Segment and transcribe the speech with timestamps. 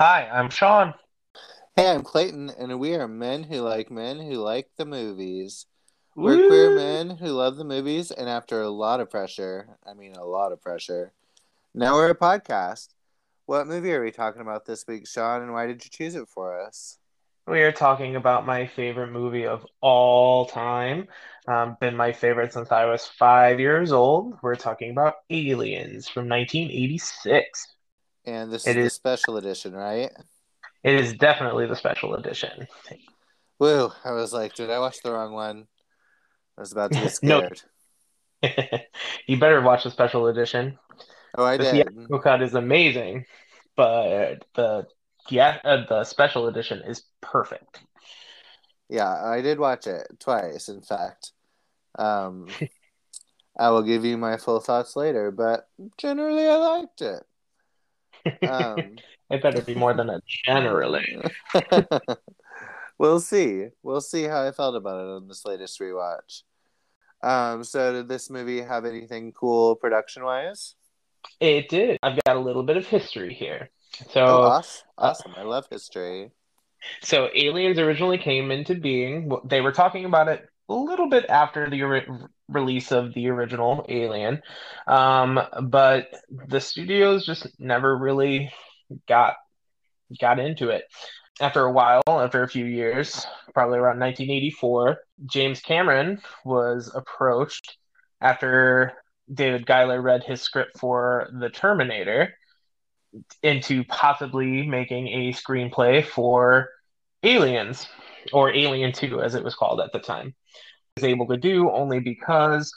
[0.00, 0.94] Hi, I'm Shawn.
[1.76, 5.66] Hey, I'm Clayton, and we are men who like men who like the movies.
[6.16, 10.14] We're queer men who love the movies, and after a lot of pressure, I mean
[10.14, 11.12] a lot of pressure,
[11.74, 12.94] now we're a podcast.
[13.44, 16.28] What movie are we talking about this week, Shawn, and why did you choose it
[16.28, 16.96] for us?
[17.46, 21.08] We are talking about my favorite movie of all time.
[21.46, 24.38] Um, been my favorite since I was five years old.
[24.40, 27.66] We're talking about Aliens from 1986.
[28.26, 30.10] And this It is the is- special edition, right?
[30.82, 32.66] It is definitely the special edition.
[33.58, 33.90] Woo!
[34.04, 35.66] I was like, did I watch the wrong one?
[36.56, 37.60] I was about to get scared.
[39.26, 40.78] you better watch the special edition.
[41.36, 41.72] Oh, I The did.
[41.72, 43.26] theatrical cut is amazing,
[43.76, 44.86] but the
[45.28, 47.80] yeah, uh, the special edition is perfect.
[48.88, 51.32] Yeah, I did watch it twice, in fact.
[51.98, 52.48] Um,
[53.58, 57.22] I will give you my full thoughts later, but generally I liked it.
[58.46, 58.96] Um,
[59.30, 61.06] It better be more than a generally.
[62.98, 63.66] we'll see.
[63.82, 66.42] We'll see how I felt about it on this latest rewatch.
[67.22, 70.74] Um, so did this movie have anything cool production wise?
[71.38, 71.98] It did.
[72.02, 73.70] I've got a little bit of history here.
[74.10, 74.88] So, Oh, awesome.
[74.98, 75.34] uh, awesome.
[75.36, 76.30] I love history.
[77.02, 79.30] so Aliens originally came into being.
[79.44, 82.08] They were talking about it a little bit after the ori-
[82.48, 84.40] release of the original Alien,
[84.86, 88.52] um, but the studios just never really
[89.08, 89.34] got
[90.20, 90.84] got into it.
[91.40, 97.76] After a while, after a few years, probably around 1984, James Cameron was approached
[98.20, 98.92] after
[99.32, 102.34] David Giler read his script for The Terminator
[103.42, 106.68] into possibly making a screenplay for
[107.22, 107.86] Aliens,
[108.32, 110.34] or Alien 2, as it was called at the time.
[110.96, 112.72] Was able to do only because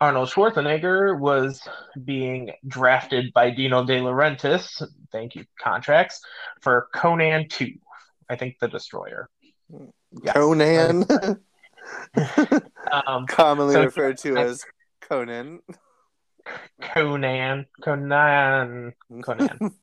[0.00, 1.60] Arnold Schwarzenegger was
[2.04, 6.20] being drafted by Dino De Laurentiis, thank you, contracts,
[6.62, 7.72] for Conan 2.
[8.28, 9.28] I think The Destroyer.
[10.22, 10.32] Yeah.
[10.32, 11.04] Conan,
[13.06, 14.64] Um, commonly So- referred to as
[15.02, 15.60] Conan.
[16.80, 19.74] Conan, Conan, Conan.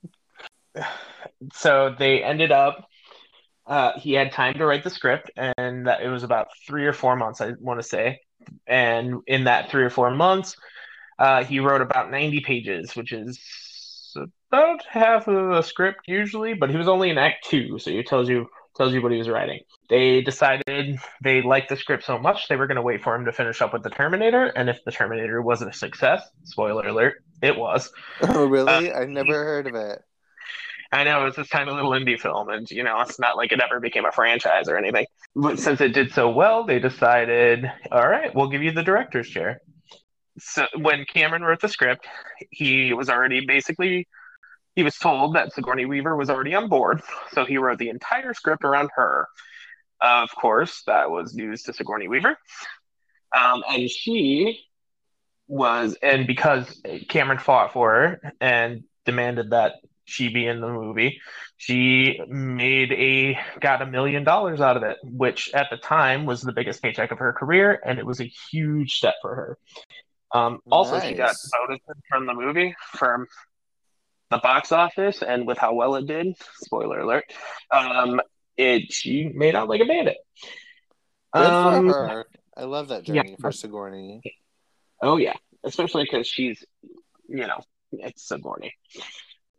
[1.53, 2.87] so they ended up
[3.67, 6.93] uh, he had time to write the script and that it was about three or
[6.93, 8.19] four months i want to say
[8.65, 10.55] and in that three or four months
[11.19, 13.39] uh, he wrote about 90 pages which is
[14.51, 18.07] about half of a script usually but he was only in act two so it
[18.07, 22.17] tells you tells you what he was writing they decided they liked the script so
[22.17, 24.69] much they were going to wait for him to finish up with the terminator and
[24.69, 27.91] if the terminator wasn't a success spoiler alert it was
[28.21, 28.91] Oh, really?
[28.91, 30.03] Uh, I never heard of it.
[30.91, 33.51] I know it was this tiny little indie film, and you know it's not like
[33.51, 35.05] it ever became a franchise or anything.
[35.35, 39.29] But since it did so well, they decided, all right, we'll give you the director's
[39.29, 39.61] chair.
[40.39, 42.05] So when Cameron wrote the script,
[42.51, 44.07] he was already basically
[44.75, 48.33] he was told that Sigourney Weaver was already on board, so he wrote the entire
[48.33, 49.27] script around her.
[49.99, 52.37] Of course, that was news to Sigourney Weaver,
[53.35, 54.59] um, and she
[55.47, 59.73] was, and because Cameron fought for her and demanded that
[60.07, 61.21] she be in the movie.
[61.57, 66.41] She made a got a million dollars out of it, which at the time was
[66.41, 69.57] the biggest paycheck of her career, and it was a huge step for her.
[70.33, 71.51] Um, also, she got Nice.
[71.67, 73.27] voted from the movie from
[74.29, 77.25] the box office, and with how well it did, spoiler alert,
[77.71, 78.19] um,
[78.57, 80.17] it she made out like a bandit.
[81.33, 82.25] Good Um, for her.
[82.55, 83.23] I love that yeah.
[83.23, 84.21] journey for Sigourney.
[85.01, 86.63] Oh yeah, especially because she's,
[87.29, 87.59] you know,
[87.91, 88.73] it's Sigourney.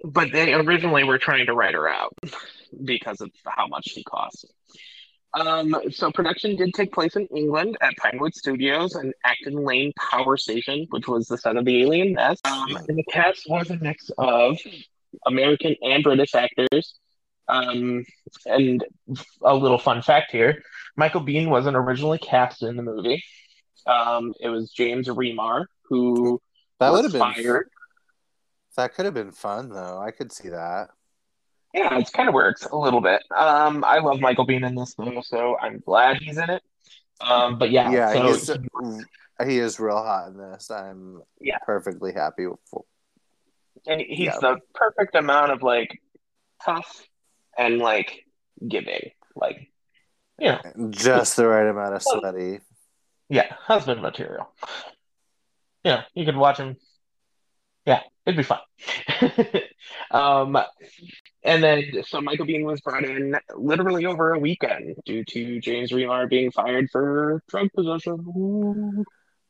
[0.04, 2.16] But they originally were trying to write her out
[2.84, 4.44] because of how much she costs.
[5.34, 10.36] Um, so production did take place in England at Pinewood Studios and Acton Lane Power
[10.36, 12.46] Station, which was the set of the Alien Nest.
[12.46, 14.58] Um, and the cast was a mix of
[15.26, 16.94] American and British actors.
[17.48, 18.04] Um,
[18.46, 18.84] and
[19.42, 20.62] a little fun fact here:
[20.96, 23.22] Michael Biehn wasn't originally cast in the movie.
[23.86, 26.40] Um, it was James Remar who
[26.78, 27.70] That would have been fired.
[28.78, 29.98] That could have been fun though.
[30.00, 30.90] I could see that.
[31.74, 33.24] Yeah, it's kind of works a little bit.
[33.36, 36.62] Um, I love Michael Biehn in this though, so I'm glad he's in it.
[37.20, 39.04] Um, but yeah, Yeah, so he's
[39.48, 40.70] he is real hot in this.
[40.70, 41.58] I'm Yeah.
[41.66, 42.60] perfectly happy with
[43.88, 44.38] and he's yeah.
[44.40, 46.00] the perfect amount of like
[46.64, 47.02] tough
[47.58, 48.26] and like
[48.66, 49.72] giving, like
[50.38, 50.60] yeah,
[50.90, 52.60] just the right amount of sweaty.
[53.28, 54.48] yeah, husband material.
[55.82, 56.76] Yeah, you could watch him.
[57.84, 58.60] Yeah, it'd be fun.
[60.10, 60.56] um,
[61.42, 65.90] and then so Michael Biehn was brought in literally over a weekend due to James
[65.92, 69.04] Remar being fired for drug possession.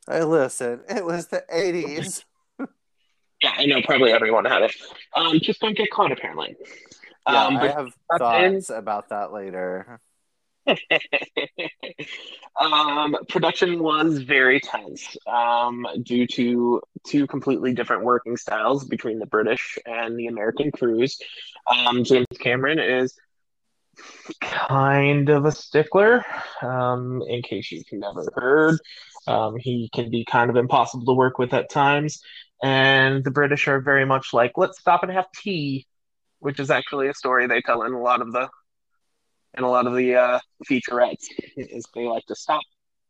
[0.08, 2.24] Hey, listen, it was the '80s.
[3.40, 3.80] Yeah, I know.
[3.82, 4.74] Probably everyone had it.
[5.14, 6.56] Um, just don't get caught, apparently.
[7.28, 10.00] Yeah, Um, I have thoughts about that later.
[12.60, 19.26] um, production was very tense um, due to two completely different working styles between the
[19.26, 21.18] British and the American crews.
[21.70, 23.14] Um, James Cameron is
[24.40, 26.24] kind of a stickler,
[26.62, 28.78] um, in case you've never heard.
[29.26, 32.20] Um, he can be kind of impossible to work with at times.
[32.62, 35.86] And the British are very much like, let's stop and have tea,
[36.40, 38.48] which is actually a story they tell in a lot of the
[39.58, 40.38] in a lot of the uh,
[40.70, 41.26] featurettes.
[41.56, 42.62] Is they like to stop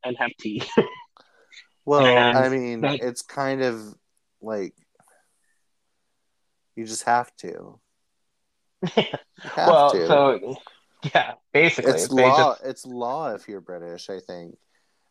[0.04, 0.62] and have tea.
[1.84, 3.82] Well, And I mean, that- it's kind of
[4.42, 4.74] like
[6.76, 7.80] you just have to.
[8.84, 9.18] Have
[9.56, 10.06] well, to.
[10.06, 10.56] so
[11.14, 12.54] yeah, basically, it's law.
[12.54, 14.10] just It's law if you're British.
[14.10, 14.56] I think.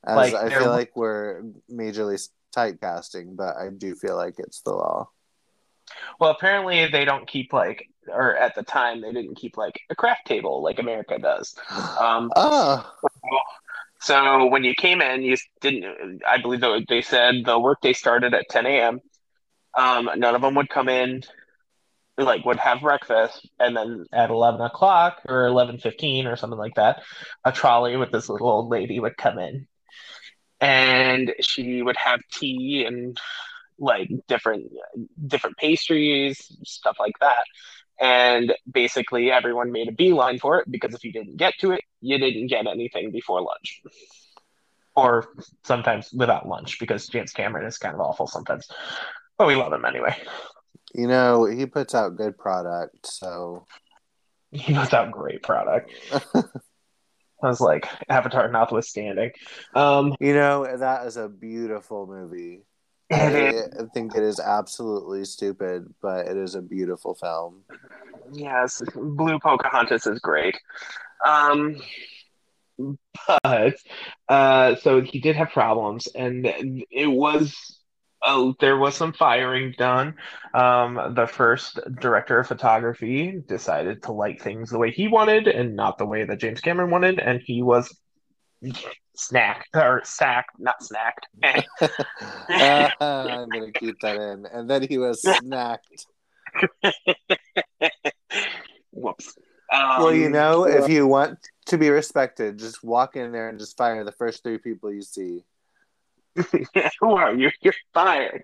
[0.06, 2.22] As Like, I they're- feel like we're majorly
[2.56, 5.10] typecasting, but I do feel like it's the law.
[6.20, 9.96] Well, apparently they don't keep like, or at the time they didn't keep like a
[9.96, 11.56] craft table like America does.
[12.00, 12.86] Um, oh,
[14.00, 16.22] So when you came in, you didn't.
[16.28, 19.00] I believe they said the workday started at 10 a.m.
[19.78, 21.24] Um, none of them would come in,
[22.18, 27.04] like would have breakfast, and then at 11 o'clock or 11:15 or something like that,
[27.46, 29.68] a trolley with this little old lady would come in,
[30.60, 33.20] and she would have tea and
[33.80, 34.72] like different
[35.28, 37.44] different pastries, stuff like that.
[38.00, 41.82] And basically, everyone made a beeline for it because if you didn't get to it,
[42.02, 43.82] you didn't get anything before lunch.
[44.96, 45.28] Or
[45.64, 48.68] sometimes without lunch because James Cameron is kind of awful sometimes.
[49.38, 50.16] But we love him anyway.
[50.94, 53.66] you know he puts out good product, so
[54.52, 55.92] He puts out great product.
[57.44, 59.32] I was like, Avatar notwithstanding.
[59.76, 62.62] Um, you know that is a beautiful movie.
[63.12, 67.64] I, I think it is absolutely stupid, but it is a beautiful film.
[68.34, 70.58] Yes, Blue Pocahontas is great.
[71.26, 71.78] Um,
[73.44, 73.76] but
[74.30, 77.78] uh, so he did have problems, and it was
[78.26, 80.16] oh, there was some firing done.
[80.54, 85.76] Um, the first director of photography decided to light things the way he wanted and
[85.76, 87.96] not the way that James Cameron wanted, and he was
[89.18, 91.26] snacked or sack, not snacked.
[92.50, 94.46] Uh, I'm gonna keep that in.
[94.52, 96.06] And then he was snacked.
[98.92, 99.36] Whoops.
[99.72, 101.38] Um, well, you know, if you want
[101.68, 105.02] to be respected, just walk in there and just fire the first three people you
[105.02, 105.44] see.
[107.00, 107.50] Who are you?
[107.62, 108.44] You're fired.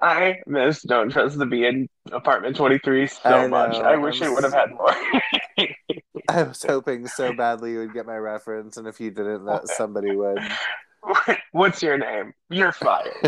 [0.00, 3.72] I miss Don't Trust the Bee in Apartment 23 so I much.
[3.72, 4.94] know, I wish I'm it would have had more.
[6.30, 9.68] I was hoping so badly you would get my reference, and if you didn't, that
[9.68, 10.38] somebody would.
[11.52, 12.34] What's your name?
[12.50, 13.08] You're fired.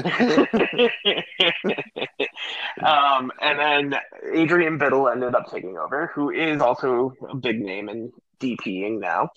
[2.85, 3.95] um, and then
[4.33, 9.31] Adrian Biddle ended up taking over, who is also a big name in DPing now.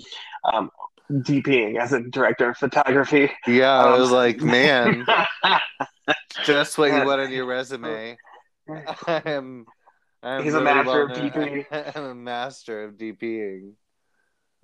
[0.51, 0.69] Um,
[1.09, 3.31] DPing as a director of photography.
[3.47, 5.05] Yeah, I Um, was like, man,
[6.45, 8.17] just what you want on your resume.
[9.07, 9.65] I'm,
[10.23, 11.95] I'm He's a master of well-known- DP.
[11.95, 13.73] I'm a master of DPing.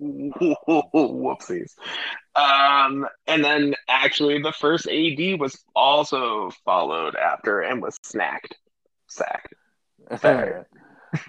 [0.00, 1.72] Whoopsies.
[2.34, 8.54] Um, and then actually, the first AD was also followed after and was snacked,
[9.08, 9.52] sacked.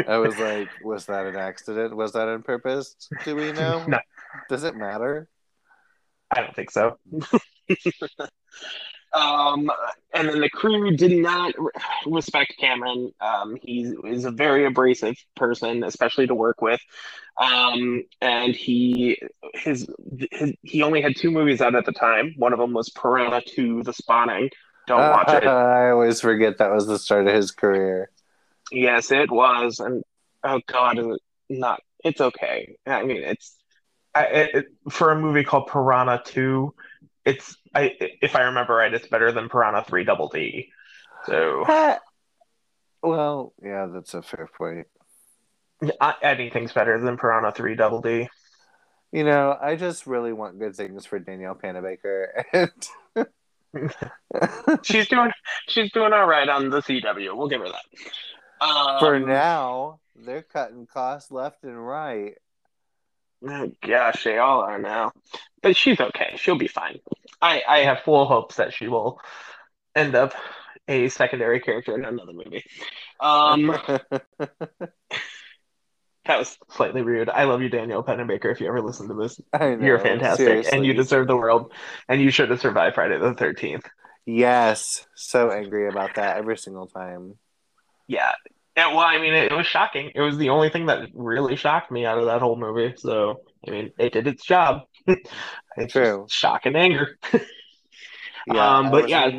[0.08, 1.96] I was like, was that an accident?
[1.96, 2.96] Was that on purpose?
[3.26, 3.84] Do we know?
[3.88, 4.00] No.
[4.48, 5.28] Does it matter?
[6.34, 6.98] I don't think so.
[9.14, 9.70] Um,
[10.14, 11.54] and then the crew did not
[12.06, 13.12] respect Cameron.
[13.20, 16.80] Um, he is a very abrasive person, especially to work with.
[17.40, 19.20] Um, and he
[19.54, 19.88] his,
[20.32, 22.34] his he only had two movies out at the time.
[22.38, 24.50] One of them was Piranha 2: The Spawning.
[24.88, 25.44] Don't watch it.
[25.48, 28.10] I always forget that was the start of his career.
[28.72, 30.04] Yes, it was, and
[30.44, 31.82] oh god, is it not?
[32.04, 32.76] It's okay.
[32.86, 33.56] I mean, it's
[34.16, 36.74] I, it, it- for a movie called Piranha Two.
[37.26, 40.70] It's I if I remember right, it's better than Piranha Three Double D.
[41.26, 41.64] So
[43.04, 44.88] well, yeah, that's a fair point.
[46.00, 48.28] I, anything's better than Piranha Three Double D.
[49.12, 52.28] You know, I just really want good things for Danielle Panabaker.
[52.54, 52.72] And
[54.84, 55.32] She's doing
[55.68, 57.36] she's doing all right on the CW.
[57.36, 58.66] We'll give her that.
[58.66, 62.34] Um, for now, they're cutting costs left and right.
[63.48, 65.12] Oh, gosh, they all are now.
[65.62, 66.36] But she's okay.
[66.38, 67.00] She'll be fine.
[67.42, 69.20] I, I have full hopes that she will
[69.96, 70.34] end up
[70.88, 72.64] a secondary character in another movie.
[73.20, 73.68] Um,
[74.40, 77.30] that was slightly rude.
[77.30, 78.52] I love you, Daniel Panabaker.
[78.52, 81.72] If you ever listen to this, know, you're fantastic, and you deserve the world.
[82.08, 83.88] And you should have survived Friday the Thirteenth.
[84.26, 87.36] Yes, so angry about that every single time.
[88.08, 88.32] Yeah,
[88.78, 90.12] Yeah, well, I mean, it, it was shocking.
[90.16, 92.94] It was the only thing that really shocked me out of that whole movie.
[92.98, 94.84] So, I mean, it did its job.
[95.78, 96.28] It's True.
[96.28, 97.18] shock and anger.
[98.46, 99.30] Yeah, Um, but was yeah,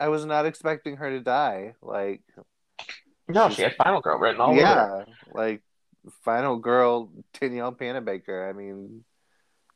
[0.00, 1.74] I was not expecting her to die.
[1.82, 2.22] Like,
[3.28, 5.62] no, she had Final Girl written all over yeah, like
[6.24, 7.10] final girl
[7.40, 8.48] Danielle Panabaker.
[8.48, 9.04] I mean,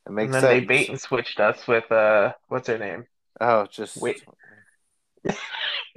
[0.07, 3.07] it And makes then they bait and switched us with uh, what's her name?
[3.41, 4.23] Oh, just Wait,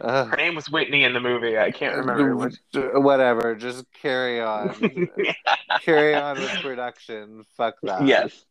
[0.00, 1.58] Her name was Whitney in the movie.
[1.58, 2.56] I can't remember which.
[2.74, 3.54] whatever.
[3.54, 4.74] Just carry on.
[5.82, 7.44] carry on with production.
[7.56, 8.06] Fuck that.
[8.06, 8.44] Yes.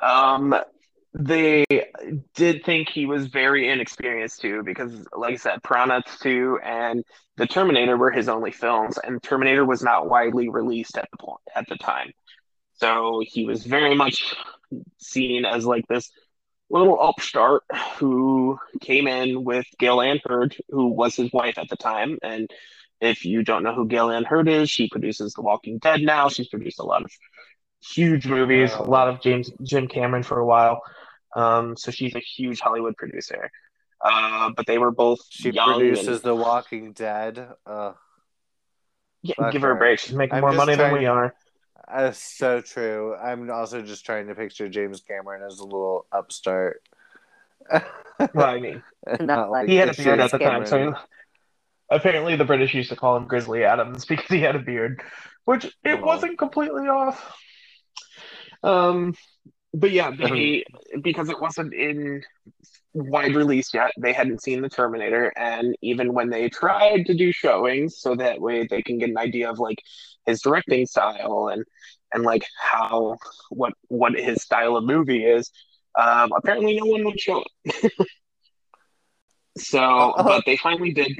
[0.00, 0.54] Um,
[1.14, 1.64] they
[2.34, 7.04] did think he was very inexperienced too, because, like I said, Piranha 2 and
[7.36, 11.40] The Terminator were his only films, and Terminator was not widely released at the point
[11.54, 12.12] at the time.
[12.74, 14.34] So he was very much
[14.98, 16.10] seen as like this
[16.70, 17.62] little upstart
[17.96, 22.18] who came in with Gale Anne Hurd, who was his wife at the time.
[22.22, 22.50] And
[23.00, 26.28] if you don't know who Gale Anne Hurd is, she produces The Walking Dead now.
[26.28, 27.10] She's produced a lot of
[27.80, 30.80] huge movies, a lot of James Jim Cameron for a while.
[31.34, 33.50] Um, so she's a huge Hollywood producer.
[34.00, 37.48] Uh, but they were both She produces and The Walking Dead.
[37.66, 37.94] Ugh.
[39.22, 39.98] yeah, give her a break.
[39.98, 41.34] She's making I'm more money than we are.
[41.92, 43.14] That's so true.
[43.14, 46.82] I'm also just trying to picture James Cameron as a little upstart.
[48.34, 48.82] Well, I mean,
[49.20, 50.96] Not like he had a beard at the James time, so Cameron.
[51.90, 55.02] apparently the British used to call him Grizzly Adams because he had a beard,
[55.44, 56.04] which it Aw.
[56.04, 57.36] wasn't completely off.
[58.62, 59.14] Um,
[59.74, 60.64] but yeah, they
[61.02, 62.22] because it wasn't in
[62.96, 67.32] wide release yet, they hadn't seen the Terminator, and even when they tried to do
[67.32, 69.78] showings, so that way they can get an idea of like
[70.24, 71.64] his directing style and
[72.12, 73.16] and like how
[73.50, 75.50] what what his style of movie is.
[75.98, 77.92] Um, apparently, no one would show it.
[79.58, 80.22] so, Uh-uh.
[80.22, 81.12] but they finally did.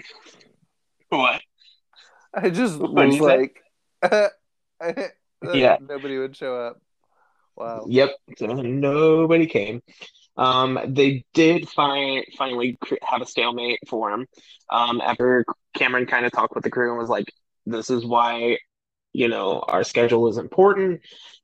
[1.08, 1.40] What?
[2.34, 3.60] I just What'd was like,
[5.54, 5.76] Yeah.
[5.80, 6.80] nobody would show up.
[7.56, 7.86] Wow.
[7.88, 8.10] Yep.
[8.36, 9.82] So nobody came.
[10.36, 14.26] Um, they did find finally have a stalemate for him.
[14.70, 17.32] Um, after Cameron kind of talked with the crew and was like,
[17.64, 18.58] "This is why,
[19.12, 21.00] you know, our schedule is important."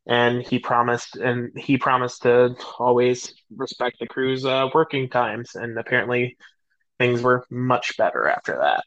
[0.06, 5.54] And he promised, and he promised to always respect the crew's uh, working times.
[5.54, 6.36] And apparently,
[6.98, 8.84] things were much better after that.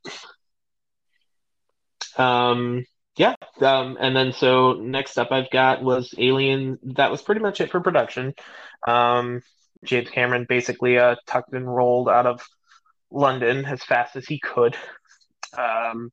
[2.22, 2.86] Um,
[3.18, 3.36] yeah.
[3.62, 6.80] Um, and then so next up I've got was Alien.
[6.84, 8.34] That was pretty much it for production.
[8.88, 9.42] Um,
[9.86, 12.42] James Cameron basically uh, tucked and rolled out of
[13.12, 14.76] London as fast as he could
[15.58, 16.12] um,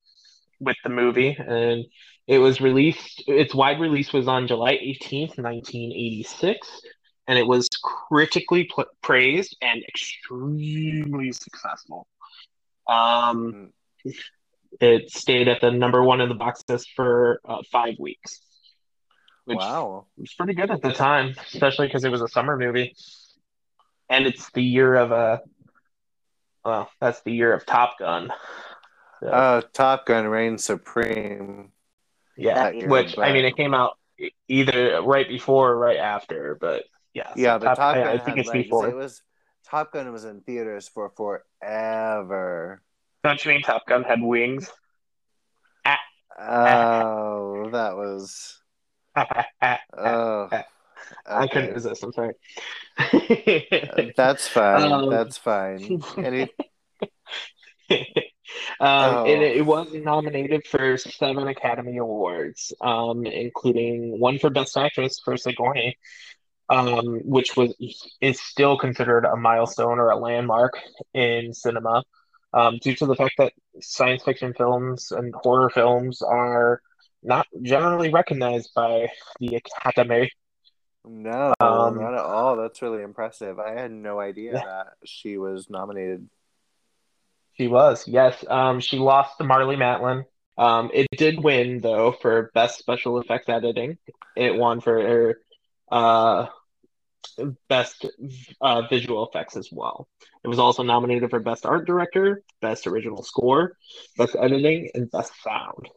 [0.60, 1.84] with the movie, and
[2.26, 3.24] it was released.
[3.26, 6.82] Its wide release was on July 18th, 1986,
[7.26, 12.06] and it was critically pl- praised and extremely successful.
[12.88, 13.72] Um,
[14.80, 18.40] it stayed at the number one in the box office for uh, five weeks,
[19.44, 20.06] which Wow.
[20.16, 22.94] It was pretty good at the time, especially because it was a summer movie,
[24.12, 25.40] and it's the year of a.
[26.64, 28.32] Well, that's the year of Top Gun.
[29.20, 31.72] So, Oh, Top Gun reigns supreme.
[32.36, 33.98] yeah, year, which I mean, it came out
[34.48, 38.18] either right before or right after, but yeah, so Yeah, but Top I- Gun I
[38.18, 38.64] think it's legs.
[38.64, 38.88] before.
[38.88, 39.22] It was
[39.66, 42.82] Top Gun was in theaters for forever.
[43.24, 44.70] Don't you mean Top Gun had wings?
[46.38, 48.58] Oh, that was.
[49.96, 50.48] Oh.
[51.26, 52.02] I couldn't resist.
[52.02, 52.34] I'm sorry.
[54.16, 54.92] That's fine.
[54.92, 56.02] Um, That's fine.
[56.18, 56.42] Any,
[57.90, 57.98] um,
[58.80, 59.24] Oh.
[59.26, 65.36] and it was nominated for seven Academy Awards, um, including one for Best Actress for
[65.36, 65.96] Sigourney,
[66.68, 67.74] um, which was
[68.20, 70.78] is still considered a milestone or a landmark
[71.14, 72.02] in cinema,
[72.52, 76.80] um, due to the fact that science fiction films and horror films are
[77.22, 80.30] not generally recognized by the Academy.
[81.04, 82.56] No, Um, not at all.
[82.56, 83.58] That's really impressive.
[83.58, 84.64] I had no idea Yeah.
[84.64, 86.28] that she was nominated.
[87.58, 88.44] She was, yes.
[88.48, 90.24] Um, she lost to Marlee Matlin.
[90.56, 93.98] Um, it did win though for best special effects editing.
[94.36, 95.40] It won for
[95.90, 96.46] uh,
[97.68, 98.06] best
[98.60, 100.08] uh, visual effects as well.
[100.44, 103.76] It was also nominated for best art director, best original score,
[104.16, 105.88] best editing, and best sound.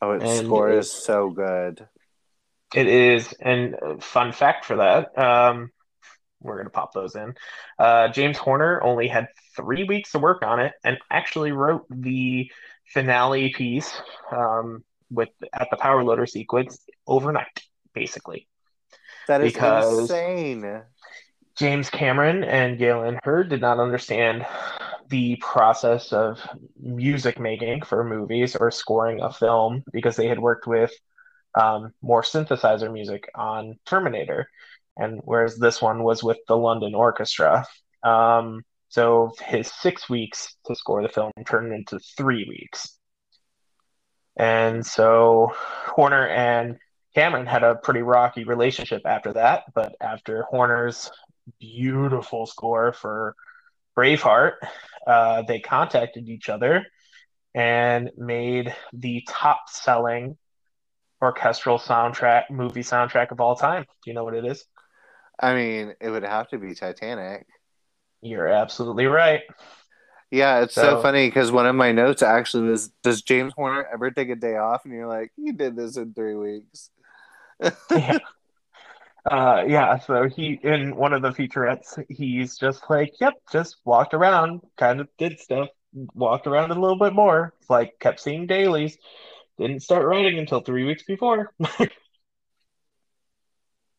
[0.00, 1.88] Oh, its And score it- is so good.
[2.74, 5.70] It is, and uh, fun fact for that, um,
[6.40, 7.34] we're gonna pop those in.
[7.78, 12.50] Uh, James Horner only had three weeks to work on it, and actually wrote the
[12.86, 17.62] finale piece um, with at the power loader sequence overnight,
[17.94, 18.46] basically.
[19.26, 20.82] That is Because- insane.
[21.56, 24.46] James Cameron and Gale Anne Hurd did not understand
[25.08, 26.38] the process of
[26.80, 30.92] music making for movies or scoring a film because they had worked with
[31.58, 34.48] um, more synthesizer music on Terminator,
[34.96, 37.66] and whereas this one was with the London Orchestra.
[38.02, 42.96] Um, so his six weeks to score the film turned into three weeks.
[44.36, 46.78] And so Horner and
[47.14, 49.64] Cameron had a pretty rocky relationship after that.
[49.74, 51.10] But after Horner's
[51.58, 53.34] beautiful score for
[53.96, 54.54] Braveheart,
[55.06, 56.86] uh, they contacted each other
[57.54, 60.36] and made the top selling
[61.20, 63.82] orchestral soundtrack, movie soundtrack of all time.
[63.82, 64.64] Do you know what it is?
[65.40, 67.46] I mean, it would have to be Titanic.
[68.20, 69.42] You're absolutely right.
[70.30, 73.86] Yeah, it's so, so funny because one of my notes actually was Does James Horner
[73.92, 74.84] ever take a day off?
[74.84, 76.90] And you're like, He did this in three weeks.
[77.90, 78.18] yeah.
[79.28, 84.14] Uh, yeah, so he in one of the featurettes, he's just like, Yep, just walked
[84.14, 85.68] around, kind of did stuff,
[86.14, 88.96] walked around a little bit more, like kept seeing dailies,
[89.58, 91.52] didn't start writing until three weeks before.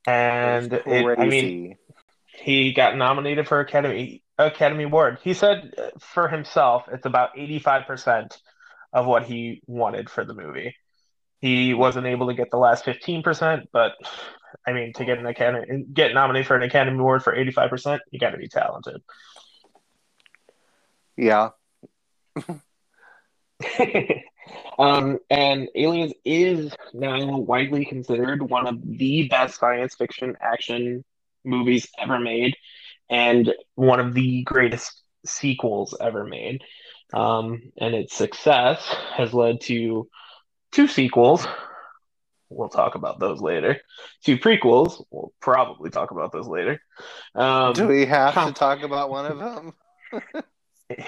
[0.08, 1.76] and it, I mean,
[2.26, 5.20] he got nominated for Academy Academy Award.
[5.24, 8.38] He said uh, for himself, it's about eighty five percent
[8.94, 10.76] of what he wanted for the movie.
[11.40, 13.94] He wasn't able to get the last fifteen percent, but
[14.66, 17.70] I mean, to get an Academy, get nominated for an Academy Award for eighty five
[17.70, 19.02] percent, you got to be talented.
[21.18, 21.50] Yeah.
[24.80, 31.04] Um, and Aliens is now widely considered one of the best science fiction action
[31.44, 32.56] movies ever made,
[33.10, 36.62] and one of the greatest sequels ever made.
[37.14, 38.84] Um, and its success
[39.16, 40.08] has led to
[40.72, 41.46] two sequels.
[42.50, 43.82] We'll talk about those later.
[44.24, 45.04] Two prequels.
[45.12, 46.82] We'll probably talk about those later.
[47.36, 49.74] Um, Do we have to talk about one of them?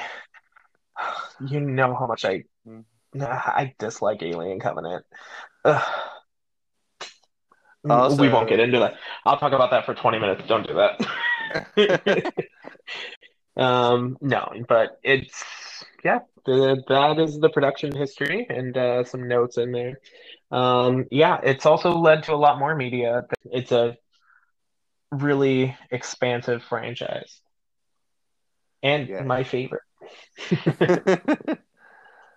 [1.48, 2.82] you know how much I hmm.
[3.22, 5.06] I dislike Alien Covenant.
[5.66, 5.84] Ugh.
[7.90, 8.94] Also, we won't get into that.
[9.26, 10.44] I'll talk about that for 20 minutes.
[10.48, 12.36] Don't do that.
[13.58, 15.44] um, no, but it's
[16.04, 20.00] yeah, the, that is the production history and uh, some notes in there.
[20.52, 23.26] Um, yeah, it's also led to a lot more media.
[23.46, 23.98] It's a
[25.12, 27.42] really expansive franchise,
[28.84, 29.24] and yeah.
[29.24, 29.84] my favorite.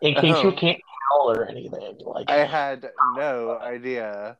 [0.00, 1.98] In case you can't tell or anything.
[2.04, 4.36] Like I had no idea.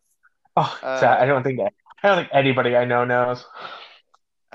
[0.56, 1.72] Oh, uh, I don't think that.
[2.02, 3.44] I don't think anybody I know knows.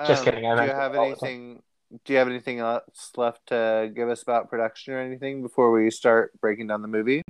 [0.06, 0.46] Just um, kidding.
[0.46, 1.62] I do you have anything?
[2.06, 5.90] Do you have anything else left to give us about production or anything before we
[5.90, 7.24] start breaking down the movie?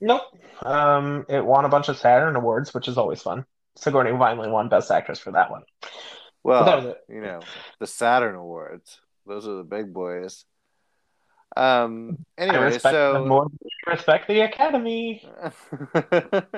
[0.00, 0.22] Nope.
[0.62, 3.44] Um, it won a bunch of Saturn awards, which is always fun.
[3.76, 5.62] Sigourney finally won Best Actress for that one.
[6.42, 7.40] Well, you know,
[7.80, 10.44] the Saturn awards; those are the big boys.
[11.56, 12.24] Um.
[12.36, 13.48] Anyway, so more
[13.86, 15.26] respect the Academy.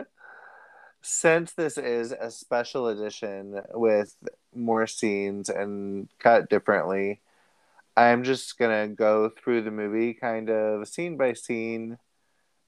[1.01, 4.17] Since this is a special edition with
[4.55, 7.21] more scenes and cut differently,
[7.97, 11.99] I'm just gonna go through the movie kind of scene by scene,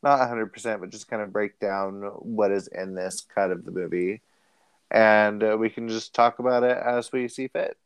[0.02, 3.72] not 100%, but just kind of break down what is in this cut of the
[3.72, 4.22] movie.
[4.90, 7.76] And uh, we can just talk about it as we see fit.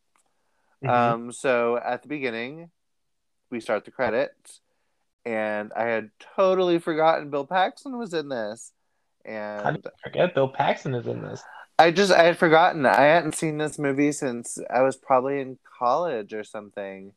[0.85, 1.15] Mm-hmm.
[1.25, 2.71] Um, so at the beginning,
[3.51, 4.61] we start the credits,
[5.25, 8.73] and I had totally forgotten Bill Paxton was in this.
[9.25, 11.43] And How did forget Bill Paxton is in this?
[11.79, 12.87] I just I had forgotten.
[12.87, 17.13] I hadn't seen this movie since I was probably in college or something.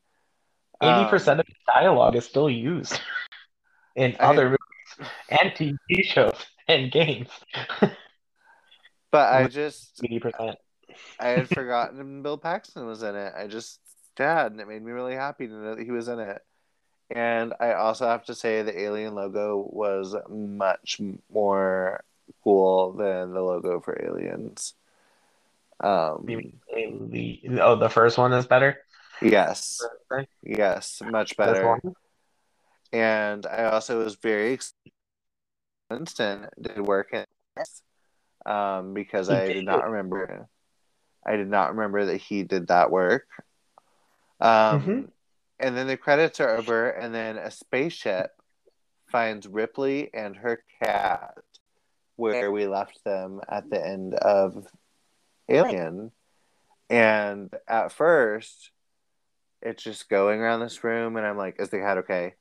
[0.82, 3.00] Eighty percent um, of the dialogue is still used
[3.96, 7.30] in I, other movies and TV shows and games.
[9.12, 10.58] but I just eighty percent.
[11.20, 13.34] I had forgotten Bill Paxton was in it.
[13.36, 13.80] I just
[14.16, 16.42] dad, and it made me really happy to know that he was in it.
[17.10, 21.00] And I also have to say the alien logo was much
[21.32, 22.04] more
[22.44, 24.74] cool than the logo for aliens.
[25.80, 28.80] Um, the, oh, the first one is better.
[29.22, 29.82] Yes,
[30.44, 31.80] yes, much better.
[32.92, 34.60] And I also was very
[35.90, 37.82] Winston did work in this
[38.46, 40.48] um, because I did not remember.
[41.28, 43.28] I did not remember that he did that work.
[44.40, 45.02] Um, mm-hmm.
[45.60, 48.32] And then the credits are over, and then a spaceship
[49.08, 51.38] finds Ripley and her cat
[52.16, 54.68] where we left them at the end of
[55.50, 56.12] Alien.
[56.90, 58.72] And at first,
[59.62, 62.36] it's just going around this room, and I'm like, is the cat okay?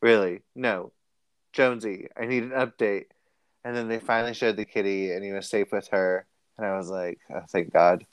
[0.00, 0.42] Really?
[0.54, 0.92] No.
[1.52, 3.06] Jonesy, I need an update.
[3.64, 6.26] And then they finally showed the kitty, and he was safe with her.
[6.56, 8.04] And I was like, oh, thank God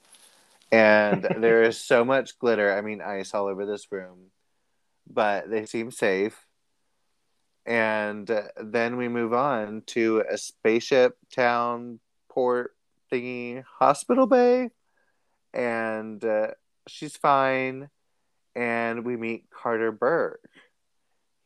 [0.72, 2.76] and there is so much glitter.
[2.76, 4.32] I mean, ice all over this room.
[5.08, 6.46] but they seem safe.
[7.66, 12.00] And then we move on to a spaceship town
[12.30, 12.76] port
[13.12, 14.70] thingy hospital bay.
[15.54, 16.52] And uh,
[16.88, 17.90] she's fine.
[18.56, 20.48] And we meet Carter Burke.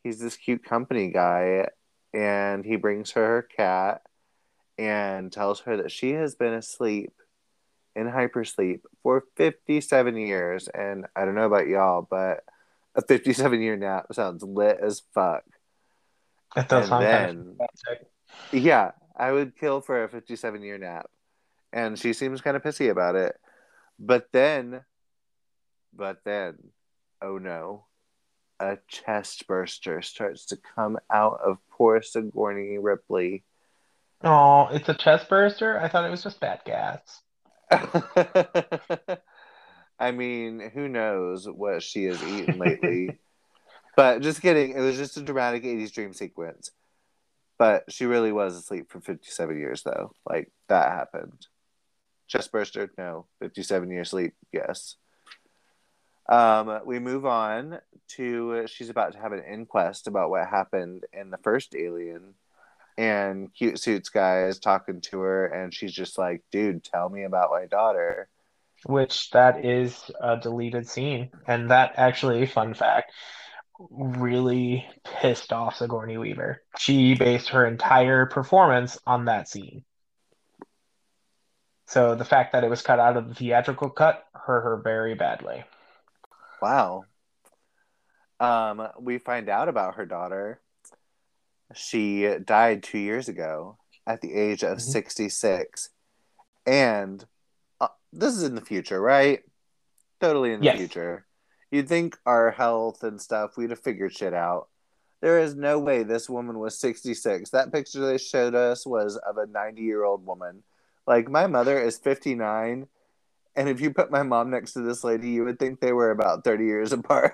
[0.04, 1.68] He's this cute company guy.
[2.14, 4.02] And he brings her her cat
[4.78, 7.14] and tells her that she has been asleep
[8.00, 10.68] in hypersleep for 57 years.
[10.68, 12.44] And I don't know about y'all, but
[12.96, 15.44] a 57 year nap sounds lit as fuck.
[16.56, 17.58] It does And then-.
[18.52, 21.10] Yeah, I would kill for a 57 year nap.
[21.72, 23.36] And she seems kind of pissy about it.
[24.00, 24.82] But then,
[25.94, 26.58] but then,
[27.22, 27.86] oh no,
[28.60, 33.44] a chest burster starts to come out of poor Sigourney Ripley.
[34.24, 35.80] Oh, it's a chest burster?
[35.80, 37.22] I thought it was just bad gas.
[40.00, 43.20] I mean, who knows what she has eaten lately.
[43.96, 44.72] but just kidding.
[44.72, 46.72] It was just a dramatic 80s dream sequence.
[47.58, 50.14] But she really was asleep for 57 years, though.
[50.26, 51.48] Like, that happened.
[52.28, 52.92] Chest burster?
[52.98, 53.26] No.
[53.40, 54.34] 57 years sleep?
[54.54, 54.96] Yes.
[56.30, 57.80] Um, we move on
[58.10, 62.36] to she's about to have an inquest about what happened in the first Alien.
[63.00, 67.24] And Cute Suits guy is talking to her, and she's just like, dude, tell me
[67.24, 68.28] about my daughter.
[68.84, 71.30] Which that is a deleted scene.
[71.48, 73.14] And that actually, fun fact,
[73.80, 76.62] really pissed off Sigourney Weaver.
[76.78, 79.86] She based her entire performance on that scene.
[81.88, 85.16] So the fact that it was cut out of the theatrical cut hurt her very
[85.16, 85.64] badly.
[86.62, 87.06] Wow.
[88.42, 90.60] Um, we find out about her daughter.
[91.76, 93.78] She died two years ago
[94.08, 94.82] at the age of Mhm.
[94.82, 95.90] 66.
[96.66, 97.26] And
[97.80, 99.44] uh, this is in the future, right?
[100.20, 100.78] Totally in the Yes.
[100.78, 101.26] future.
[101.72, 104.68] You'd think our health and stuff, we'd have figured shit out.
[105.22, 107.50] There is no way this woman was 66.
[107.52, 110.64] That picture they showed us was of a 90 year old woman.
[111.06, 112.88] Like, my mother is 59.
[113.56, 116.12] And if you put my mom next to this lady, you would think they were
[116.12, 117.34] about 30 years apart.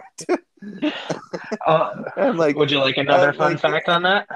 [1.68, 4.28] Uh, I'm like, would you like another uh, fun like- fact on that?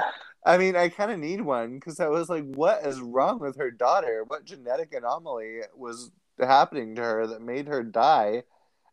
[0.46, 3.58] I mean, I kind of need one because I was like, what is wrong with
[3.58, 4.24] her daughter?
[4.26, 8.44] What genetic anomaly was happening to her that made her die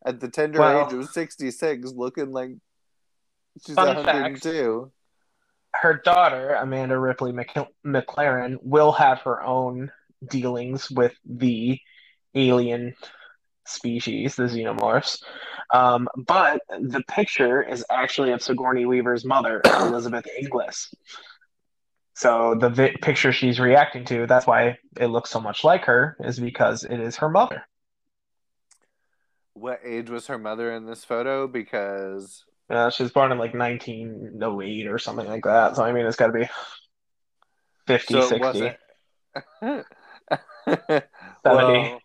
[0.05, 2.51] at the tender Well- age of 66, looking like
[3.65, 4.91] she's Fun 102?
[5.75, 9.93] Her daughter, Amanda Ripley Mc- McLaren, will have her own
[10.29, 11.79] dealings with the
[12.37, 12.95] alien
[13.65, 15.23] species, the xenomorphs.
[15.73, 20.95] Um, but the picture is actually of Sigourney Weaver's mother, Elizabeth Inglis.
[22.15, 26.17] So the vi- picture she's reacting to, that's why it looks so much like her,
[26.21, 27.67] is because it is her mother.
[29.55, 31.47] What age was her mother in this photo?
[31.47, 35.77] Because Uh, she was born in like 1908 or something like that.
[35.77, 36.49] So I mean, it's got to be
[37.87, 38.73] 50, so 60.
[39.61, 39.85] 70.
[41.45, 42.01] well,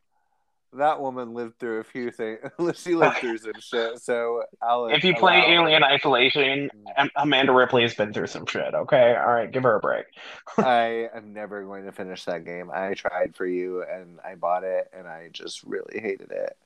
[0.74, 2.40] that woman lived through a few things.
[2.76, 4.00] she lived through some shit.
[4.00, 5.44] So I'll If you play.
[5.48, 6.70] Alien Isolation,
[7.16, 8.74] Amanda Ripley has been through some shit.
[8.74, 10.06] Okay, all right, give her a break.
[10.58, 12.70] I am never going to finish that game.
[12.74, 16.58] I tried for you and I bought it and I just really hated it.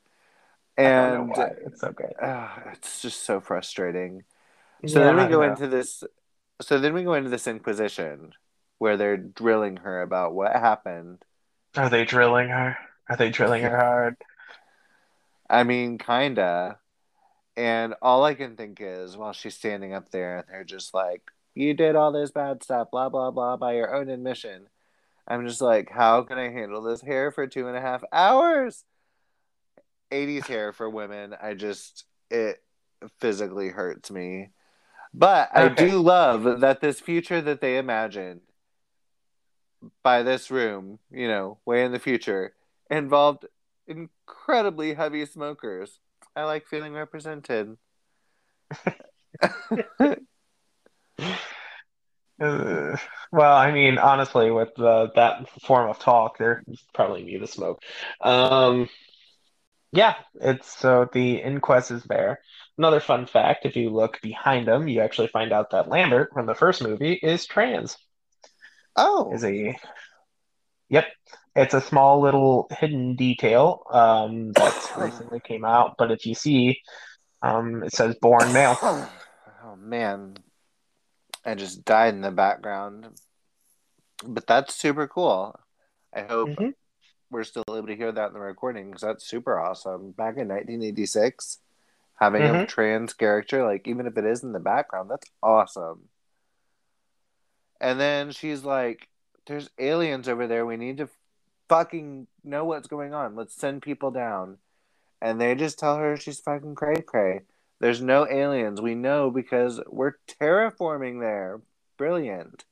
[0.78, 1.32] And.
[1.66, 2.14] It's okay.
[2.22, 4.24] uh, it's just so frustrating.
[4.86, 6.04] So Yeah, then we go into this
[6.62, 8.34] so then we go into this inquisition
[8.78, 11.24] where they're drilling her about what happened.
[11.76, 12.78] Are they drilling her?
[13.10, 14.18] Are they drilling her hard?
[15.50, 16.80] I mean, kinda.
[17.58, 21.74] And all I can think is while she's standing up there they're just like, You
[21.74, 24.68] did all this bad stuff, blah blah blah by your own admission.
[25.28, 28.84] I'm just like, how can I handle this hair for two and a half hours?
[30.12, 32.62] 80s hair for women, I just it
[33.20, 34.50] physically hurts me.
[35.14, 35.88] But I Okay.
[35.88, 38.42] do love that this future that they imagined
[40.04, 42.55] by this room, you know, way in the future,
[42.90, 43.46] involved
[43.88, 46.00] incredibly heavy smokers.
[46.36, 47.78] I like feeling represented.
[52.42, 52.98] Uh,
[53.32, 57.82] well, I mean, honestly, with uh, that form of talk, there probably need to smoke.
[58.22, 58.90] Um,
[59.92, 62.40] yeah, it's so the inquest is there.
[62.78, 66.46] Another fun fact, if you look behind them, you actually find out that Lambert from
[66.46, 67.98] the first movie is trans.
[68.98, 69.78] Oh, Is he?
[70.90, 71.06] yep.
[71.56, 76.82] It's a small little hidden detail um, that recently came out, but if you see,
[77.42, 78.78] um, it says born male.
[78.84, 80.38] oh man,
[81.46, 83.08] I just died in the background.
[84.26, 85.58] But that's super cool.
[86.14, 86.74] I hope Mhm.
[87.30, 90.12] we're still able to hear that in the recording because that's super awesome.
[90.12, 91.60] Back in 1986,
[92.18, 92.64] Having Mhm.
[92.64, 96.08] a trans character, like even if it is in the background, that's awesome.
[97.82, 99.10] And then she's like,
[99.46, 100.66] There's aliens over there.
[100.66, 101.10] We need to
[101.70, 103.36] fucking know what's going on.
[103.36, 104.58] Let's send people down.
[105.22, 107.42] And they just tell her she's fucking cray cray.
[107.80, 108.82] There's no aliens.
[108.82, 111.62] We know because we're terraforming there.
[111.98, 112.66] Brilliant.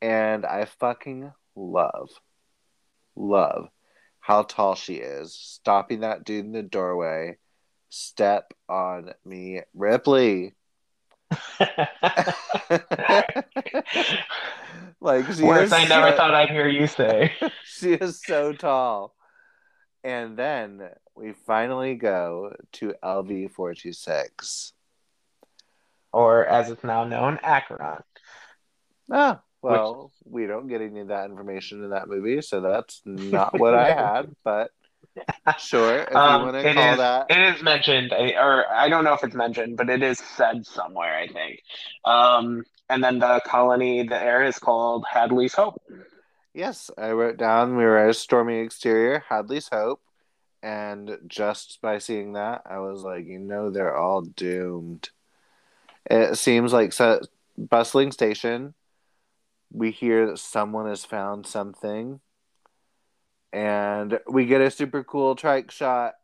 [0.00, 2.10] And I fucking love,
[3.14, 3.68] love
[4.20, 5.34] how tall she is.
[5.34, 7.36] Stopping that dude in the doorway.
[7.90, 10.54] Step on me, Ripley.
[15.02, 17.32] like she Words I never so- thought I'd hear you say.
[17.64, 19.14] she is so tall.
[20.04, 20.80] And then
[21.14, 24.72] we finally go to LV forty six.
[26.12, 28.02] or as it's now known, Acheron.
[29.10, 33.58] Ah, well, we don't get any of that information in that movie, so that's not
[33.58, 34.34] what I had.
[34.44, 34.70] But
[35.58, 38.88] sure, if Um, you want to call is- that, It is mentioned, I- or I
[38.88, 41.60] don't know if it's mentioned, but it is said somewhere, I think.
[42.04, 45.80] Um, and then the colony the air is called Hadley's Hope.
[46.52, 50.02] yes, I wrote down we were at a stormy exterior, Hadley's Hope,
[50.62, 55.08] and just by seeing that, I was like, you know, they're all doomed.
[56.10, 57.22] It seems like a
[57.56, 58.74] bustling station.
[59.72, 62.20] We hear that someone has found something,
[63.54, 66.14] and we get a super cool trike shot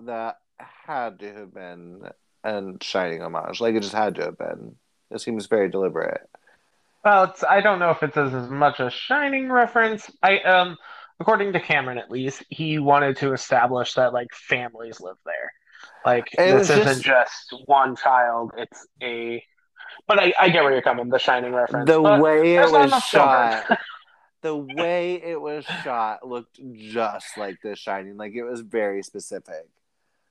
[0.00, 2.02] that had to have been
[2.44, 3.60] a shining homage.
[3.62, 4.76] Like it just had to have been.
[5.10, 6.28] It seems very deliberate.
[7.04, 10.10] Well, it's, I don't know if it's as, as much a Shining reference.
[10.22, 10.76] I um,
[11.18, 15.52] according to Cameron, at least, he wanted to establish that like families live there.
[16.04, 19.44] Like It this isn't just one child; it's a.
[20.06, 21.08] But I, I get where you're coming.
[21.08, 21.88] The Shining reference.
[21.88, 23.78] The but way it was shot,
[24.42, 28.16] the way it was shot looked just like The Shining.
[28.16, 29.68] Like it was very specific.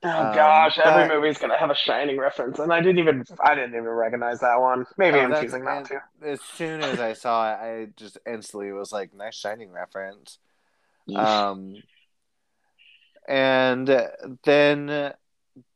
[0.01, 3.25] Oh Um, gosh, every but- movie's gonna have a Shining reference, and I didn't even
[3.43, 4.85] I didn't even recognize that one.
[4.97, 6.01] Maybe Oh, I'm choosing not to.
[6.21, 10.39] As soon as I saw it, I just instantly was like, "Nice Shining reference."
[11.15, 11.75] Um,
[13.27, 13.88] and
[14.43, 15.13] then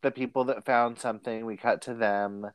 [0.02, 2.50] the people that found something, we cut to them,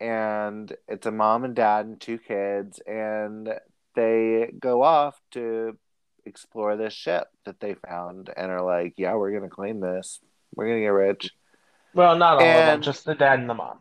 [0.00, 3.52] and it's a mom and dad and two kids, and
[3.94, 5.76] they go off to
[6.24, 10.20] explore this ship that they found and are like, "Yeah, we're gonna claim this.
[10.54, 11.30] We're gonna get rich."
[11.94, 13.78] well, not all of them, just the dad and the mom.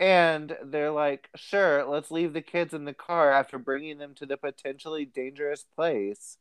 [0.00, 4.26] And they're like, sure, let's leave the kids in the car after bringing them to
[4.26, 6.36] the potentially dangerous place.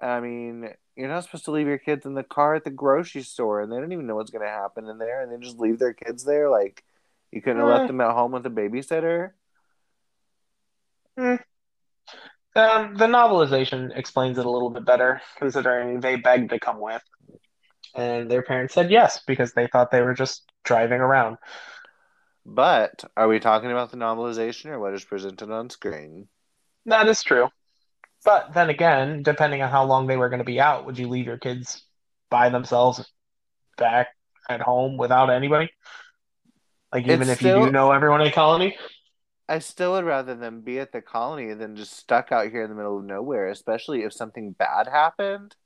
[0.00, 3.22] I mean, you're not supposed to leave your kids in the car at the grocery
[3.22, 5.58] store, and they don't even know what's going to happen in there, and they just
[5.58, 6.48] leave their kids there.
[6.48, 6.84] Like,
[7.32, 7.72] you couldn't have Eh.
[7.72, 9.32] left them at home with a babysitter.
[11.16, 11.38] Um,
[12.96, 17.02] the novelization explains it a little bit better, considering they begged to come with,
[17.94, 21.38] and their parents said yes because they thought they were just driving around.
[22.44, 26.28] But are we talking about the novelization or what is presented on screen?
[26.86, 27.48] That is true.
[28.24, 31.08] But then again, depending on how long they were going to be out, would you
[31.08, 31.84] leave your kids
[32.30, 33.04] by themselves
[33.76, 34.08] back
[34.48, 35.70] at home without anybody?
[36.92, 38.76] Like even It's if you do know everyone in a colony?
[39.48, 42.70] I still would rather them be at the colony than just stuck out here in
[42.70, 45.56] the middle of nowhere, especially if something bad happened.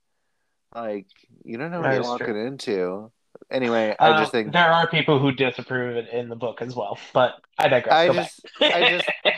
[0.76, 1.06] Like,
[1.42, 2.46] you don't know what you're walking true.
[2.46, 3.10] into.
[3.50, 6.76] Anyway, I Uh, just think there are people who disapprove it in the book as
[6.76, 7.94] well, but I digress.
[7.94, 8.46] I Go just.
[8.60, 9.08] I just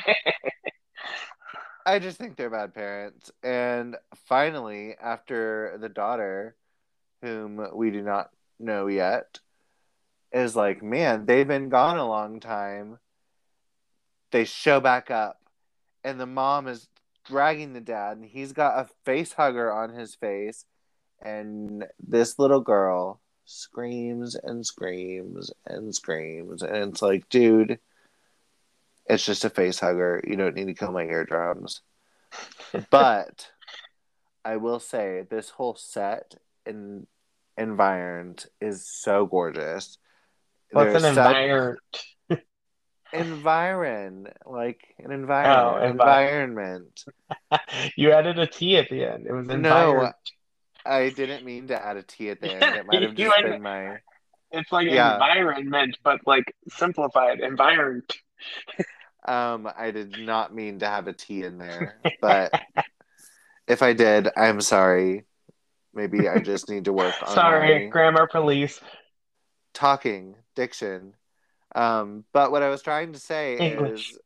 [1.86, 3.30] I just think they're bad parents.
[3.42, 3.96] And
[4.26, 6.56] finally, after the daughter,
[7.22, 9.38] whom we do not know yet,
[10.32, 12.98] is like, man, they've been gone a long time.
[14.32, 15.40] They show back up,
[16.04, 16.88] and the mom is
[17.24, 20.66] dragging the dad, and he's got a face hugger on his face,
[21.22, 27.78] and this little girl screams and screams and screams, and it's like, dude,
[29.06, 30.22] it's just a face hugger.
[30.26, 31.80] You don't need to kill my eardrums.
[32.90, 33.50] but
[34.44, 36.34] I will say this whole set
[36.66, 37.06] and
[37.56, 39.98] environment is so gorgeous.
[40.72, 41.80] What's an There's such- environment?
[43.12, 47.04] environ like an oh, environment Oh, envi- environment
[47.96, 49.26] You added a T at the end.
[49.26, 50.14] It was No, environment.
[50.86, 53.62] I didn't mean to add a t at the end it might have just been
[53.62, 53.96] my
[54.50, 55.14] It's like Yeah.
[55.14, 58.12] environment, but like simplified environment.
[59.26, 62.52] um i did not mean to have a t in there but
[63.66, 65.24] if i did i'm sorry
[65.92, 68.80] maybe i just need to work on Sorry, grammar police.
[69.74, 71.14] talking diction
[71.74, 74.10] um but what i was trying to say English.
[74.12, 74.18] is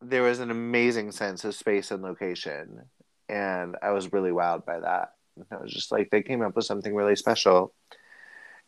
[0.00, 2.82] there was an amazing sense of space and location
[3.28, 5.12] and i was really wowed by that
[5.50, 7.72] i was just like they came up with something really special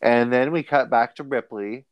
[0.01, 1.85] And then we cut back to Ripley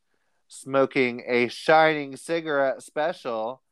[0.48, 3.62] smoking a shining cigarette special.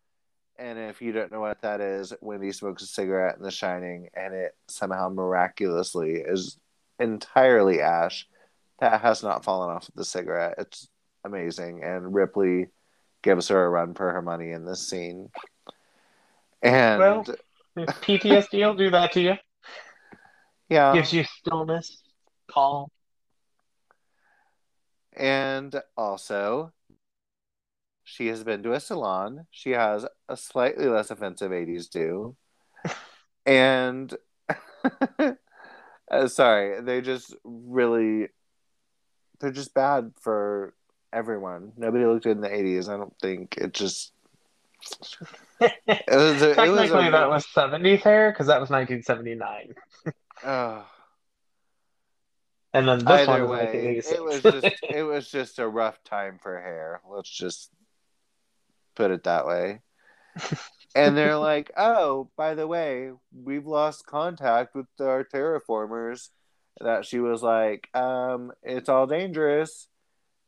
[0.59, 4.09] And if you don't know what that is, Wendy smokes a cigarette in The Shining
[4.15, 6.59] and it somehow miraculously is
[6.99, 8.27] entirely ash
[8.81, 10.57] that has not fallen off of the cigarette.
[10.59, 10.89] It's
[11.25, 11.83] amazing.
[11.83, 12.69] And Ripley
[13.23, 15.31] gives her a run for her money in this scene.
[16.63, 17.27] And Well,
[17.77, 19.35] PTSD will do that to you.
[20.69, 22.03] yeah, Gives you stillness,
[22.51, 22.89] calm.
[25.13, 26.73] and also
[28.05, 29.47] she has been to a salon.
[29.51, 32.37] She has a slightly less offensive 80s do.
[33.45, 34.13] And
[36.11, 38.29] uh, sorry, they just really
[39.39, 40.75] they're just bad for
[41.13, 41.71] everyone.
[41.77, 42.89] Nobody looked good in the 80s.
[42.89, 44.13] I don't think it just
[45.61, 45.73] it
[46.09, 49.75] was a, it was Technically, that was 70s hair because that was 1979.
[50.45, 50.83] uh,
[52.73, 56.03] And then this either one was way, it was just it was just a rough
[56.05, 57.01] time for hair.
[57.09, 57.71] Let's just
[58.95, 59.81] put it that way.
[60.95, 66.29] and they're like, "Oh, by the way, we've lost contact with our terraformers."
[66.81, 69.89] That she was like, um, "It's all dangerous,"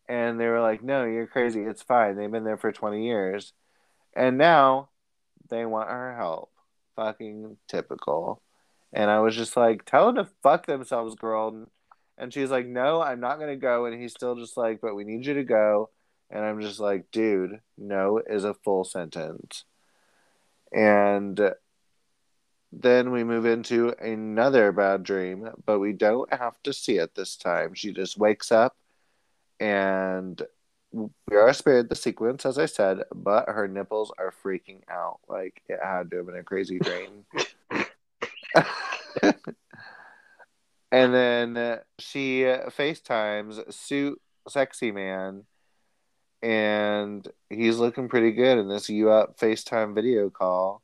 [0.07, 1.63] and they were like, "No, you're crazy.
[1.63, 2.17] It's fine.
[2.17, 3.55] They've been there for twenty years."
[4.19, 4.89] And now
[5.49, 6.51] they want her help.
[6.97, 8.43] Fucking typical.
[8.93, 11.69] And I was just like, tell them to fuck themselves, girl.
[12.19, 13.85] And she's like, no, I'm not going to go.
[13.85, 15.91] And he's still just like, but we need you to go.
[16.31, 19.65] And I'm just like, dude, no is a full sentence.
[20.73, 21.41] And
[22.73, 27.37] then we move into another bad dream, but we don't have to see it this
[27.37, 27.75] time.
[27.75, 28.77] She just wakes up
[29.61, 30.43] and
[30.93, 35.21] we are spared the sequence, as I said, but her nipples are freaking out.
[35.29, 37.25] Like it had to have been a crazy dream.
[40.91, 45.45] and then she FaceTimes Suit Sexy Man,
[46.43, 50.83] and he's looking pretty good in this You Up FaceTime video call.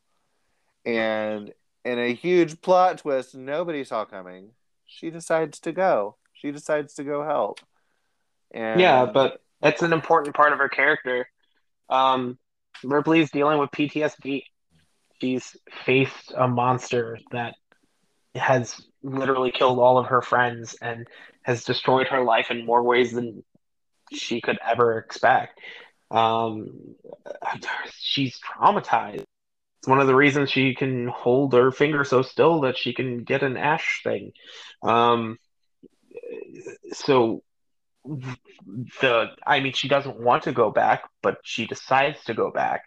[0.85, 1.53] And
[1.85, 4.51] in a huge plot twist nobody saw coming,
[4.87, 6.17] she decides to go.
[6.35, 7.61] She decides to go help.
[8.51, 11.29] And Yeah, but it's an important part of her character.
[11.89, 12.39] Um,
[12.83, 14.45] Ripley's dealing with PTSD.
[15.21, 17.55] She's faced a monster that
[18.35, 21.07] has literally killed all of her friends and
[21.43, 23.45] has destroyed her life in more ways than
[24.13, 25.61] she could ever expect.
[26.11, 26.95] Um,
[27.99, 29.25] she's traumatized.
[29.79, 33.25] It's one of the reasons she can hold her finger so still that she can
[33.25, 34.33] get an ash thing.
[34.83, 35.39] Um,
[36.93, 37.43] so
[38.05, 42.85] the I mean she doesn't want to go back, but she decides to go back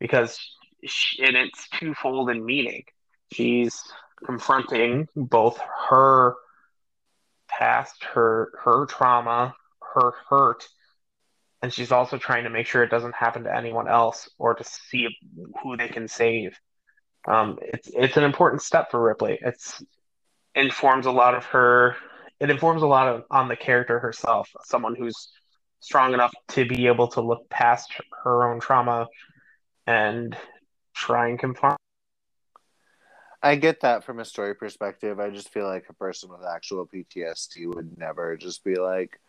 [0.00, 0.38] because
[0.84, 2.84] she, and it's twofold in meaning.
[3.32, 3.78] She's
[4.24, 6.36] confronting both her
[7.48, 9.54] past, her her trauma,
[9.94, 10.66] her hurt,
[11.62, 14.64] and she's also trying to make sure it doesn't happen to anyone else or to
[14.64, 15.08] see
[15.62, 16.58] who they can save.
[17.28, 19.38] Um, it's it's an important step for Ripley.
[19.42, 19.82] It's
[20.54, 21.96] informs a lot of her
[22.40, 25.30] it informs a lot of on the character herself, someone who's
[25.80, 27.92] strong enough to be able to look past
[28.24, 29.06] her own trauma
[29.86, 30.36] and
[30.94, 31.78] try and confront.
[33.42, 35.20] I get that from a story perspective.
[35.20, 39.20] I just feel like a person with actual PTSD would never just be like,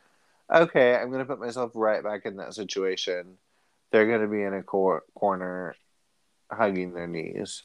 [0.52, 3.38] okay, I'm going to put myself right back in that situation.
[3.92, 5.76] They're going to be in a cor- corner
[6.52, 7.64] hugging their knees.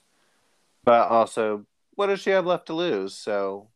[0.85, 3.15] But also, what does she have left to lose?
[3.15, 3.69] So,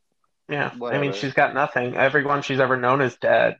[0.48, 1.96] Yeah, I mean, she's got nothing.
[1.96, 3.56] Everyone she's ever known is dead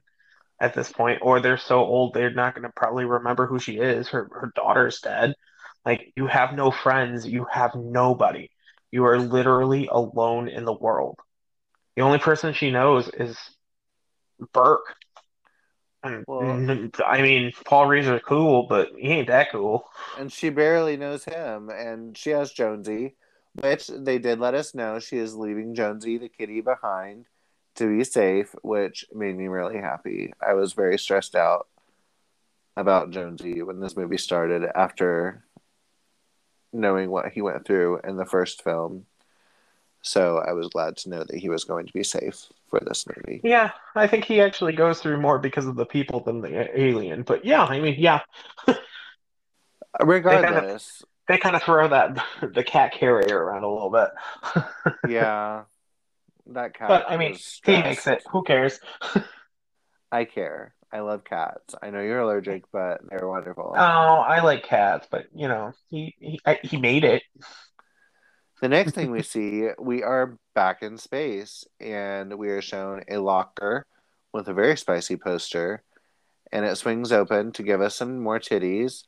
[0.60, 3.78] at this point, or they're so old they're not going to probably remember who she
[3.78, 4.08] is.
[4.08, 5.34] Her her daughter's dead.
[5.84, 8.50] Like, you have no friends, you have nobody.
[8.90, 11.18] You are literally alone in the world.
[11.96, 13.36] The only person she knows is
[14.52, 14.94] Burke.
[16.02, 19.88] And Well- I mean, Paul Reiser's cool, but he ain't that cool.
[20.18, 21.68] and she barely knows him.
[21.70, 23.16] And she has Jonesy,
[23.60, 27.26] which they did let us know she is leaving Jonesy, the kitty, behind
[27.76, 30.32] to be safe, which made me really happy.
[30.44, 31.68] I was very stressed out
[32.76, 35.44] about Jonesy when this movie started after
[36.72, 39.06] knowing what he went through in the first film.
[40.02, 43.06] So I was glad to know that he was going to be safe for this
[43.06, 43.40] movie.
[43.42, 47.22] Yeah, I think he actually goes through more because of the people than the alien.
[47.22, 48.20] But yeah, I mean, yeah,
[50.00, 52.24] Regardless, they kind of throw that
[52.54, 54.64] the cat carrier around a little bit.
[55.08, 55.62] yeah,
[56.46, 56.88] that cat.
[56.88, 58.22] But I mean, he makes it.
[58.30, 58.80] Who cares?
[60.12, 60.74] I care.
[60.92, 61.74] I love cats.
[61.82, 63.72] I know you're allergic, but they're wonderful.
[63.76, 67.22] Oh, I like cats, but you know, he he I, he made it.
[68.62, 73.18] The next thing we see, we are back in space and we are shown a
[73.18, 73.84] locker
[74.32, 75.82] with a very spicy poster,
[76.52, 79.04] and it swings open to give us some more titties.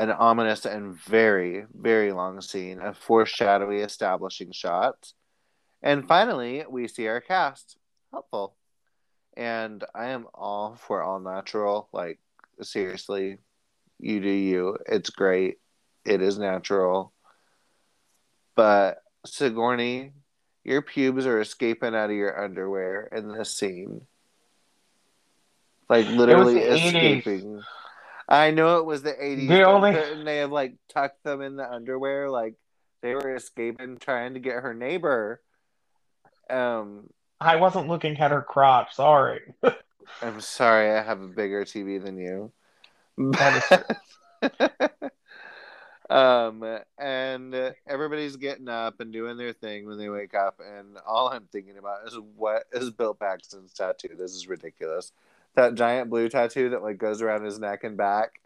[0.00, 5.14] An ominous and very, very long scene of foreshadowy establishing shots.
[5.82, 7.76] And finally, we see our cast.
[8.12, 8.54] Helpful.
[9.36, 11.88] And I am all for all natural.
[11.92, 12.18] Like,
[12.62, 13.38] seriously,
[13.98, 14.76] you do you.
[14.86, 15.58] It's great.
[16.04, 17.12] It is natural.
[18.54, 20.12] But Sigourney,
[20.64, 24.02] your pubes are escaping out of your underwear in this scene.
[25.88, 27.56] Like literally escaping.
[27.56, 27.62] 80s.
[28.28, 29.48] I know it was the 80s.
[29.48, 29.92] The only...
[29.92, 32.28] Couldn't they have like tucked them in the underwear?
[32.28, 32.54] Like
[33.02, 35.40] they were escaping trying to get her neighbor.
[36.50, 37.08] Um
[37.40, 39.54] I wasn't looking at her crotch, sorry.
[40.22, 42.52] I'm sorry, I have a bigger TV than you.
[46.10, 51.28] um, and everybody's getting up and doing their thing when they wake up, and all
[51.28, 54.14] I'm thinking about is what is Bill Paxton's tattoo?
[54.16, 55.12] This is ridiculous.
[55.58, 58.40] That giant blue tattoo that like goes around his neck and back.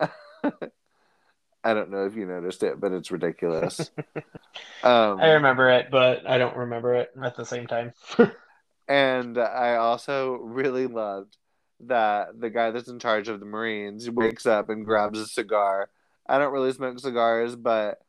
[0.00, 3.92] I don't know if you noticed it, but it's ridiculous.
[4.82, 7.92] um, I remember it, but I don't remember it at the same time.
[8.88, 11.36] and I also really loved
[11.86, 15.88] that the guy that's in charge of the Marines wakes up and grabs a cigar.
[16.28, 18.00] I don't really smoke cigars, but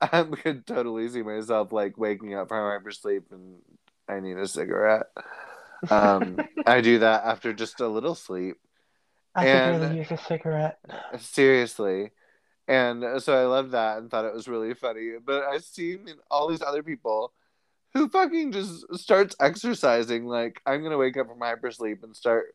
[0.00, 3.58] I could totally see myself like waking up from sleep and
[4.08, 5.06] I need a cigarette.
[5.90, 8.56] Um, I do that after just a little sleep.
[9.34, 10.78] I and, could really use a cigarette.
[11.18, 12.12] Seriously.
[12.66, 15.12] And so I loved that and thought it was really funny.
[15.24, 17.32] But I've seen all these other people
[17.92, 20.26] who fucking just starts exercising.
[20.26, 22.54] Like, I'm going to wake up from hypersleep and start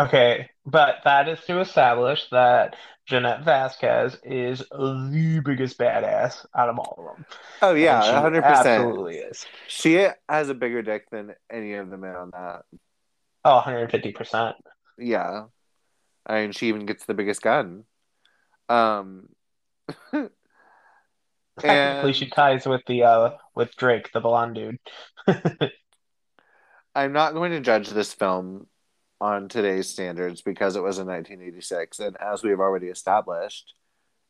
[0.00, 2.74] Okay, but that is to establish that
[3.08, 7.26] Jenette Vasquez is the biggest badass out of all of them.
[7.62, 8.66] Oh yeah, hundred percent.
[8.66, 9.46] Absolutely is.
[9.68, 12.62] She has a bigger dick than any of the men on that.
[13.44, 14.56] Oh, 150 percent.
[14.98, 15.44] Yeah,
[16.26, 17.84] I mean, she even gets the biggest gun.
[18.68, 19.28] Um,
[20.12, 22.16] Technically, and...
[22.16, 24.78] she ties with the uh with Drake, the blonde dude.
[26.96, 28.66] I'm not going to judge this film
[29.24, 31.98] on today's standards because it was in 1986.
[31.98, 33.72] And as we have already established,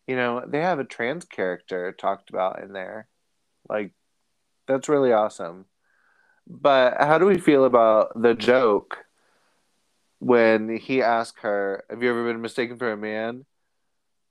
[0.07, 3.09] you know, they have a trans character talked about in there.
[3.68, 3.90] Like,
[4.68, 5.64] that's really awesome.
[6.47, 8.99] But how do we feel about the joke
[10.20, 13.45] when he asked her, Have you ever been mistaken for a man?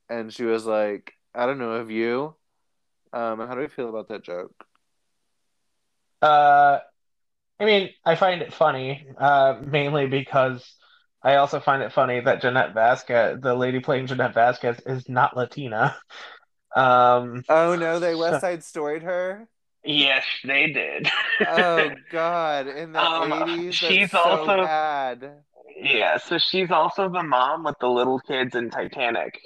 [0.09, 2.36] And she was like, I don't know, have you?
[3.11, 4.66] Um, how do we feel about that joke?
[6.22, 6.80] Uh,
[7.60, 10.76] I mean, I find it funny, uh, mainly because
[11.22, 15.36] I also find it funny that Jenette Vasquez, the lady playing Jenette Vasquez, is not
[15.36, 15.95] Latina.
[16.76, 19.47] Um, oh no, they West Side Storied her.
[19.86, 21.08] Yes, they did.
[21.47, 22.68] oh God!
[22.68, 25.34] In the um, eighties, she's so also bad.
[25.80, 29.39] Yeah, so she's also the mom with the little kids in Titanic,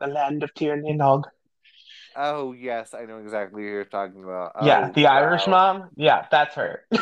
[0.00, 1.24] the land of Tír na nÓg.
[2.16, 4.52] Oh yes, I know exactly who you're talking about.
[4.54, 5.18] Oh, yeah, the wow.
[5.18, 5.90] Irish mom.
[5.96, 6.84] Yeah, that's her.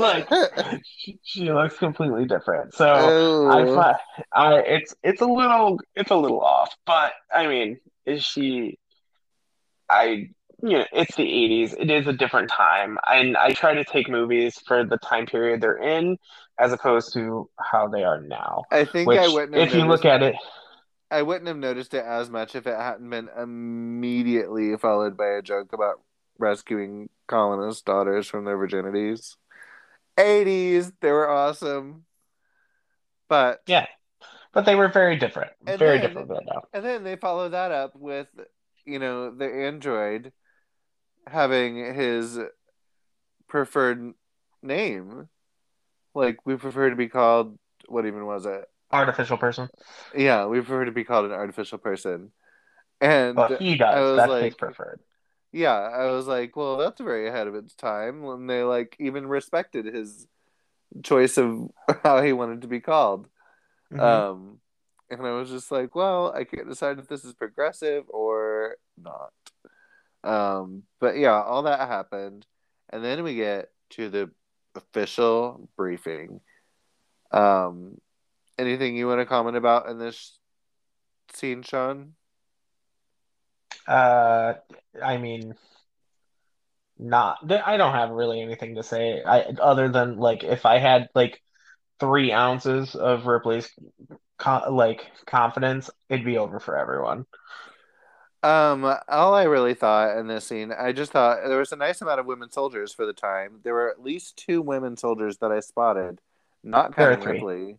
[0.00, 0.28] like
[1.22, 2.74] she, looks completely different.
[2.74, 3.96] So I find
[4.32, 8.78] I it's it's a little it's a little off, but I mean, is she?
[9.88, 10.30] I
[10.62, 14.08] you know it's the 80s it is a different time and i try to take
[14.08, 16.18] movies for the time period they're in
[16.58, 20.22] as opposed to how they are now i think i wouldn't if you look at
[20.22, 20.34] it
[21.10, 25.42] i wouldn't have noticed it as much if it hadn't been immediately followed by a
[25.42, 26.00] joke about
[26.38, 29.36] rescuing colonist daughters from their virginities
[30.16, 30.92] 80s.
[31.00, 32.04] They were awesome.
[33.28, 33.86] But yeah,
[34.52, 35.52] but they were very different.
[35.64, 36.62] Very then, different now.
[36.72, 38.28] And then they follow that up with,
[38.84, 40.32] you know, the android
[41.26, 42.38] having his
[43.48, 44.12] preferred
[44.62, 45.28] name.
[46.14, 47.56] Like we prefer to be called
[47.86, 48.64] what even was it?
[48.92, 49.68] Artificial person.
[50.16, 52.32] Yeah, we prefer to be called an artificial person.
[53.00, 54.16] And well, he does.
[54.16, 55.00] That's like, his preferred
[55.52, 59.26] yeah, I was like, well, that's very ahead of its time when they like even
[59.26, 60.26] respected his
[61.02, 61.70] choice of
[62.02, 63.26] how he wanted to be called.
[63.92, 64.00] Mm-hmm.
[64.00, 64.58] Um,
[65.10, 69.32] and I was just like, well, I can't decide if this is progressive or not.
[70.22, 72.46] Um, but yeah, all that happened,
[72.90, 74.30] and then we get to the
[74.74, 76.40] official briefing.
[77.32, 78.00] Um,
[78.58, 80.38] anything you want to comment about in this
[81.32, 82.12] scene, Shawn?
[83.86, 84.54] Uh,
[85.02, 85.54] I mean,
[86.98, 87.38] not.
[87.50, 89.22] I don't have really anything to say.
[89.22, 91.42] I other than like if I had like
[91.98, 93.70] three ounces of Ripley's
[94.70, 97.26] like confidence, it'd be over for everyone.
[98.42, 102.00] Um, all I really thought in this scene, I just thought there was a nice
[102.00, 103.60] amount of women soldiers for the time.
[103.62, 106.20] There were at least two women soldiers that I spotted,
[106.64, 107.32] not There counting three.
[107.34, 107.76] Ripley.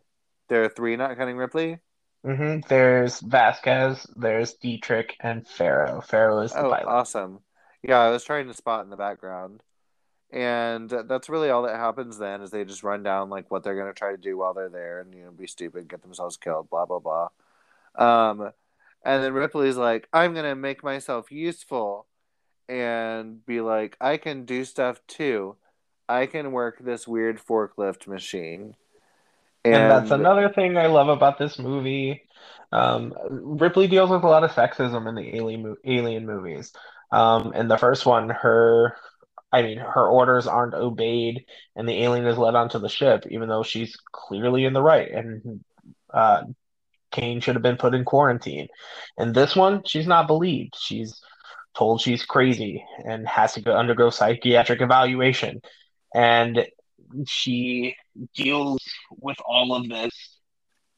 [0.50, 1.80] There are three, not counting Ripley.
[2.24, 6.01] Hmm There's Vasquez, there's Dietrich, and Ferro.
[6.01, 6.88] Ferro is the Oh, pilot.
[6.88, 7.39] awesome.
[7.82, 9.63] Yeah, I was trying to spot in the background.
[10.32, 13.76] And that's really all that happens then is they just run down like what they're
[13.78, 16.69] gonna try to do while they're there and you know be stupid, get themselves killed,
[16.69, 17.30] blah blah blah.
[17.95, 18.51] Um
[19.03, 22.05] and then Ripley's like, I'm gonna make myself useful
[22.69, 25.57] and be like, I can do stuff too.
[26.07, 28.76] I can work this weird forklift machine.
[29.64, 32.24] And that's another thing I love about this movie.
[32.72, 36.72] Um, Ripley deals with a lot of sexism in the Alien, Alien movies.
[37.12, 38.95] Um, in the first one, her,
[39.51, 41.45] I mean, her orders aren't obeyed,
[41.76, 45.12] and the alien is led onto the ship, even though she's clearly in the right.
[45.12, 45.64] And
[46.14, 46.43] uh,
[47.12, 48.70] Kane should have been put in quarantine.
[49.18, 50.76] In this one, she's not believed.
[50.80, 51.22] She's
[51.76, 55.62] told she's crazy and has to go undergo psychiatric evaluation.
[56.14, 56.66] And
[57.28, 57.95] she
[58.36, 60.12] deals with all of this,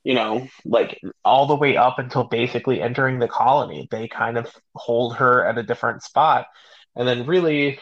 [0.03, 3.87] you know, like all the way up until basically entering the colony.
[3.91, 6.47] They kind of hold her at a different spot.
[6.95, 7.79] And then, really,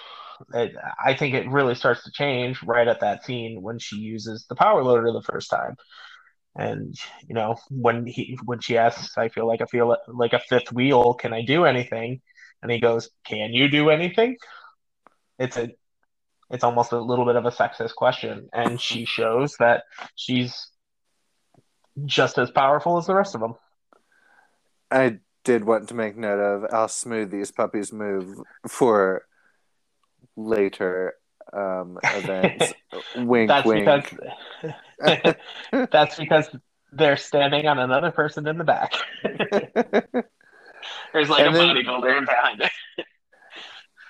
[0.54, 4.46] it, I think it really starts to change right at that scene when she uses
[4.48, 5.76] the power loader the first time.
[6.56, 6.96] And
[7.28, 10.72] you know, when he when she asks, I feel like I feel like a fifth
[10.74, 11.14] wheel.
[11.14, 12.22] Can I do anything?
[12.62, 14.38] And he goes, Can you do anything?
[15.40, 15.72] It's a
[16.52, 19.84] it's almost a little bit of a sexist question, and she shows that
[20.16, 20.68] she's
[22.06, 23.56] just as powerful as the rest of them.
[24.90, 28.38] I did want to make note of how smooth these puppies move
[28.68, 29.26] for
[30.36, 31.14] later
[31.54, 32.74] um, events.
[33.16, 33.86] wink, That's wink.
[35.02, 35.36] because
[35.92, 36.50] that's because
[36.94, 38.94] they're standing on another person in the back.
[41.14, 42.72] There's like And a then- bodybuilder behind it.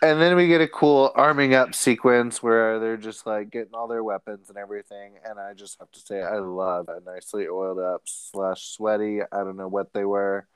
[0.04, 3.88] And then we get a cool arming up sequence where they're just like getting all
[3.88, 5.14] their weapons and everything.
[5.24, 9.22] And I just have to say, I love a nicely oiled up slash sweaty.
[9.22, 10.48] I don't know what they were.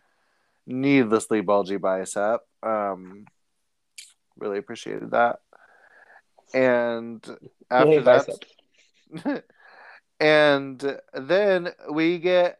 [0.65, 2.41] Needlessly bulgy bicep.
[2.63, 3.25] Um,
[4.35, 5.41] really appreciated that.
[6.55, 7.23] And
[7.69, 9.43] after that,
[10.19, 12.59] and then we get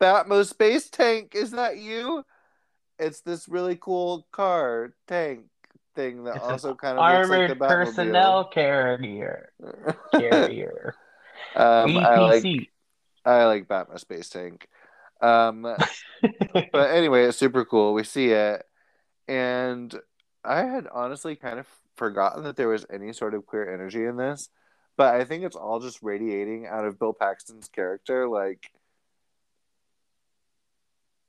[0.00, 1.34] Batmo Space Tank.
[1.34, 2.24] Is that you?
[3.00, 5.46] It's this really cool car tank
[5.94, 9.52] thing that It's also kind of looks like Armored the personnel carrier.
[10.12, 10.94] Carrier.
[11.56, 12.44] um, I like
[13.24, 14.68] I like Batman Space Tank.
[15.20, 15.62] Um,
[16.52, 17.92] but anyway, it's super cool.
[17.92, 18.64] We see it,
[19.28, 19.94] and
[20.44, 24.16] I had honestly kind of forgotten that there was any sort of queer energy in
[24.16, 24.48] this.
[24.96, 28.28] But I think it's all just radiating out of Bill Paxton's character.
[28.28, 28.70] Like,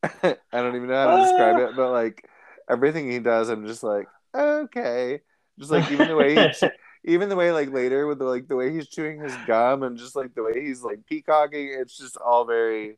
[0.23, 2.27] I don't even know how to describe it, but like
[2.69, 5.21] everything he does, I'm just like, okay.
[5.59, 6.67] Just like even the way he,
[7.13, 9.97] even the way like later with the like the way he's chewing his gum and
[9.97, 12.97] just like the way he's like peacocking, it's just all very.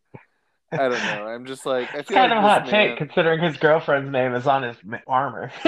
[0.72, 1.28] I don't know.
[1.28, 4.34] I'm just like I It's kind like of hot this take considering his girlfriend's name
[4.34, 4.76] is on his
[5.06, 5.52] armor.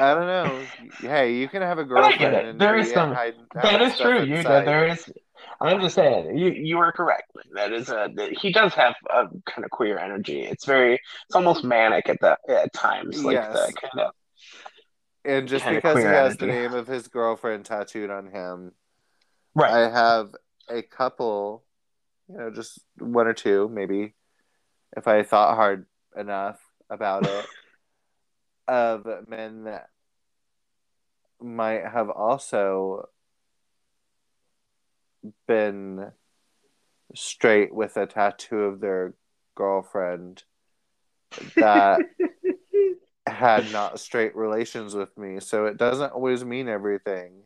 [0.00, 0.62] I don't know.
[1.00, 2.44] Hey, you can have a girlfriend get it.
[2.46, 4.22] and There some- hide- that have true.
[4.22, 4.64] You inside.
[4.66, 5.10] there is.
[5.60, 6.36] I'm just saying.
[6.36, 7.32] You you are correct.
[7.54, 8.08] That is a.
[8.40, 10.42] He does have a kind of queer energy.
[10.42, 10.94] It's very.
[10.94, 13.24] It's almost manic at the at times.
[13.24, 13.52] Like Yes.
[13.52, 14.12] the kind of.
[15.24, 18.72] and just because he has the name of his girlfriend tattooed on him,
[19.54, 19.70] Right.
[19.72, 20.34] I have
[20.68, 21.64] a couple,
[22.28, 24.14] you know, just one or two maybe,
[24.96, 25.86] if I thought hard
[26.16, 27.46] enough about it,
[28.68, 29.88] of men that
[31.40, 33.08] might have also
[35.46, 36.12] been
[37.14, 39.14] straight with a tattoo of their
[39.54, 40.42] girlfriend
[41.56, 42.00] that
[43.26, 45.40] had not straight relations with me.
[45.40, 47.42] So it doesn't always mean everything.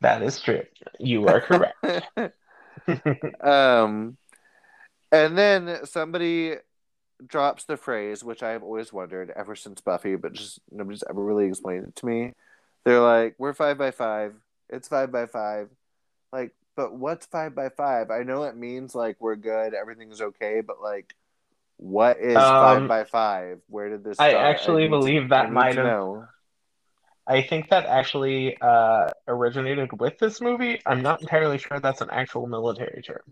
[0.00, 0.62] that is true.
[0.98, 1.76] You are correct.
[3.40, 4.16] um,
[5.12, 6.56] and then somebody
[7.26, 11.22] drops the phrase, which I have always wondered ever since Buffy, but just nobody's ever
[11.22, 12.32] really explained it to me.
[12.84, 14.34] They're like, "We're five by five.
[14.68, 15.68] It's five by five.
[16.32, 18.10] Like, but what's five by five?
[18.10, 21.14] I know it means like we're good, everything's okay, but like,
[21.76, 23.60] what is five Um, by five?
[23.68, 24.18] Where did this?
[24.20, 24.44] I start?
[24.44, 26.26] actually to- believe I that might have know.
[27.26, 30.80] I think that actually uh, originated with this movie.
[30.84, 33.22] I'm not entirely sure that's an actual military term.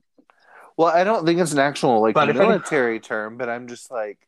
[0.79, 4.27] Well, I don't think it's an actual like But military term, but I'm just like,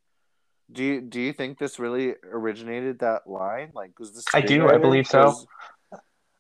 [0.71, 3.71] do you do you think this really originated that line?
[3.75, 4.27] Like, was this?
[4.35, 5.35] I do, I believe so.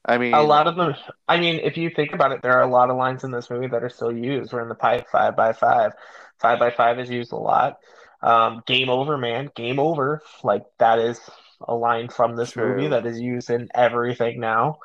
[0.07, 0.95] I mean, A lot of them.
[1.29, 3.49] I mean, if you think about it, there are a lot of lines in this
[3.49, 4.53] movie that are still used.
[4.53, 5.93] We're in the pipe five by five.
[6.41, 7.79] Five by five is used a lot.
[8.23, 9.51] Um, game over, man.
[9.55, 10.21] Game over.
[10.43, 11.21] Like that is
[11.67, 12.75] a line from this True.
[12.77, 14.79] movie that is used in everything now.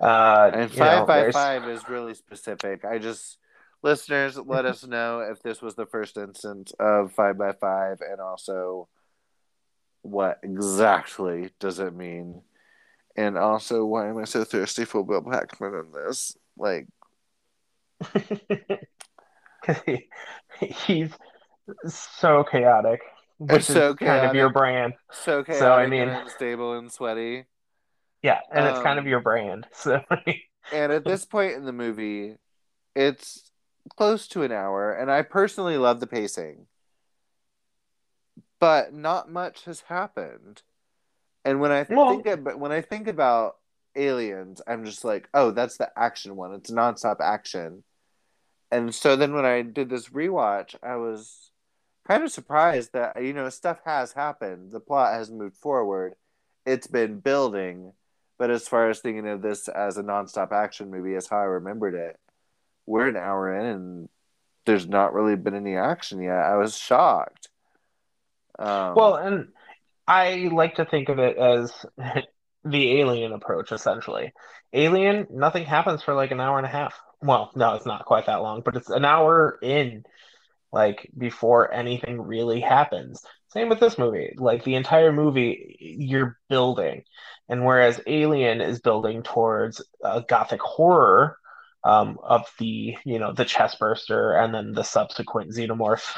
[0.00, 2.84] Uh, And you know, five by there's- five is really specific.
[2.84, 3.36] I just
[3.82, 8.20] listeners let us know if this was the first instance of five by five, and
[8.20, 8.88] also
[10.02, 12.42] what exactly does it mean,
[13.18, 16.36] and also why am I so thirsty for Bill Paxton in this?
[16.56, 16.86] Like,
[20.60, 21.10] he's
[21.86, 23.00] so chaotic,
[23.38, 24.94] which It's so is kind of your brand.
[25.10, 27.44] so chaotic So, I mean- and unstable and sweaty.
[28.22, 29.66] Yeah, and it's kind of Um, your brand.
[29.72, 30.02] So
[30.72, 32.36] And at this point in the movie,
[32.94, 33.50] it's
[33.96, 36.66] close to an hour, and I personally love the pacing.
[38.60, 40.62] But not much has happened.
[41.48, 43.56] And when I Well- think about when I think about
[43.96, 46.52] aliens, I'm just like, oh, that's the action one.
[46.52, 47.84] It's nonstop action.
[48.70, 51.50] And so then when I did this rewatch, I was
[52.06, 54.72] kind of surprised that you know stuff has happened.
[54.72, 56.16] The plot has moved forward.
[56.66, 57.94] It's been building,
[58.36, 61.44] but as far as thinking of this as a nonstop action movie, as how I
[61.44, 62.20] remembered it,
[62.84, 64.08] we're an hour in and
[64.66, 66.36] there's not really been any action yet.
[66.36, 67.48] I was shocked.
[68.58, 69.52] Um, Well, and
[70.08, 71.84] I like to think of it as
[72.64, 74.32] the alien approach, essentially.
[74.72, 76.98] Alien, nothing happens for like an hour and a half.
[77.20, 80.04] Well, no, it's not quite that long, but it's an hour in,
[80.72, 83.22] like, before anything really happens.
[83.48, 84.34] Same with this movie.
[84.38, 87.02] Like, the entire movie, you're building.
[87.48, 91.36] And whereas Alien is building towards a gothic horror
[91.84, 96.16] um, of the, you know, the chest burster and then the subsequent xenomorph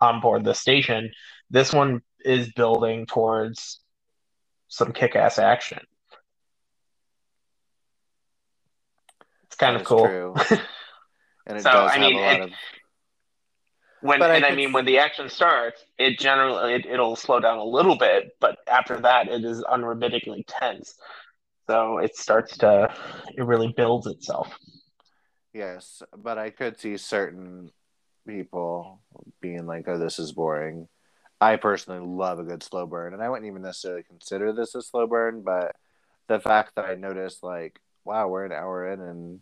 [0.00, 1.10] on board the station,
[1.50, 3.80] this one is building towards
[4.68, 5.80] some kick-ass action.
[9.44, 10.06] It's kind that of cool.
[10.06, 10.34] true.
[11.46, 12.50] and it So, does I have mean, a lot it- of
[14.00, 17.14] When But I and I could- mean when the action starts, it generally it, it'll
[17.16, 20.94] slow down a little bit, but after that it is unremittingly tense.
[21.68, 22.92] So it starts to
[23.36, 24.52] it really builds itself.
[25.54, 27.70] yes, but I could see certain
[28.26, 29.00] people
[29.40, 30.88] being like, "Oh, this is boring."
[31.42, 34.82] I personally love a good slow burn, and I wouldn't even necessarily consider this a
[34.82, 35.74] slow burn, but
[36.28, 39.40] the fact that I noticed, like, wow, we're an hour in, and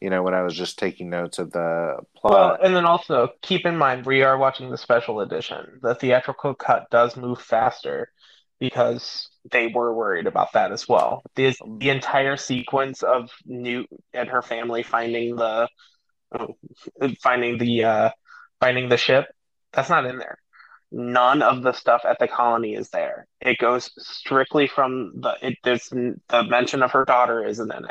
[0.00, 3.30] you know, when I was just taking notes of the Well, plot, and then also
[3.40, 5.78] keep in mind we are watching the special edition.
[5.82, 8.12] The theatrical cut does move faster
[8.58, 11.22] because they were worried about that as well.
[11.36, 15.68] The, the entire sequence of Newt and her family finding the
[17.22, 18.10] finding the uh,
[18.60, 19.26] finding the ship,
[19.72, 20.38] that's not in there.
[20.92, 23.26] None of the stuff at the colony is there.
[23.40, 27.90] It goes strictly from the it there's the mention of her daughter isn't in it.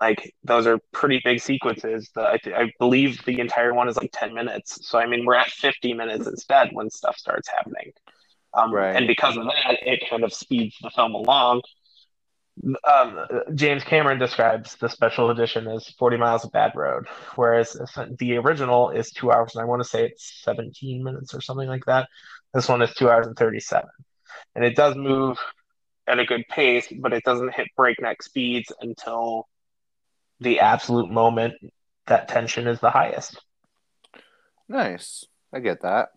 [0.00, 2.10] Like those are pretty big sequences.
[2.14, 4.86] The, I, I believe the entire one is like 10 minutes.
[4.88, 7.92] So I mean we're at 50 minutes instead when stuff starts happening.
[8.54, 8.96] Um, Right.
[8.96, 11.62] And because of that, it kind of speeds the film along.
[12.84, 17.06] Um, James Cameron describes the special edition as 40 miles of bad road,
[17.36, 17.76] whereas
[18.18, 21.68] the original is two hours, and I want to say it's 17 minutes or something
[21.68, 22.08] like that.
[22.54, 23.88] This one is two hours and 37.
[24.54, 25.38] And it does move
[26.06, 29.46] at a good pace, but it doesn't hit breakneck speeds until
[30.40, 31.54] the absolute moment
[32.06, 33.40] that tension is the highest.
[34.68, 35.24] Nice.
[35.52, 36.08] I get that.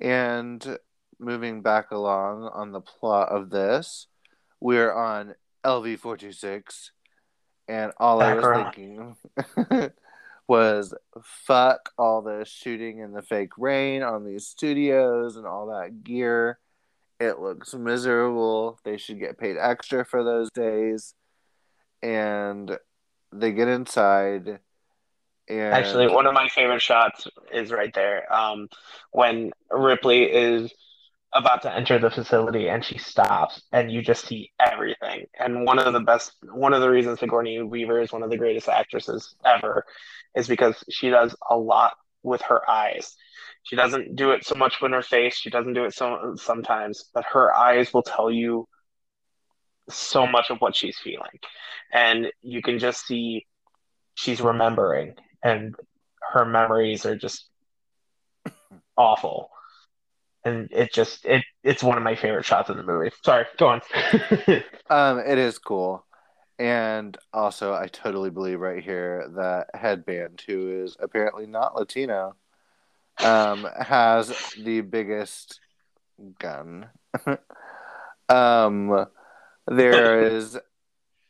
[0.00, 0.78] And
[1.18, 4.06] moving back along on the plot of this,
[4.60, 5.34] we're on
[5.64, 6.92] LV 426,
[7.68, 9.16] and all I was Background.
[9.66, 9.90] thinking
[10.48, 16.04] was fuck all the shooting in the fake rain on these studios and all that
[16.04, 16.58] gear.
[17.18, 18.78] It looks miserable.
[18.84, 21.14] They should get paid extra for those days.
[22.02, 22.78] And
[23.32, 24.60] they get inside.
[25.48, 28.32] And Actually, one of my favorite shots is right there.
[28.32, 28.68] Um,
[29.12, 30.72] when Ripley is
[31.36, 35.26] about to enter the facility and she stops, and you just see everything.
[35.38, 38.36] And one of the best, one of the reasons Sigourney Weaver is one of the
[38.36, 39.84] greatest actresses ever
[40.34, 43.14] is because she does a lot with her eyes.
[43.62, 45.36] She doesn't do it so much with her face.
[45.36, 48.68] She doesn't do it so sometimes, but her eyes will tell you
[49.88, 51.38] so much of what she's feeling.
[51.92, 53.46] And you can just see
[54.14, 55.74] she's remembering and
[56.32, 57.48] her memories are just
[58.96, 59.50] awful.
[60.46, 63.10] And it just it it's one of my favorite shots in the movie.
[63.24, 63.80] Sorry, go on.
[64.88, 66.06] Um, it is cool.
[66.60, 72.36] And also, I totally believe right here that Headband, who is apparently not Latino,
[73.18, 75.60] um, has the biggest
[76.38, 76.86] gun.
[78.28, 79.06] um,
[79.66, 80.56] there is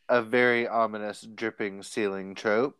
[0.07, 2.77] a very ominous dripping ceiling trope.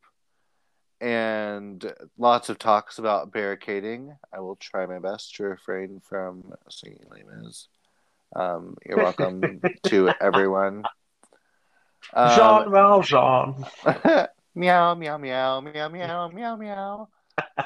[1.00, 4.16] And lots of talks about barricading.
[4.34, 7.68] I will try my best to refrain from singing Les Mis.
[8.36, 10.84] Um, you're welcome to everyone.
[12.16, 13.66] Jean Valjean.
[14.56, 17.10] meow, meow, meow, meow, meow, meow, meow.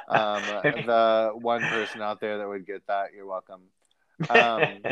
[0.08, 3.62] Um, the one person out there that would get that, you're welcome.
[4.30, 4.84] Um,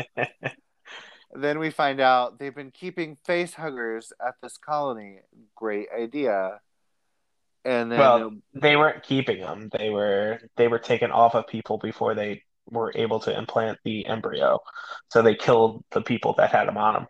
[1.34, 5.20] then we find out they've been keeping face huggers at this colony.
[5.54, 6.60] Great idea.
[7.64, 9.68] And then well, they weren't keeping them.
[9.76, 14.06] They were they were taken off of people before they were able to implant the
[14.06, 14.60] embryo.
[15.08, 17.06] So they killed the people that had them on them.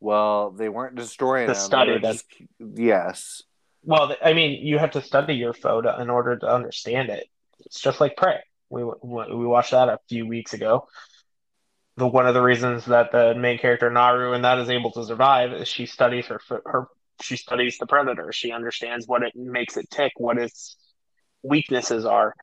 [0.00, 1.62] Well, they weren't destroying the them.
[1.62, 2.24] study just,
[2.58, 3.42] yes.
[3.84, 7.26] Well, I mean, you have to study your photo in order to understand it.
[7.60, 8.40] It's just like Prey.
[8.68, 10.88] We we watched that a few weeks ago.
[11.96, 15.04] The one of the reasons that the main character Naru and that is able to
[15.04, 16.88] survive is she studies her her
[17.22, 18.32] she studies the predator.
[18.32, 20.76] She understands what it makes it tick, what its
[21.42, 22.34] weaknesses are,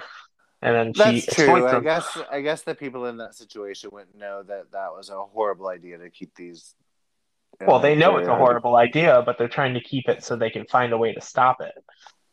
[0.61, 1.67] and then That's she true.
[1.67, 1.83] I them.
[1.83, 5.69] guess I guess the people in that situation wouldn't know that that was a horrible
[5.69, 6.75] idea to keep these.
[7.61, 10.49] Well, they know it's a horrible idea, but they're trying to keep it so they
[10.49, 11.73] can find a way to stop it.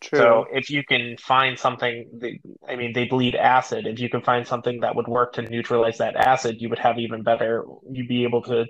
[0.01, 0.19] True.
[0.19, 2.33] So if you can find something, that,
[2.69, 3.87] I mean, they bleed acid.
[3.87, 6.99] If you can find something that would work to neutralize that acid, you would have
[6.99, 7.65] even better.
[7.91, 8.67] You'd be able to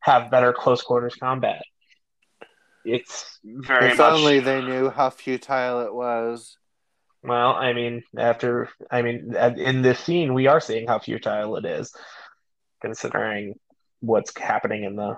[0.00, 1.62] have better close quarters combat.
[2.84, 3.92] It's very.
[3.92, 4.12] If much...
[4.12, 6.56] only they knew how futile it was.
[7.22, 11.64] Well, I mean, after I mean, in this scene, we are seeing how futile it
[11.64, 11.92] is,
[12.82, 13.54] considering
[14.00, 15.16] what's happening in the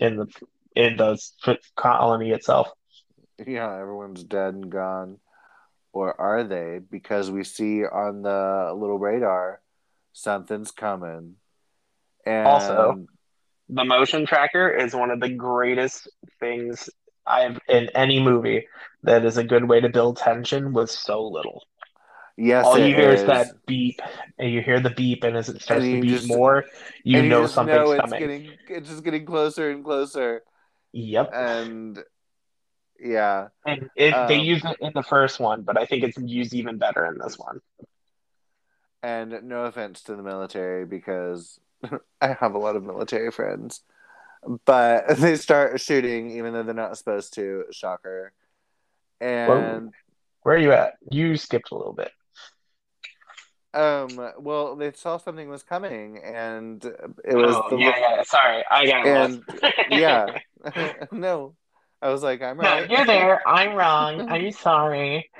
[0.00, 0.26] in the
[0.74, 1.18] in the
[1.76, 2.68] colony itself.
[3.46, 5.18] Yeah, everyone's dead and gone,
[5.92, 6.80] or are they?
[6.90, 9.60] Because we see on the little radar
[10.12, 11.36] something's coming.
[12.26, 13.06] And also,
[13.72, 16.08] the motion tracker is one of the greatest
[16.40, 16.90] things
[17.26, 18.66] I've in any movie
[19.02, 21.64] that is a good way to build tension with so little.
[22.36, 23.20] Yes, all you hear is.
[23.20, 24.00] is that beep,
[24.38, 26.64] and you hear the beep, and as it starts to beep just, more,
[27.04, 28.20] you know something's know it's coming.
[28.20, 30.42] Getting, it's just getting closer and closer.
[30.92, 31.30] Yep.
[31.32, 32.02] And
[32.98, 36.18] yeah, and it, um, they use it in the first one, but I think it's
[36.18, 37.60] used even better in this one.
[39.02, 41.60] And no offense to the military, because
[42.20, 43.82] I have a lot of military friends,
[44.64, 47.64] but they start shooting even though they're not supposed to.
[47.70, 48.32] Shocker.
[49.20, 49.90] And Whoa.
[50.42, 50.94] where are you at?
[51.10, 52.10] You skipped a little bit.
[53.74, 54.32] Um.
[54.38, 57.56] Well, they saw something was coming, and it was.
[57.56, 58.22] Oh, the yeah, yeah.
[58.22, 59.42] Sorry, I got and
[59.90, 60.38] yeah,
[61.10, 61.54] no,
[62.02, 62.86] I was like, I'm right.
[62.86, 63.48] No, you're there.
[63.48, 64.28] I'm wrong.
[64.28, 65.30] I'm sorry.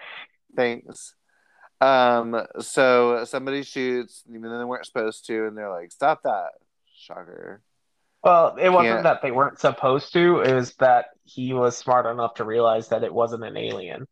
[0.57, 1.15] Thanks.
[1.83, 6.51] Um, so somebody shoots, even though they weren't supposed to, and they're like, "Stop that!"
[6.95, 7.61] Shocker.
[8.23, 12.35] Well, it wasn't that they weren't supposed to; it was that he was smart enough
[12.35, 14.07] to realize that it wasn't an alien.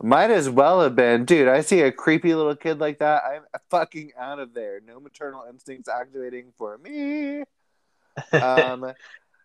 [0.00, 1.48] Might as well have been, dude.
[1.48, 3.24] I see a creepy little kid like that.
[3.24, 4.80] I'm fucking out of there.
[4.86, 7.42] No maternal instincts activating for me.
[8.32, 8.92] Um.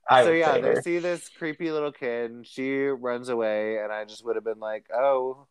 [0.09, 4.25] so yeah, they see this creepy little kid, and she runs away, and I just
[4.25, 5.47] would have been like, "Oh,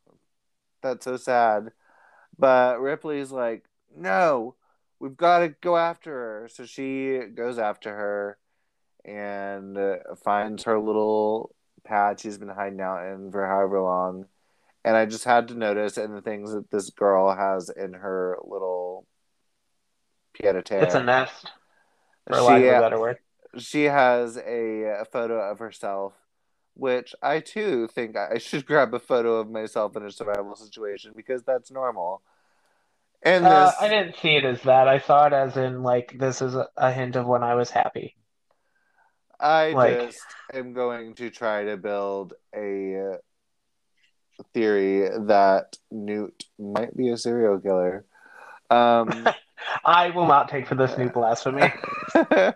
[0.83, 1.73] that's so sad.
[2.39, 3.65] But Ripley's like,
[3.97, 4.57] no,
[4.99, 6.49] we've got to go after her.
[6.53, 8.39] So she goes after her
[9.05, 11.55] and uh, finds her little
[11.85, 14.27] pad she's been hiding out in for however long.
[14.85, 18.39] And I just had to notice and the things that this girl has in her
[18.45, 19.07] little
[20.41, 20.85] pied a terre.
[20.85, 21.51] It's a nest,
[22.27, 23.19] for she, lack of a better word.
[23.59, 26.15] She has a, a photo of herself
[26.75, 31.13] which I too think I should grab a photo of myself in a survival situation
[31.17, 32.23] because that's normal.
[33.25, 34.89] And uh, I didn't see it as that.
[34.89, 37.71] I saw it as in like this is a, a hint of when I was
[37.71, 38.17] happy.
[39.39, 40.21] I like, just
[40.53, 43.19] am going to try to build a
[44.55, 48.05] theory that Newt might be a serial killer.
[48.71, 49.29] Um,
[49.85, 51.73] I will not take for this new blasphemy.
[52.15, 52.53] uh,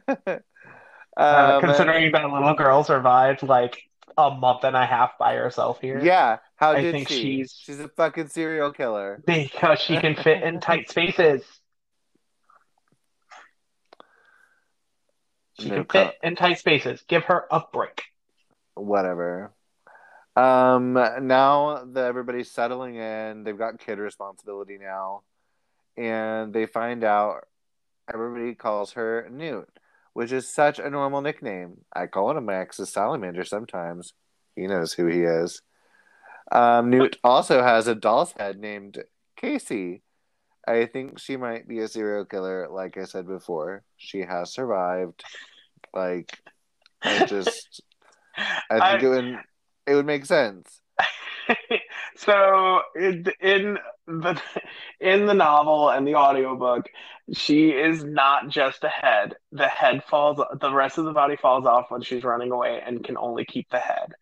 [1.17, 6.01] um, considering that little girl survived like a month and a half by herself here.
[6.03, 7.23] Yeah, how I did think she?
[7.23, 11.43] She's she's a fucking serial killer because she can fit in tight spaces.
[15.59, 17.03] She no, can fit in tight spaces.
[17.09, 18.03] Give her a break.
[18.75, 19.53] Whatever.
[20.35, 20.93] Um.
[20.93, 25.23] Now that everybody's settling in, they've got kid responsibility now,
[25.97, 27.47] and they find out
[28.13, 29.69] everybody calls her Newt
[30.17, 31.77] which is such a normal nickname.
[31.95, 34.15] I call him Max ex's salamander sometimes.
[34.55, 35.61] He knows who he is.
[36.51, 39.05] Um, Newt also has a doll's head named
[39.37, 40.01] Casey.
[40.67, 43.83] I think she might be a serial killer, like I said before.
[43.99, 45.23] She has survived.
[45.93, 46.39] Like,
[47.03, 47.83] I just,
[48.39, 49.39] I think I, it would,
[49.87, 50.81] it would make sense.
[52.17, 54.41] so in, in the
[55.01, 56.87] in the novel and the audiobook,
[57.33, 59.35] she is not just a head.
[59.53, 63.05] The head falls the rest of the body falls off when she's running away and
[63.05, 64.13] can only keep the head.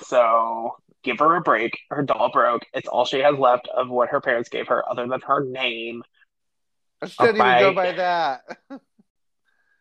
[0.00, 1.78] So give her a break.
[1.90, 2.62] Her doll broke.
[2.72, 6.02] It's all she has left of what her parents gave her, other than her name.
[7.00, 8.42] I shouldn't even go by that.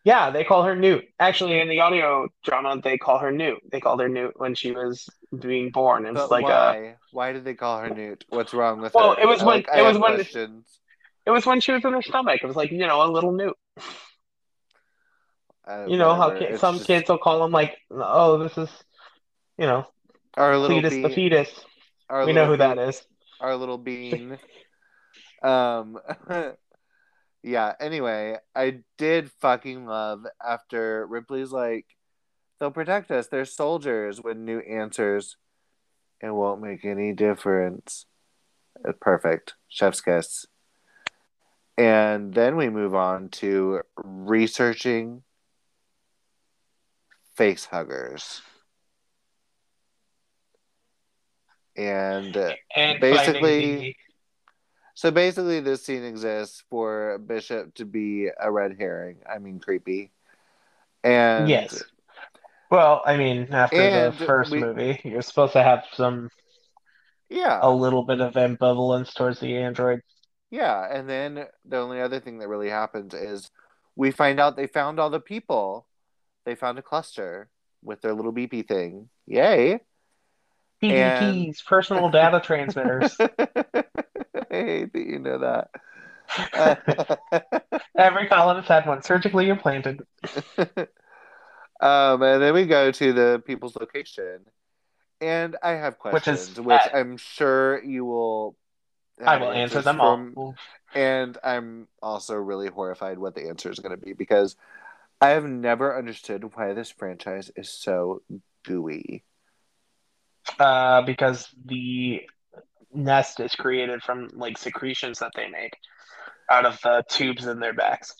[0.03, 1.05] Yeah, they call her Newt.
[1.19, 3.59] Actually, in the audio drama, they call her Newt.
[3.71, 5.07] They called her Newt when she was
[5.39, 6.05] being born.
[6.07, 6.75] It's But like why?
[6.77, 8.25] a Why did they call her Newt?
[8.29, 9.21] What's wrong with Well, her?
[9.21, 10.79] it was I, when- like, it was when- questions.
[11.25, 12.39] it was when she was in her stomach.
[12.43, 13.55] It was like you know a little Newt.
[15.67, 18.69] Uh, You know how ki- some just- kids will call them like, oh, this is,
[19.59, 19.85] you know,
[20.35, 21.63] our little Cletus the fetus.
[22.09, 23.05] our We know who that bean- is.
[23.39, 24.39] our little bean.
[25.43, 25.99] um,
[27.43, 27.73] yeah.
[27.79, 31.85] Anyway, I did fucking love after Ripley's like,
[32.59, 33.27] they'll protect us.
[33.27, 34.21] They're soldiers.
[34.21, 35.37] When Newt answers,
[36.21, 38.05] it won't make any difference.
[38.87, 39.55] Uh, Perfect.
[39.69, 40.45] Chef's kiss.
[41.77, 45.23] And then we move on to researching
[47.35, 48.41] face huggers.
[51.75, 53.95] And uh, And Basically-
[55.01, 59.17] So basically, this scene exists for Bishop to be a red herring.
[59.27, 60.11] I mean, creepy.
[61.03, 61.81] And yes.
[62.69, 66.29] Well, I mean, after the first we- movie, you're supposed to have some
[67.31, 70.01] yeah, a little bit of ambivalence towards the android.
[70.51, 70.85] yeah.
[70.87, 73.49] And then the only other thing that really happens is
[73.95, 75.87] we find out they found all the people.
[76.45, 77.49] They found a cluster
[77.83, 79.09] with their little beepy thing.
[79.25, 79.79] Yay!
[80.83, 83.17] And- personal data transmitters.
[84.51, 85.69] I hate that you know that.
[87.97, 90.01] Every colonist had one surgically implanted.
[90.57, 94.41] um, and then we go to the people's location,
[95.19, 98.55] and I have Which is questions, which, at- I'm sure you will.
[99.23, 100.55] I will answer them from- all.
[100.93, 104.57] And I'm also really horrified what the answer is going to be because
[105.21, 108.23] I have never understood why this franchise is so
[108.65, 109.23] gooey.
[110.59, 112.23] Uh, because the
[112.93, 115.77] nest is created from like secretions that they make
[116.49, 118.13] out of the tubes in their backs.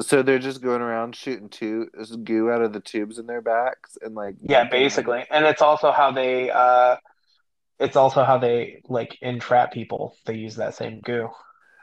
[0.00, 1.88] So they're just going around shooting two
[2.24, 5.24] goo out of the tubes in their backs and like Yeah, basically.
[5.30, 6.96] And it's also how they uh
[7.78, 10.16] it's also how they like entrap people.
[10.26, 11.30] They use that same goo.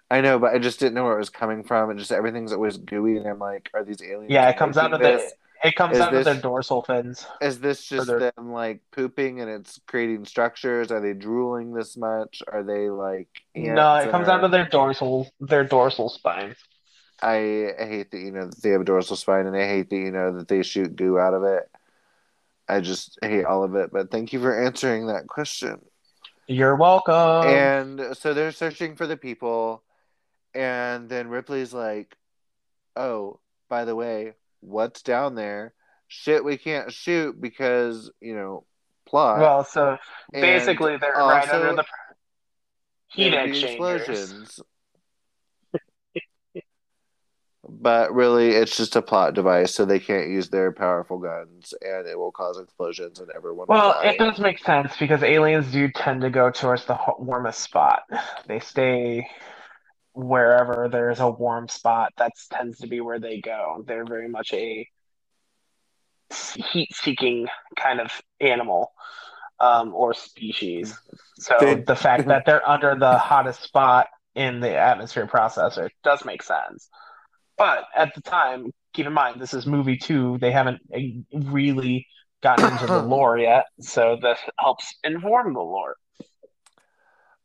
[0.09, 2.53] I know, but I just didn't know where it was coming from, and just everything's
[2.53, 4.31] always gooey, and I'm like, are these aliens?
[4.31, 5.21] Yeah, it comes out of this?
[5.21, 7.25] the it comes Is out of their dorsal fins.
[7.41, 10.91] Is this just their- them like pooping and it's creating structures?
[10.91, 12.41] Are they drooling this much?
[12.47, 16.55] Are they like No, it comes or- out of their dorsal their dorsal spine.
[17.21, 17.37] I
[17.79, 20.11] hate that you know that they have a dorsal spine, and I hate that you
[20.11, 21.63] know that they shoot goo out of it.
[22.69, 23.91] I just hate all of it.
[23.91, 25.79] But thank you for answering that question.
[26.47, 27.47] You're welcome.
[27.49, 29.81] and so they're searching for the people,
[30.53, 32.15] and then Ripley's like,
[32.95, 35.73] "Oh, by the way, what's down there?
[36.07, 38.65] Shit, we can't shoot because you know
[39.05, 39.97] plot." well, so
[40.33, 41.85] And basically they're right under the
[43.09, 43.63] heat exchangers.
[43.63, 44.59] explosions.
[47.69, 52.07] But really, it's just a plot device, so they can't use their powerful guns, and
[52.07, 53.67] it will cause explosions, and everyone.
[53.67, 57.59] will Well, it does make sense because aliens do tend to go towards the warmest
[57.59, 58.03] spot.
[58.47, 59.27] They stay
[60.17, 62.11] wherever there's a warm spot.
[62.17, 63.83] That tends to be where they go.
[63.85, 64.87] They're very much a
[66.31, 67.47] heat-seeking
[67.77, 68.91] kind of animal
[69.59, 70.97] um, or species.
[71.39, 76.25] So They- the fact that they're under the hottest spot in the atmosphere processor does
[76.25, 76.89] make sense.
[77.57, 80.37] But at the time, keep in mind this is movie two.
[80.39, 80.99] They haven't uh,
[81.49, 82.07] really
[82.41, 85.95] gotten into the lore yet, so this helps inform the lore.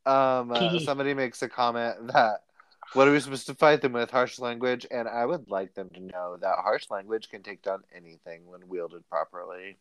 [0.05, 2.41] Um, uh, somebody makes a comment that
[2.95, 4.11] what are we supposed to fight them with?
[4.11, 7.83] Harsh language, and I would like them to know that harsh language can take down
[7.95, 9.79] anything when wielded properly.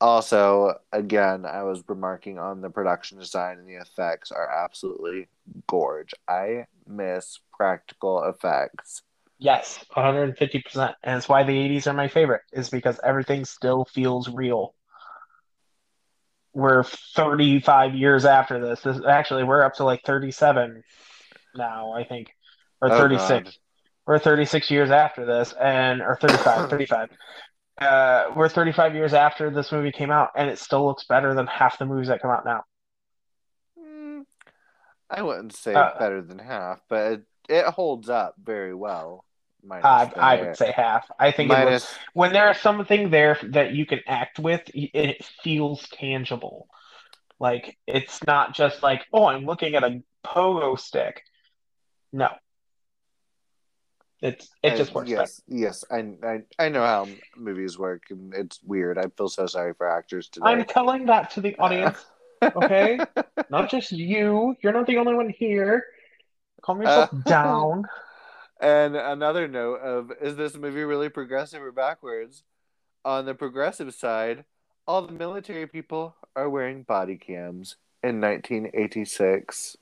[0.00, 5.28] Also, again, I was remarking on the production design and the effects are absolutely
[5.66, 6.12] gorge.
[6.28, 9.02] I miss practical effects.
[9.38, 10.94] Yes, 150%.
[11.02, 14.74] And it's why the 80s are my favorite, is because everything still feels real.
[16.52, 18.80] We're 35 years after this.
[18.80, 20.82] this actually, we're up to like 37
[21.56, 22.28] now, I think,
[22.80, 23.44] or Oh, 36.
[23.44, 23.54] God.
[24.06, 27.08] We're 36 years after this, and or 35, 35.
[27.78, 31.46] Uh, we're 35 years after this movie came out, and it still looks better than
[31.46, 32.62] half the movies that come out now.
[33.78, 34.24] Mm,
[35.10, 39.24] I wouldn't say Uh, better than half, but it, it holds up very well.
[39.62, 41.10] minus I, I would say half.
[41.18, 45.88] I think it looks when there's something there that you can act with, it feels
[45.88, 46.68] tangible.
[47.38, 51.22] Like it's not just like, oh, I'm looking at a pogo stick.
[52.12, 52.28] No.
[54.22, 55.10] It's it just works.
[55.10, 55.84] yes, yes.
[55.90, 58.96] I, I I know how movies work, and it's weird.
[58.96, 60.46] I feel so sorry for actors today.
[60.46, 62.02] I'm telling that to the audience,
[62.42, 62.98] okay?
[63.50, 64.56] not just you.
[64.62, 65.84] You're not the only one here.
[66.62, 67.84] Calm yourself Uh, down.
[68.60, 72.42] And another note of is this movie really progressive or backwards?
[73.04, 74.46] On the progressive side,
[74.86, 79.76] all the military people are wearing body cams in 1986.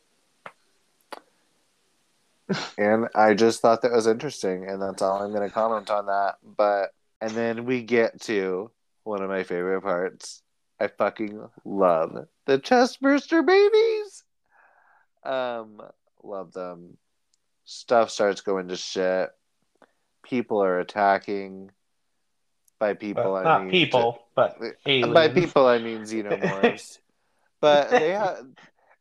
[2.79, 6.07] And I just thought that was interesting, and that's all I'm going to comment on
[6.07, 6.37] that.
[6.43, 6.91] But
[7.21, 8.71] and then we get to
[9.05, 10.43] one of my favorite parts.
[10.81, 14.25] I fucking love the chest burster babies.
[15.25, 15.81] Um,
[16.23, 16.99] love them.
[17.65, 19.31] Stuff starts going to shit.
[20.23, 21.71] People are attacking.
[22.81, 25.15] By people, Well, I not mean people, but aliens.
[25.15, 26.99] by people, I mean xenomorphs.
[27.61, 28.45] but they have,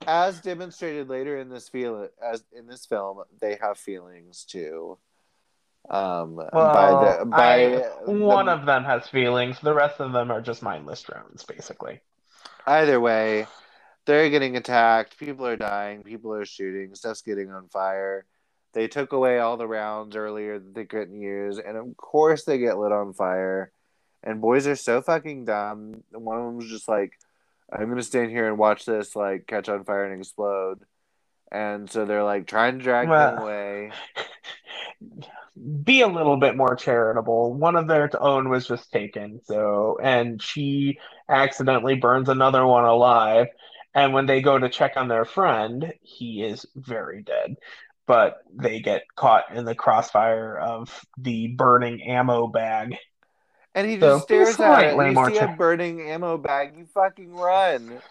[0.07, 4.97] as demonstrated later in this feel, as in this film, they have feelings too.
[5.89, 9.59] Um, by the by I- one the- of them has feelings.
[9.59, 11.99] The rest of them are just mindless drones, basically.
[12.65, 13.45] either way,
[14.05, 15.17] they're getting attacked.
[15.17, 16.03] People are dying.
[16.03, 16.95] People are shooting.
[16.95, 18.25] Stuff's getting on fire.
[18.73, 22.57] They took away all the rounds earlier that they couldn't use, and of course they
[22.57, 23.71] get lit on fire.
[24.23, 26.03] And boys are so fucking dumb.
[26.11, 27.11] One of them's just like,
[27.74, 30.80] "I'm gonna stand here and watch this like catch on fire and explode."
[31.51, 33.91] And so they're like trying to drag Well- them away.
[35.84, 37.53] Be a little bit more charitable.
[37.53, 40.97] One of their own was just taken, so and she
[41.30, 43.47] accidentally burns another one alive.
[43.93, 47.55] And when they go to check on their friend, he is very dead.
[48.07, 52.97] But they get caught in the crossfire of the burning ammo bag.
[53.76, 54.55] And he So, just stares at it.
[54.55, 56.76] slightly You more see a burning ammo bag.
[56.78, 58.01] You fucking run.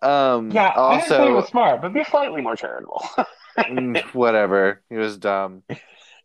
[0.00, 0.50] Um.
[0.50, 3.04] Yeah, I didn't say he Also, was smart, but be slightly more charitable.
[3.58, 4.80] Mm, whatever.
[4.88, 5.62] He was dumb.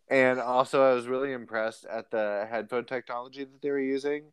[0.08, 4.32] And also, I was really impressed at the headphone technology that they were using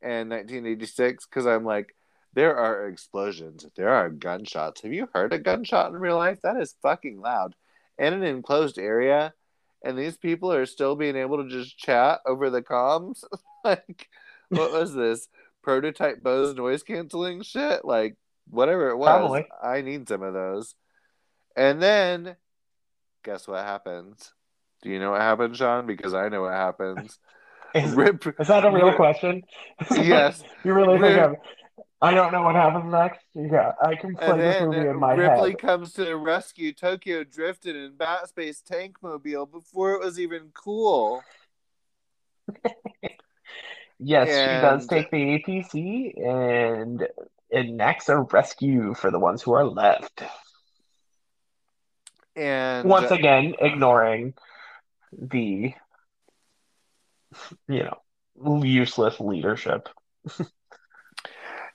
[0.00, 1.96] in 1986 because I'm like,
[2.34, 4.82] there are explosions, there are gunshots.
[4.82, 6.40] Have you heard a gunshot in real life?
[6.42, 7.56] That is fucking loud.
[7.98, 9.34] In an enclosed area,
[9.86, 13.22] and these people are still being able to just chat over the comms.
[13.64, 14.08] like,
[14.48, 15.28] what was this?
[15.62, 17.84] Prototype Bose noise canceling shit?
[17.84, 18.16] Like,
[18.50, 19.08] whatever it was.
[19.08, 19.46] Probably.
[19.62, 20.74] I need some of those.
[21.56, 22.36] And then,
[23.24, 24.32] guess what happens?
[24.82, 25.86] Do you know what happens, Shawn?
[25.86, 27.18] Because I know what happens.
[27.74, 28.24] Is, Rip.
[28.40, 29.42] is that a real Rip- question?
[29.90, 30.42] Yes.
[30.64, 31.36] You really think Rip- I'm,
[32.02, 33.24] I don't know what happens next?
[33.34, 35.38] Yeah, I can play And this movie in my Ripley head.
[35.38, 41.22] Ripley comes to the rescue Tokyo Drifted in Batspace Tankmobile before it was even cool.
[43.98, 47.08] Yes, she does take the APC and
[47.50, 50.22] enacts a rescue for the ones who are left.
[52.36, 54.34] And Once again, ignoring
[55.12, 55.72] the,
[57.68, 59.88] you know, useless leadership.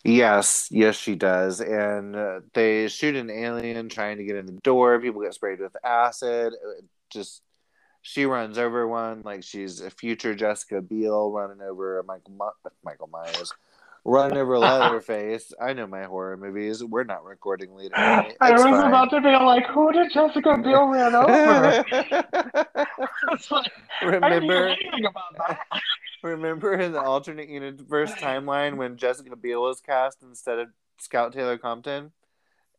[0.03, 1.61] Yes, yes, she does.
[1.61, 4.99] And uh, they shoot an alien trying to get in the door.
[4.99, 6.53] People get sprayed with acid.
[6.53, 6.81] Uh,
[7.11, 7.41] Just
[8.01, 13.09] she runs over one like she's a future Jessica Biel running over Michael My- Michael
[13.13, 13.53] Myers,
[14.03, 15.53] running over Leatherface.
[15.61, 16.83] I know my horror movies.
[16.83, 17.93] We're not recording later.
[17.95, 18.87] I was fine.
[18.87, 21.85] about to be like, who did Jessica Biel ran over?
[23.51, 23.71] Like,
[24.03, 25.59] I didn't hear remember, anything about that.
[26.29, 30.69] remember in the alternate universe timeline when Jessica Biel was cast instead of
[30.99, 32.11] Scout Taylor Compton?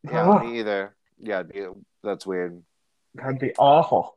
[0.05, 0.95] Yeah, me either.
[1.19, 1.67] Yeah, it'd be-
[2.03, 2.63] that's weird.
[3.15, 4.17] That'd be awful.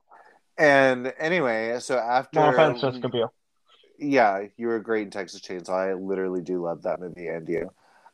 [0.58, 3.34] And anyway, so after No offense, Jessica Biel.
[4.00, 5.90] yeah, you were great in Texas Chainsaw.
[5.90, 7.72] I literally do love that movie and you.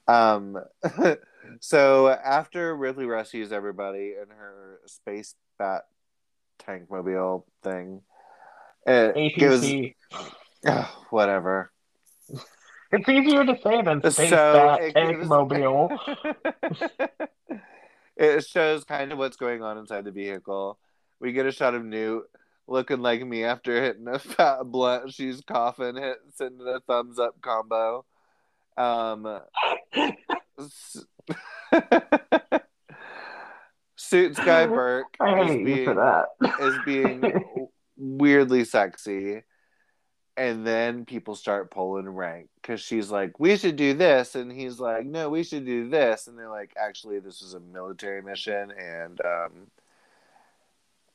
[0.08, 0.58] Um,
[1.60, 5.84] so after Ripley rescues everybody in her space bat
[6.58, 8.02] tank mobile thing,
[8.88, 9.72] it gives
[10.66, 10.88] APC.
[11.10, 11.72] whatever.
[12.92, 15.98] It's easier to say than Space So gives- Mobile.
[18.18, 20.78] it shows kind of what's going on inside the vehicle.
[21.20, 22.24] We get a shot of Newt
[22.68, 25.14] looking like me after hitting a fat blunt.
[25.14, 28.06] She's coughing, hit, sending a thumbs up combo.
[28.78, 29.40] Um,
[33.96, 36.26] Suits Guy Burke I is you being for that.
[36.62, 39.44] is being weirdly sexy.
[40.38, 44.36] And then people start pulling rank because she's like, we should do this.
[44.36, 46.28] And he's like, no, we should do this.
[46.28, 48.72] And they're like, actually, this is a military mission.
[48.72, 49.52] And um,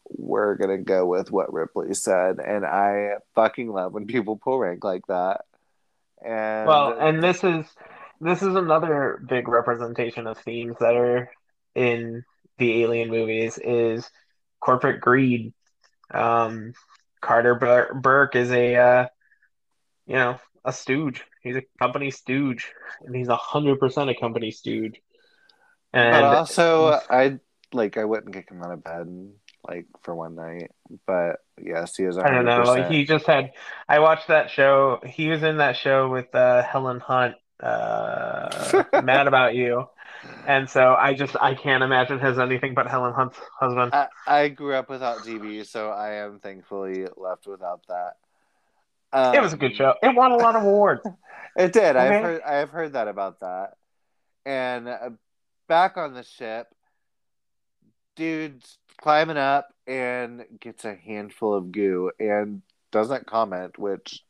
[0.08, 2.38] we're to go with what Ripley said.
[2.38, 5.42] And I fucking love when people pull rank like that.
[6.24, 7.66] And Well, and this is
[8.20, 11.30] this is another big representation of themes that are
[11.74, 12.24] in
[12.58, 14.10] the Alien movies is
[14.60, 15.52] corporate greed.
[16.12, 16.72] Um,
[17.20, 19.06] Carter Bur- Burke is a uh,
[20.06, 21.24] you know a stooge.
[21.42, 22.72] He's a company stooge,
[23.04, 25.00] and he's a hundred percent a company stooge.
[25.92, 27.38] And but also, I
[27.72, 29.30] like I wouldn't kick him out of bed
[29.68, 30.70] like for one night.
[31.06, 32.16] But yes, he is.
[32.16, 32.24] 100%.
[32.24, 32.88] I don't know.
[32.88, 33.52] He just had.
[33.88, 35.00] I watched that show.
[35.04, 37.34] He was in that show with uh, Helen Hunt.
[37.60, 39.88] Uh, Mad About You.
[40.47, 43.92] And so I just I can't imagine his anything but Helen Hunt's husband.
[43.92, 48.16] I, I grew up without TV, so I am thankfully left without that.
[49.12, 49.94] Um, it was a good show.
[50.03, 51.03] It won a lot of awards.
[51.57, 51.97] it did.
[51.97, 51.99] Okay.
[51.99, 53.74] I've heard I've heard that about that.
[54.44, 55.11] And uh,
[55.68, 56.68] back on the ship,
[58.14, 64.22] dude's climbing up and gets a handful of goo and doesn't comment, which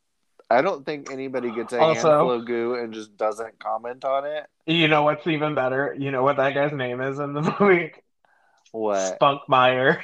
[0.49, 4.25] I don't think anybody gets a also, handful of goo and just doesn't comment on
[4.25, 4.47] it.
[4.67, 5.95] You know what's even better?
[5.99, 7.93] You know what that guy's name is in the movie?
[8.73, 9.19] What?
[9.19, 10.03] Spunkmeyer.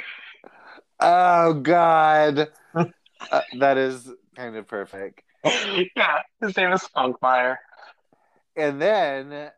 [0.98, 5.22] Oh God, uh, that is kind of perfect.
[5.44, 7.56] yeah, his name is Spunkmeyer.
[8.56, 9.50] And then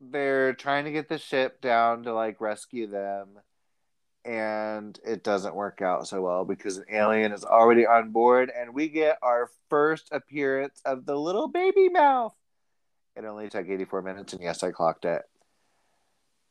[0.00, 3.38] they're trying to get the ship down to like rescue them
[4.30, 8.72] and it doesn't work out so well because an alien is already on board and
[8.72, 12.32] we get our first appearance of the little baby mouth
[13.16, 15.22] it only took 84 minutes and yes i clocked it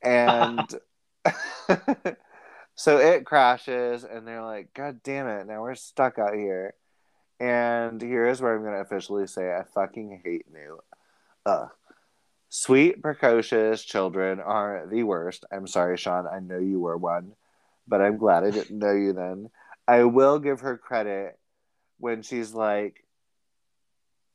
[0.01, 0.75] and
[2.75, 6.73] so it crashes and they're like god damn it now we're stuck out here
[7.39, 10.82] and here is where i'm going to officially say i fucking hate Newt
[11.45, 11.69] Ugh.
[12.51, 15.45] Sweet, precocious children are the worst.
[15.51, 16.25] I'm sorry, Shawn.
[16.27, 17.34] I know you were one
[17.89, 19.49] but I'm glad I didn't know you then.
[19.87, 21.37] I will give her credit
[21.97, 23.03] when she's like,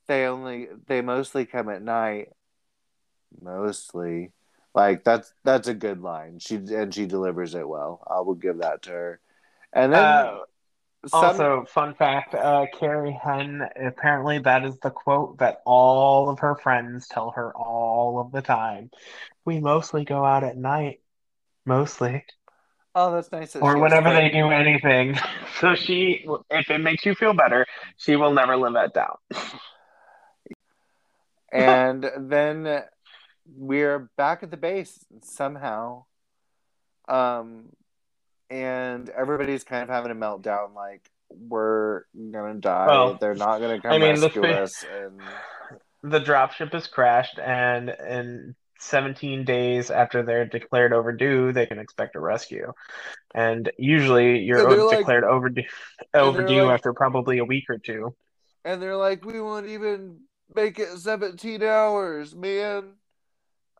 [0.08, 2.28] they only, they mostly come at night.
[3.40, 4.32] Mostly.
[4.74, 6.40] Like that's that's a good line.
[6.40, 8.02] She and she delivers it well.
[8.10, 9.20] I will give that to her.
[9.72, 10.38] And then uh,
[11.06, 11.24] some...
[11.24, 16.56] also fun fact, uh, Carrie Henn apparently that is the quote that all of her
[16.56, 18.90] friends tell her all of the time.
[19.44, 21.00] We mostly go out at night.
[21.64, 22.24] Mostly.
[22.94, 23.52] Oh, that's nice.
[23.52, 25.18] That or whenever they do anything.
[25.60, 27.64] So she, if it makes you feel better,
[27.96, 29.16] she will never live that down.
[31.52, 32.82] and then
[33.56, 36.06] we're back at the base somehow.
[37.08, 37.66] Um,
[38.50, 42.86] and everybody's kind of having a meltdown, like we're gonna die.
[42.86, 44.84] Well, They're not gonna come I mean, rescue the, us.
[44.84, 45.20] And
[46.02, 48.54] the dropship has crashed, and and
[48.84, 52.72] 17 days after they're declared overdue, they can expect a rescue.
[53.34, 55.62] And usually you're declared like, overdue
[56.12, 58.14] overdue like, after probably a week or two.
[58.64, 60.20] And they're like, we won't even
[60.54, 62.92] make it 17 hours, man.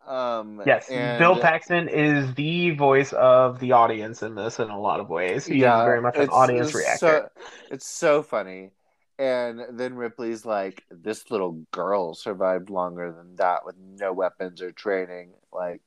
[0.07, 4.79] Um, yes, and, Bill Paxton is the voice of the audience in this in a
[4.79, 5.47] lot of ways.
[5.47, 7.31] He's yeah, very much an audience reactor.
[7.35, 8.71] So, it's so funny.
[9.17, 14.71] And then Ripley's like, this little girl survived longer than that with no weapons or
[14.71, 15.31] training.
[15.53, 15.81] Like,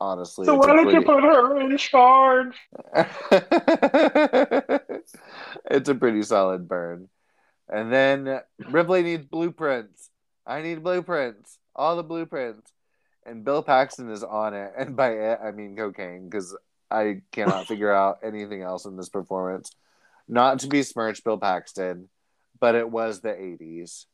[0.00, 0.46] honestly.
[0.46, 1.00] So why don't pretty...
[1.00, 2.54] you put her in charge?
[5.70, 7.08] it's a pretty solid burn.
[7.68, 8.40] And then
[8.70, 10.10] Ripley needs blueprints.
[10.46, 11.58] I need blueprints.
[11.74, 12.72] All the blueprints.
[13.24, 14.72] And Bill Paxton is on it.
[14.78, 16.56] And by it, I mean cocaine, because
[16.92, 19.72] I cannot figure out anything else in this performance.
[20.28, 22.08] Not to be smirched, Bill Paxton
[22.60, 24.06] but it was the 80s.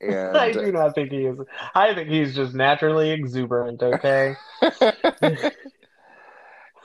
[0.00, 1.38] And I do not think he is.
[1.74, 4.34] I think he's just naturally exuberant, okay?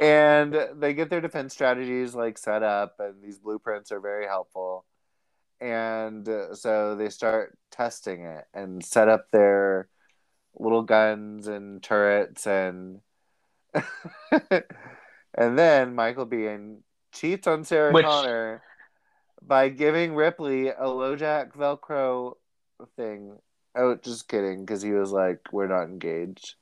[0.01, 4.85] and they get their defense strategies like set up and these blueprints are very helpful.
[5.59, 9.89] And uh, so they start testing it and set up their
[10.55, 12.99] little guns and turrets and
[15.33, 16.79] and then Michael Biehn
[17.13, 18.05] cheats on Sarah Which...
[18.05, 18.63] Connor
[19.45, 22.35] by giving Ripley a LoJack Velcro
[22.95, 23.37] thing.
[23.75, 26.55] Oh, just kidding, because he was like, "We're not engaged,"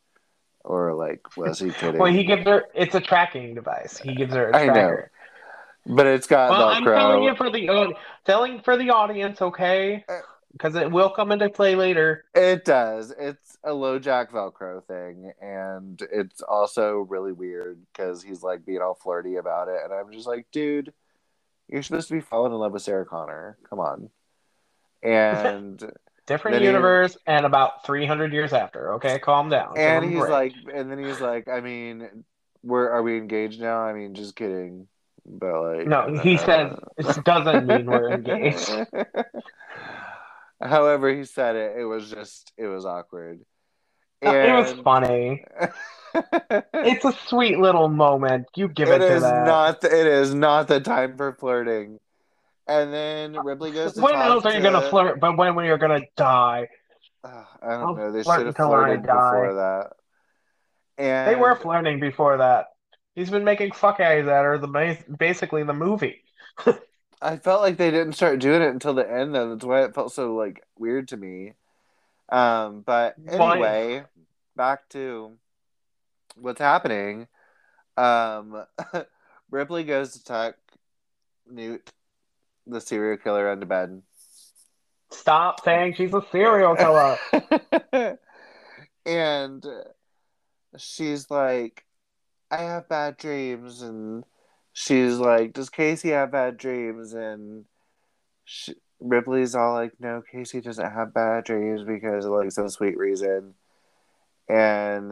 [0.63, 1.99] or like, was he kidding?
[1.99, 2.65] well, he gives her.
[2.73, 3.97] It's a tracking device.
[3.97, 4.49] He gives her.
[4.49, 4.71] A tracker.
[4.71, 6.75] I know, but it's got well, Velcro.
[6.75, 7.87] I'm telling you for the uh,
[8.25, 10.05] telling for the audience, okay?
[10.51, 12.25] Because uh, it will come into play later.
[12.35, 13.11] It does.
[13.17, 18.95] It's a LoJack Velcro thing, and it's also really weird because he's like being all
[18.95, 20.93] flirty about it, and I'm just like, dude
[21.69, 23.57] you're supposed to be falling in love with Sarah Connor.
[23.69, 24.09] Come on.
[25.03, 25.81] And
[26.27, 28.95] different universe he, and about 300 years after.
[28.95, 29.77] Okay, calm down.
[29.77, 32.23] And he's like, and then he's like, I mean,
[32.63, 33.81] we're are we engaged now?
[33.81, 34.87] I mean, just kidding.
[35.25, 38.69] But like, no, he uh, says it doesn't mean we're engaged.
[40.61, 41.77] However, he said it.
[41.77, 43.41] It was just it was awkward.
[44.21, 45.45] It was funny.
[46.73, 48.47] It's a sweet little moment.
[48.55, 49.45] You give it, it is that.
[49.45, 49.81] not.
[49.81, 51.99] The, it is not the time for flirting.
[52.67, 53.93] And then Ripley goes.
[53.93, 55.19] To when else are you to- gonna flirt?
[55.19, 56.69] But when when you're gonna die?
[57.23, 58.11] Ugh, I don't I'll know.
[58.11, 59.93] They should have flirted before that.
[60.97, 62.67] And They were flirting before that.
[63.15, 66.23] He's been making fuck eyes at her the basically the movie.
[67.21, 69.49] I felt like they didn't start doing it until the end, though.
[69.49, 71.53] That's why it felt so like weird to me.
[72.29, 73.53] Um, but Why?
[73.53, 74.03] anyway,
[74.55, 75.31] back to
[76.41, 77.27] what's happening.
[77.97, 78.65] Um,
[79.51, 80.55] Ripley goes to tuck
[81.49, 81.89] Newt,
[82.67, 84.01] the serial killer, under bed.
[85.11, 87.17] Stop saying she's a serial killer.
[89.05, 89.65] and
[90.77, 91.83] she's like,
[92.51, 93.81] I have bad dreams.
[93.81, 94.23] And
[94.73, 97.13] she's like, Does Casey have bad dreams?
[97.13, 97.65] And
[98.45, 102.97] she, Ripley's all like, No, Casey doesn't have bad dreams because of like some sweet
[102.97, 103.55] reason.
[104.47, 105.11] And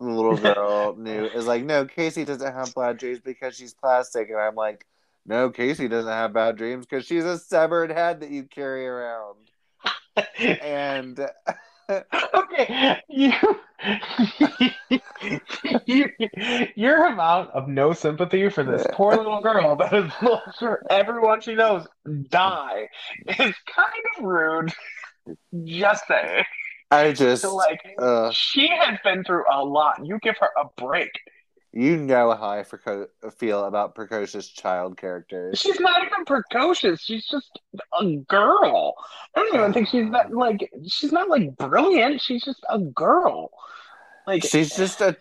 [0.00, 4.28] the little girl Newt is like, No, Casey doesn't have bad dreams because she's plastic.
[4.28, 4.86] And I'm like,
[5.24, 9.36] No, Casey doesn't have bad dreams because she's a severed head that you carry around.
[10.40, 11.20] And
[12.34, 13.32] okay, you,
[15.86, 16.10] you,
[16.74, 21.40] your amount of no sympathy for this poor little girl that has lost her everyone
[21.40, 21.86] she knows
[22.28, 22.88] die
[23.26, 24.72] is kind of rude.
[25.64, 26.44] Just saying.
[26.90, 30.04] I just, So like, uh, she has been through a lot.
[30.04, 31.10] You give her a break.
[31.72, 33.08] you know how I preco-
[33.38, 35.58] feel about precocious child characters.
[35.58, 37.00] She's not even precocious.
[37.02, 37.58] She's just
[38.00, 38.94] a girl.
[39.34, 40.70] I don't even think she's that like.
[40.86, 42.20] She's not like brilliant.
[42.20, 43.50] She's just a girl.
[44.26, 45.16] Like She's just a,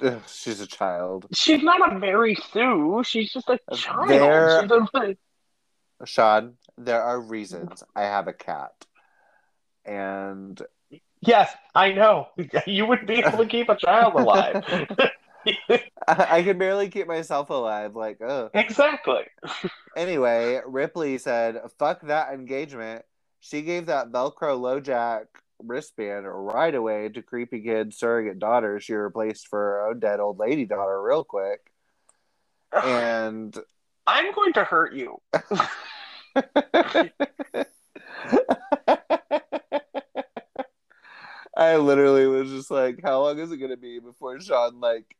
[0.00, 1.26] ugh, she's a child.
[1.32, 3.02] She's not a Mary Sue.
[3.04, 4.08] She's just a child.
[4.08, 5.18] There- She's a, like,
[6.04, 7.82] Shawn, there are reasons.
[7.96, 8.72] I have a cat,
[9.84, 10.60] and
[11.26, 12.28] yes, I know.
[12.66, 14.64] You wouldn't be able to keep a child alive.
[16.08, 17.94] I, can barely keep myself alive.
[17.94, 18.50] Like, oh.
[18.54, 19.24] exactly.
[19.96, 23.04] Anyway, Ripley said, "Fuck that engagement."
[23.40, 25.26] She gave that Velcro LoJack
[25.62, 30.38] wristband right away to creepy kid surrogate daughter she replaced for her own dead old
[30.38, 31.60] lady daughter real quick.
[32.72, 33.56] And
[34.06, 35.20] I'm going to hurt you.
[41.56, 45.16] I literally was just like, how long is it gonna be before Shawn like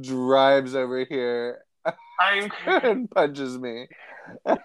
[0.00, 1.62] drives over here
[2.20, 2.50] I'm.
[2.66, 3.86] and punches me?
[4.46, 4.56] I'm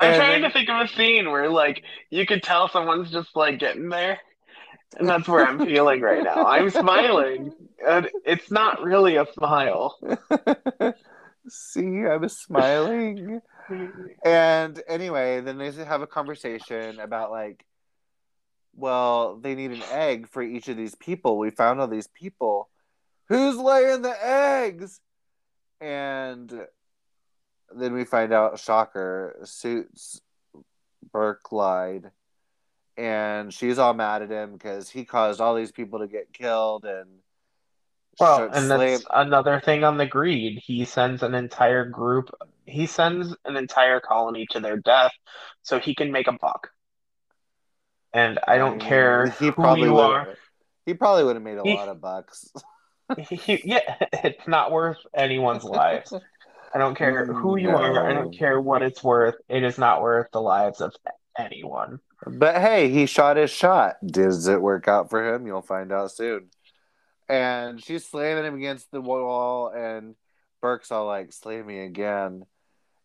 [0.00, 3.34] And trying then- to think of a scene where, like, you could tell someone's just
[3.34, 4.20] like getting there,
[4.96, 6.46] and that's where I'm feeling right now.
[6.46, 7.52] I'm smiling,
[7.86, 9.98] and it's not really a smile.
[11.48, 13.40] See, I was smiling.
[14.24, 17.66] And anyway, then they have a conversation about like,
[18.74, 21.36] well, they need an egg for each of these people.
[21.36, 22.70] We found all these people.
[23.28, 25.00] Who's laying the eggs?
[25.82, 26.50] And
[27.74, 30.22] then we find out, shocker, suits
[31.12, 32.10] Burke lied.
[32.96, 36.84] And she's all mad at him because he caused all these people to get killed
[36.84, 37.08] and
[38.20, 40.60] Well, and that's another thing on the greed.
[40.64, 42.30] He sends an entire group,
[42.66, 45.12] he sends an entire colony to their death
[45.62, 46.68] so he can make a buck.
[48.12, 50.34] And I don't mm, care he who probably you would are.
[50.86, 52.50] He probably would have made a He- lot of bucks.
[53.30, 56.12] He- yeah, it's not worth anyone's lives.
[56.74, 58.06] I don't care who you are.
[58.08, 59.36] I don't care what it's worth.
[59.48, 60.94] It is not worth the lives of
[61.38, 62.00] anyone.
[62.26, 63.96] But hey, he shot his shot.
[64.04, 65.46] Does it work out for him?
[65.46, 66.50] You'll find out soon.
[67.28, 70.14] And she's slamming him against the wall, and
[70.62, 72.46] Burke's all like, "Slam me again."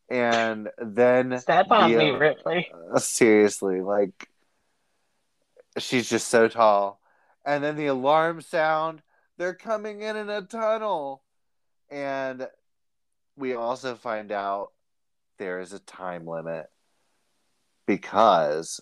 [0.10, 2.72] And then, Step on the, me, uh, Ripley.
[2.94, 4.30] uh, seriously, like,
[5.78, 7.00] she's just so tall.
[7.46, 9.02] And then the alarm sound.
[9.38, 11.24] They're coming in in a tunnel,
[11.90, 12.48] and
[13.36, 14.72] we also find out
[15.40, 16.68] there is a time limit
[17.88, 18.80] because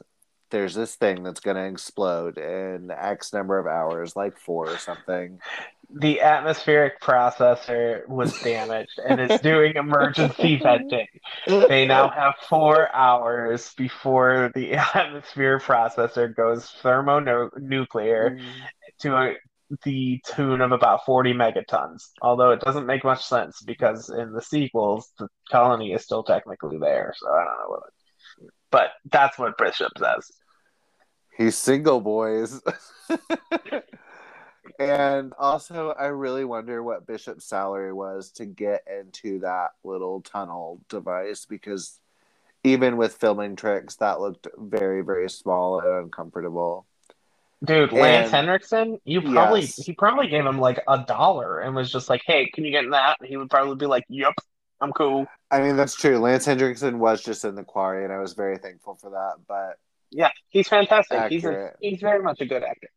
[0.51, 4.77] there's this thing that's going to explode in X number of hours, like four or
[4.77, 5.39] something.
[5.93, 11.07] The atmospheric processor was damaged and is doing emergency venting.
[11.47, 18.45] They now have four hours before the atmosphere processor goes thermonuclear hmm.
[18.99, 19.35] to a,
[19.83, 22.03] the tune of about 40 megatons.
[22.21, 26.77] Although it doesn't make much sense because in the sequels, the colony is still technically
[26.77, 27.13] there.
[27.17, 27.83] So I don't know what.
[27.87, 27.93] It,
[28.71, 30.31] but that's what Bishop says.
[31.37, 32.61] He's single, boys.
[34.79, 40.81] and also, I really wonder what Bishop's salary was to get into that little tunnel
[40.89, 41.99] device because
[42.63, 46.85] even with filming tricks, that looked very, very small and uncomfortable.
[47.63, 49.75] Dude, Lance And- Henriksen, you probably Yes.
[49.77, 52.83] he probably gave him like a dollar and was just like, "Hey, can you get
[52.85, 54.33] in that?" He would probably be like, "Yep,
[54.79, 56.17] I'm cool." I mean, that's true.
[56.17, 59.33] Lance Henriksen was just in the quarry, and I was very thankful for that.
[59.47, 59.77] But
[60.11, 61.29] Yeah, he's fantastic.
[61.29, 62.89] He's a, he's very much a good actor.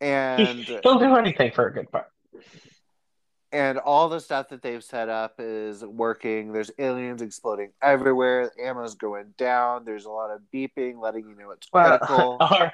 [0.00, 2.06] and He'll do anything for a good part.
[3.52, 6.52] and all the stuff that they've set up is working.
[6.52, 8.52] There's aliens exploding everywhere.
[8.62, 9.84] Ammo's going down.
[9.84, 12.36] There's a lot of beeping, letting you know it's Well, critical.
[12.40, 12.70] right.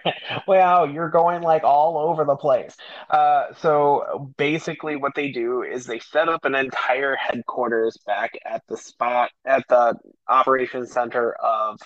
[0.46, 2.76] Wow, you're going like all over the place.
[3.08, 8.62] Uh, so basically, what they do is they set up an entire headquarters back at
[8.68, 9.96] the spot at the
[10.28, 11.80] operations center of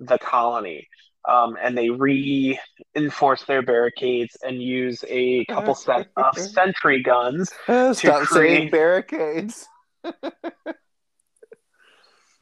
[0.00, 0.88] the colony.
[1.28, 7.48] Um, and they reinforce their barricades and use a couple set of sentry guns.
[7.64, 9.66] Stop saying create- barricades.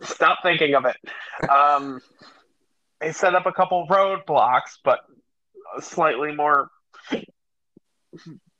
[0.02, 0.96] Stop thinking of it.
[1.50, 2.00] Um,
[3.00, 5.00] they set up a couple roadblocks, but
[5.80, 6.70] slightly more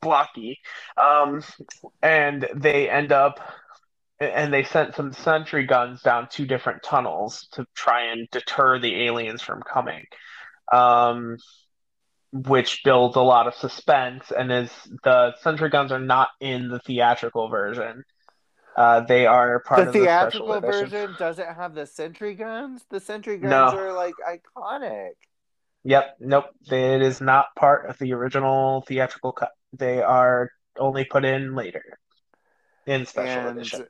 [0.03, 0.59] blocky.
[0.97, 1.43] Um,
[2.03, 3.41] and they end up,
[4.21, 9.07] and they sent some sentry guns down two different tunnels to try and deter the
[9.07, 10.05] aliens from coming.
[10.73, 11.39] Um,
[12.33, 14.71] which builds a lot of suspense, and is
[15.03, 18.05] the sentry guns are not in the theatrical version.
[18.77, 22.85] Uh, they are part The of the theatrical version doesn't have the sentry guns.
[22.89, 23.79] The sentry guns No.
[23.79, 25.15] are like iconic.
[25.83, 26.45] Yep, nope.
[26.71, 29.51] It is not part of the original theatrical cut.
[29.73, 31.83] They are only put in later
[32.87, 33.87] in special and edition.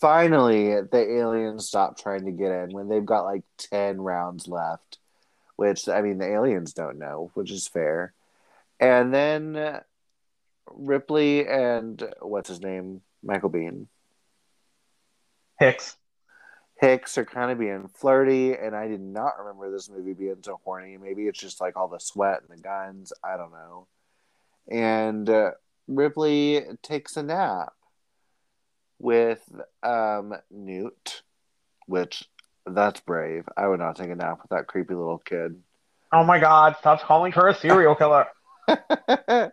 [0.00, 4.98] Finally, the aliens stop trying to get in when they've got like 10 rounds left,
[5.56, 8.12] which, I mean, the aliens don't know, which is fair.
[8.78, 9.80] And then
[10.70, 13.00] Ripley and what's his name?
[13.22, 13.86] Michael Biehn.
[15.58, 15.96] Hicks.
[16.80, 20.60] Hicks are kind of being flirty, and I did not remember this movie being so
[20.64, 20.96] horny.
[20.96, 23.12] Maybe it's just like all the sweat and the guns.
[23.22, 23.86] I don't know.
[24.68, 25.52] And uh,
[25.86, 27.72] Ripley takes a nap
[29.02, 29.40] with
[29.82, 31.22] um, Newt,
[31.86, 32.24] which
[32.64, 33.44] that's brave.
[33.56, 35.60] I would not take a nap with that creepy little kid.
[36.12, 36.76] Oh my God!
[36.78, 38.26] Stop calling her a serial killer.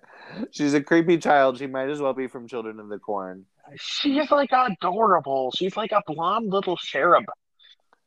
[0.51, 1.57] She's a creepy child.
[1.57, 3.45] She might as well be from Children of the Corn.
[3.77, 5.51] She's like adorable.
[5.55, 7.25] She's like a blonde little cherub.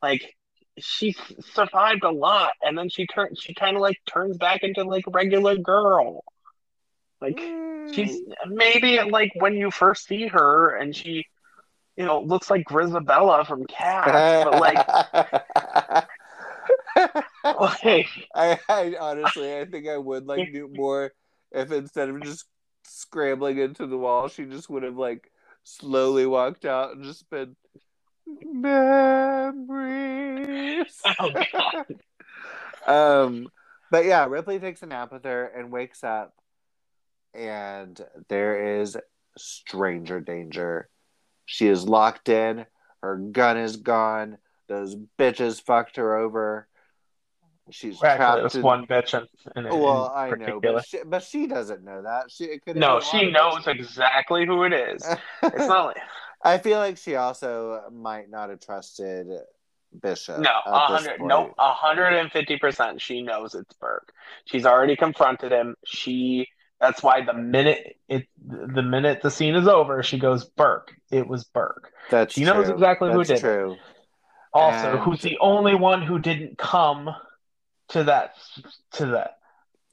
[0.01, 0.37] Like
[0.79, 3.41] she survived a lot, and then she turns.
[3.41, 6.25] She kind of like turns back into like regular girl.
[7.23, 7.41] Like
[7.95, 11.25] she's maybe like when you first see her, and she,
[11.97, 14.87] you know, looks like Grizabella from Cats, but like,
[17.45, 21.13] like I, I honestly, I think I would like Newt more
[21.53, 22.47] if instead of just
[22.85, 25.31] scrambling into the wall, she just would have like
[25.65, 27.55] slowly walked out and just been
[28.27, 29.63] memories.
[31.21, 31.87] oh god.
[32.87, 33.49] um,
[33.91, 36.35] but yeah, Ripley takes a nap with her and wakes up,
[37.35, 38.97] and there is
[39.37, 40.89] stranger danger.
[41.47, 42.67] She is locked in.
[43.03, 44.39] Her gun is gone.
[44.69, 46.69] Those bitches fucked her over.
[47.71, 49.27] She's it trapped in- one bitch in,
[49.57, 52.31] in, in well, I know, but she, but she doesn't know that.
[52.31, 55.07] She it could No, she knows exactly who it is.
[55.43, 55.97] It's not like
[56.45, 59.29] I feel like she also might not have trusted
[60.01, 60.39] Bishop.
[60.41, 63.01] no, at a this hundred, no, a hundred and fifty percent.
[63.01, 64.13] She knows it's Burke.
[64.45, 65.77] She's already confronted him.
[65.85, 66.49] She.
[66.83, 70.93] That's why the minute it, the minute the scene is over, she goes Burke.
[71.13, 71.93] It was Burke.
[72.11, 72.75] That's She knows true.
[72.75, 73.41] exactly who That's did it.
[73.41, 73.77] true.
[74.53, 77.09] Also, And- who's the only one who didn't come
[77.91, 78.35] to that
[78.95, 79.39] to that?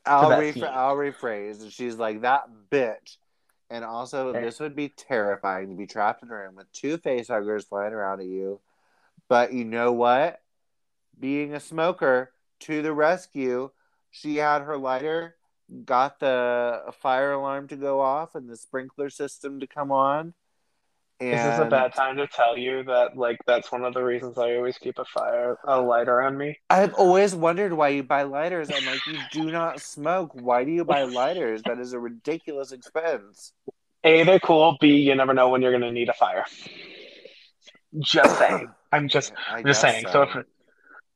[0.06, 1.72] I'll that rephr- I'll rephrase.
[1.72, 3.18] She's like that bitch.
[3.70, 4.42] And also, Okay.
[4.42, 8.20] this would be terrifying to be trapped in a room with two facehuggers flying around
[8.20, 8.60] at you.
[9.28, 10.42] But you know what?
[11.20, 13.70] Being a smoker to the rescue,
[14.10, 15.36] she had her lighter,
[15.86, 20.34] got the fire alarm to go off and the sprinkler system to come on.
[21.22, 24.02] And Is this a bad time to tell you that like that's one of the
[24.02, 26.58] reasons I always keep a fire a lighter on me?
[26.70, 28.72] I've always wondered why you buy lighters.
[28.74, 30.32] I'm like, you do not smoke.
[30.34, 31.62] Why do you buy lighters?
[31.64, 33.52] That is a ridiculous expense.
[34.06, 34.78] A, they're cool.
[34.80, 36.46] B, you never know when you're gonna need a fire.
[38.00, 38.70] Just saying.
[38.94, 40.06] I'm just I I'm just saying.
[40.10, 40.30] So, if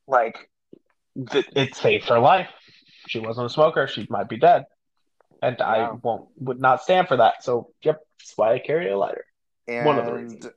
[0.06, 0.50] like
[1.32, 2.50] th- it saved her life.
[3.08, 3.88] She wasn't a smoker.
[3.88, 4.66] She might be dead,
[5.42, 7.44] and I won't would not stand for that.
[7.44, 9.26] So, yep, that's why I carry a lighter.
[9.68, 10.48] and one of the reasons.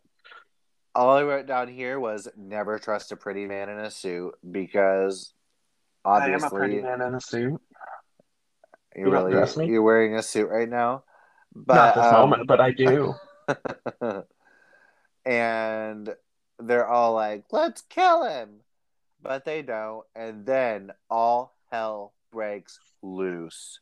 [0.94, 5.32] all I wrote down here was never trust a pretty man in a suit because
[6.05, 7.60] obviously I am a pretty man in a suit.
[8.94, 9.66] You, you really dress me?
[9.66, 11.05] you're wearing a suit right now.
[11.55, 13.14] But Not this um, moment, but I do.
[15.24, 16.14] and
[16.59, 18.60] they're all like, "Let's kill him."
[19.27, 20.06] but they don't.
[20.14, 23.80] And then all hell breaks loose.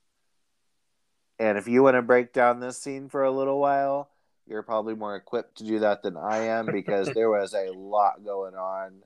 [1.38, 4.08] And if you want to break down this scene for a little while,
[4.46, 8.24] you're probably more equipped to do that than I am because there was a lot
[8.24, 9.02] going on.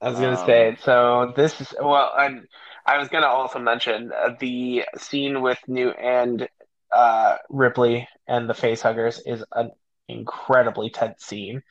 [0.00, 2.46] I was gonna Um, say, so this is well, and
[2.86, 6.48] I was gonna also mention uh, the scene with Newt and
[6.90, 9.72] uh, Ripley and the facehuggers is an
[10.08, 11.62] incredibly tense scene,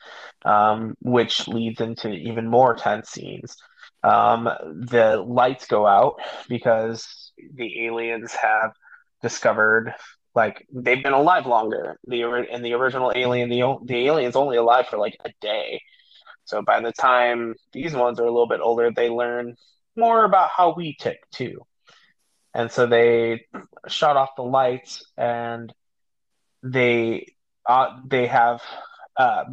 [0.44, 3.56] um, which leads into even more tense scenes.
[4.02, 8.72] Um, the lights go out because the aliens have
[9.22, 9.94] discovered,
[10.34, 11.98] like, they've been alive longer.
[12.06, 15.80] The in the original Alien, the the alien's only alive for like a day.
[16.44, 19.56] So by the time these ones are a little bit older, they learn
[19.96, 21.60] more about how we tick too.
[22.54, 23.46] And so they
[23.88, 25.72] shut off the lights and
[26.62, 27.26] they
[27.68, 28.62] uh, they have
[29.16, 29.44] uh,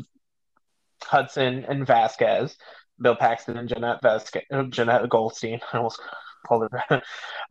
[1.03, 2.55] Hudson and Vasquez,
[3.01, 5.59] Bill Paxton and Jenette Vasquez, Jenette Goldstein.
[5.73, 6.01] I almost
[6.45, 7.01] called her.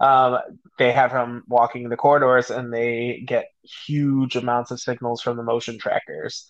[0.00, 0.38] um,
[0.78, 3.46] they have him walking the corridors, and they get
[3.86, 6.46] huge amounts of signals from the motion trackers,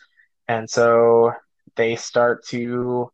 [0.48, 1.32] and so
[1.77, 3.10] they start to.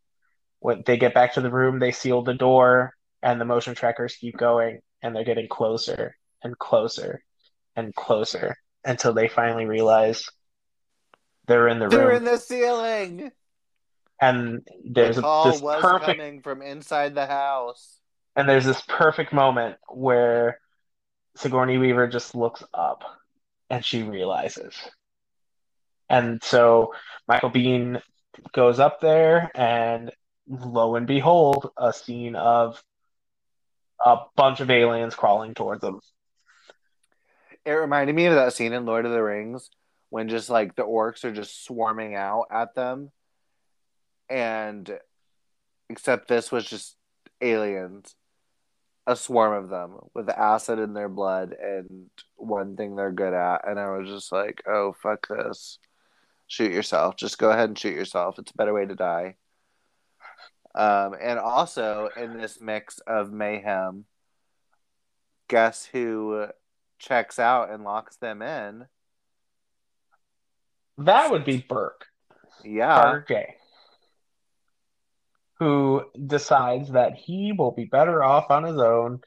[0.59, 4.15] When they get back to the room, they seal the door, and the motion trackers
[4.15, 7.21] keep going, and they're getting closer and closer
[7.75, 8.55] and closer
[8.85, 10.29] until they finally realize
[11.47, 11.91] they're in the room.
[11.91, 13.31] They're in the ceiling.
[14.23, 17.99] And there's the a, call this was perfect coming from inside the house.
[18.37, 20.59] and there's this perfect moment where
[21.35, 23.03] Sigourney Weaver just looks up
[23.69, 24.75] and she realizes.
[26.09, 26.93] And so
[27.27, 28.01] Michael Biehn
[28.53, 30.11] goes up there and
[30.47, 32.81] lo and behold, a scene of
[34.05, 35.99] a bunch of aliens crawling towards them.
[37.65, 39.69] It reminded me of that scene in Lord of the Rings
[40.09, 43.11] when just like the orcs are just swarming out at them.
[44.29, 44.99] And
[45.89, 46.95] except this was just
[47.41, 48.15] aliens,
[49.05, 53.67] a swarm of them with acid in their blood and one thing they're good at.
[53.67, 55.79] And I was just like, oh, fuck this.
[56.47, 57.15] Shoot yourself.
[57.15, 58.39] Just go ahead and shoot yourself.
[58.39, 59.35] It's a better way to die.
[60.75, 64.05] Um, and also in this mix of mayhem,
[65.47, 66.47] guess who
[66.97, 68.87] checks out and locks them in?
[70.97, 72.07] That would be Burke,
[72.63, 73.01] Yeah.
[73.01, 73.55] Carter J,
[75.63, 79.21] who decides that he will be better off on his own,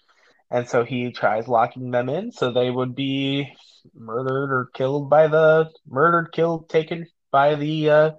[0.50, 3.52] and so he tries locking them in so they would be
[3.94, 8.10] murdered or killed by the murdered, killed, taken by the uh,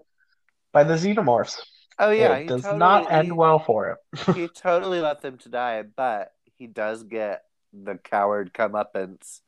[0.74, 1.60] by the xenomorphs.
[2.00, 3.98] Oh yeah, it does totally, not end he, well for him.
[4.36, 9.42] he totally let them to die, but he does get the coward comeuppance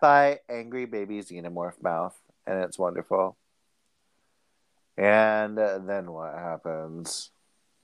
[0.00, 3.36] by angry baby xenomorph mouth, and it's wonderful.
[4.96, 7.30] And then what happens?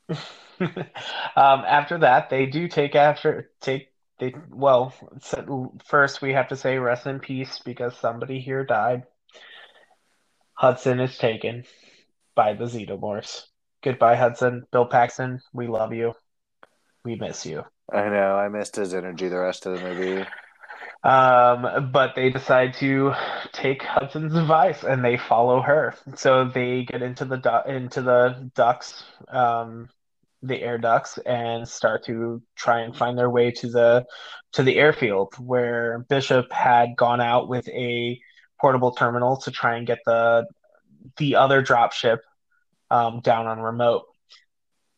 [0.61, 0.85] um,
[1.37, 3.89] after that, they do take after take
[4.19, 9.05] they well so first we have to say rest in peace because somebody here died.
[10.55, 11.65] Hudson is taken
[12.35, 13.45] by the xenomorphs.
[13.83, 14.67] Goodbye, Hudson.
[14.73, 16.15] Bill Paxton, we love you.
[17.05, 17.65] We miss you.
[17.93, 20.27] I know I missed his energy the rest of the movie.
[21.05, 23.13] Um, but they decide to
[23.53, 25.95] take Hudson's advice and they follow her.
[26.17, 29.89] So they get into the du- into the ducts, um,
[30.47, 34.05] the air ducts, and start to try and find their way to the
[34.53, 38.21] to the airfield where Bishop had gone out with a
[38.61, 40.47] portable terminal to try and get the
[41.19, 42.19] the other dropship
[42.91, 44.05] um, down on remote.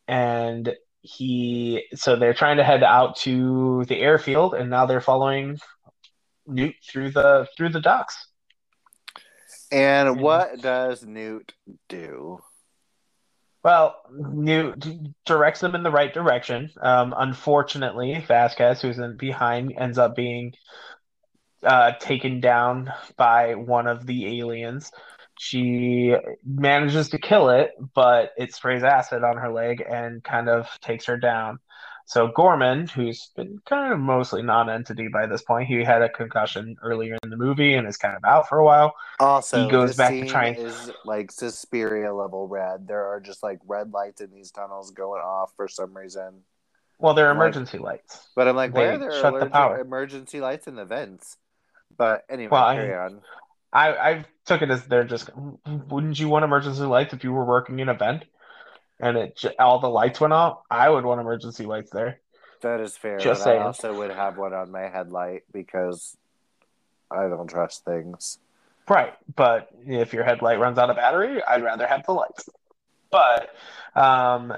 [0.06, 5.58] And he so they're trying to head out to the airfield and now they're following
[6.46, 8.28] Newt through the through the docks.
[9.70, 11.52] And what does Newt
[11.88, 12.38] do?
[13.64, 14.86] Well, Newt
[15.26, 16.70] directs them in the right direction.
[16.80, 20.52] Um, unfortunately, Vasquez, who's in behind, ends up being
[21.62, 24.92] uh, taken down by one of the aliens.
[25.38, 26.14] She
[26.44, 31.06] manages to kill it, but it sprays acid on her leg and kind of takes
[31.06, 31.58] her down.
[32.08, 36.74] So Gorman, who's been kind of mostly non-entity by this point, he had a concussion
[36.82, 38.94] earlier in the movie and is kind of out for a while.
[39.20, 42.88] Also, He goes back to and- is like Suspiria level red.
[42.88, 46.44] There are just like red lights in these tunnels going off for some reason.
[46.98, 48.26] Well, they're Like- emergency lights.
[48.34, 49.78] But I'm like, why are there shut the power.
[49.78, 51.36] emergency lights in the vents?
[51.94, 53.20] But anyway, Well, I- carry on.
[53.70, 55.28] I I took it as they're just.
[55.66, 58.24] Wouldn't you want emergency lights if you were working in a vent,
[59.00, 60.62] and it all the lights went off?
[60.70, 62.20] I would want emergency lights there.
[62.62, 63.18] That is fair.
[63.18, 66.16] Just but I also would have one on my headlight because
[67.10, 68.38] I don't trust things.
[68.88, 72.48] Right, but if your headlight runs out of battery, I'd rather have the lights.
[73.10, 73.50] But
[73.94, 74.54] um,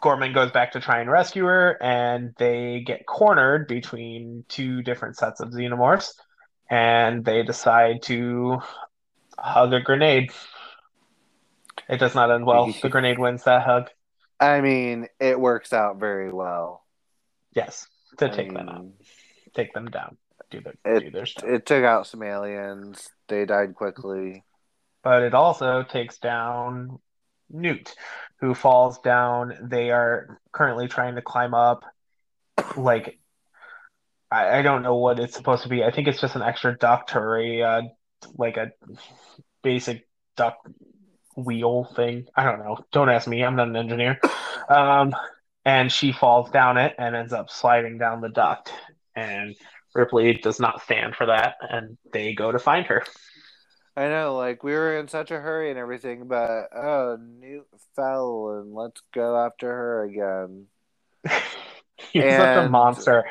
[0.00, 5.16] Gorman goes back to try and rescue her, and they get cornered between two different
[5.16, 6.14] sets of xenomorphs,
[6.68, 8.60] and they decide to
[9.38, 10.32] hug a grenade.
[11.88, 12.72] It does not end well.
[12.82, 13.90] The grenade wins that hug.
[14.40, 16.84] I mean, it works out very well.
[17.54, 17.86] Yes,
[18.18, 18.86] to I take them out,
[19.54, 20.16] take them down,
[20.50, 21.48] do their It- do their stuff.
[21.48, 23.08] It took out some aliens.
[23.28, 24.44] They died quickly.
[25.02, 26.98] but it also takes down
[27.50, 27.94] Newt,
[28.40, 29.54] who falls down.
[29.62, 31.84] They are currently trying to climb up,
[32.76, 33.20] like
[34.30, 35.84] I, I don't know what it's supposed to be.
[35.84, 37.82] I think it's just an extra duct or a uh,
[38.36, 38.70] like a
[39.62, 40.66] basic duct
[41.36, 42.26] wheel thing.
[42.36, 42.84] I don't know.
[42.92, 43.44] Don't ask me.
[43.44, 44.20] I'm not an engineer.
[44.68, 45.14] Um,
[45.64, 48.72] and she falls down it and ends up sliding down the duct.
[49.16, 49.54] And
[49.94, 53.04] Ripley does not stand for that, and they go to find her.
[53.96, 58.60] I know, like we were in such a hurry and everything, but oh, Newt fell,
[58.60, 60.66] and let's go after her again.
[62.12, 63.24] You're such a monster.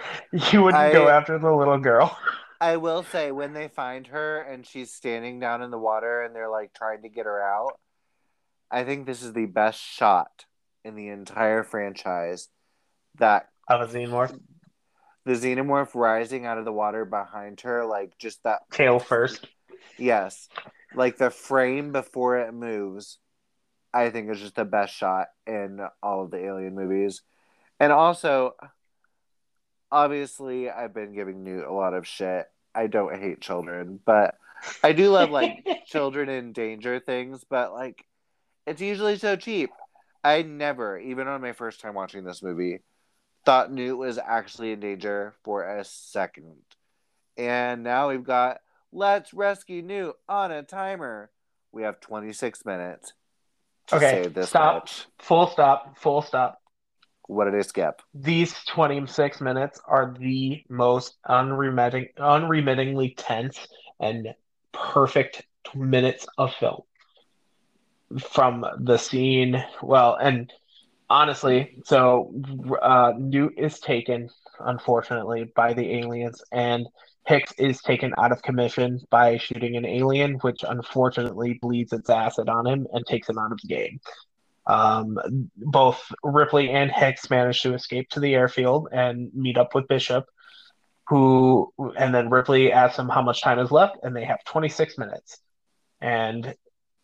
[0.52, 2.18] You wouldn't go after the little girl.
[2.62, 6.34] I will say, when they find her and she's standing down in the water and
[6.34, 7.78] they're like trying to get her out,
[8.74, 10.46] I think this is the best shot
[10.84, 12.50] in the entire franchise.
[13.20, 14.38] That Of a xenomorph.
[15.26, 19.48] the xenomorph rising out of the water behind her, like just that Tail first.
[19.98, 20.50] Yes.
[20.96, 23.20] Like the frame before it moves,
[23.94, 27.22] I think is just the best shot in all of the Alien movies.
[27.80, 28.56] And also,
[29.92, 32.48] obviously, I've been giving Newt a lot of shit.
[32.74, 34.36] I don't hate children, but
[34.84, 38.04] I do love like children in danger things, but like
[38.66, 39.72] it's usually so cheap.
[40.24, 42.80] I never, even on my first time watching this movie,
[43.46, 46.58] thought Newt was actually in danger for a second.
[47.38, 48.60] And now we've got
[48.92, 51.32] let's rescue Newt on a timer.
[51.72, 53.14] We have 26 minutes
[53.88, 54.86] to Okay, save this stop.
[54.86, 55.06] bitch.
[55.20, 55.98] Full stop.
[55.98, 56.62] Full stop.
[57.28, 58.02] What did I skip?
[58.14, 63.68] These 26 minutes are the most unremitting, unremittingly tense
[64.00, 64.34] and
[64.72, 65.44] perfect
[65.76, 66.84] minutes of film.
[68.20, 70.52] From the scene, well, and
[71.10, 72.34] honestly, so
[72.82, 74.30] uh, Newt is taken,
[74.60, 76.88] unfortunately, by the aliens, and
[77.26, 82.50] Hicks is taken out of commission by shooting an alien, which unfortunately bleeds its acid
[82.50, 84.00] on him and takes him out of the game.
[84.66, 89.88] Um, both Ripley and Hicks manage to escape to the airfield and meet up with
[89.88, 90.26] Bishop,
[91.08, 94.98] who, and then Ripley asks him how much time is left, and they have 26
[94.98, 95.40] minutes.
[96.02, 96.56] And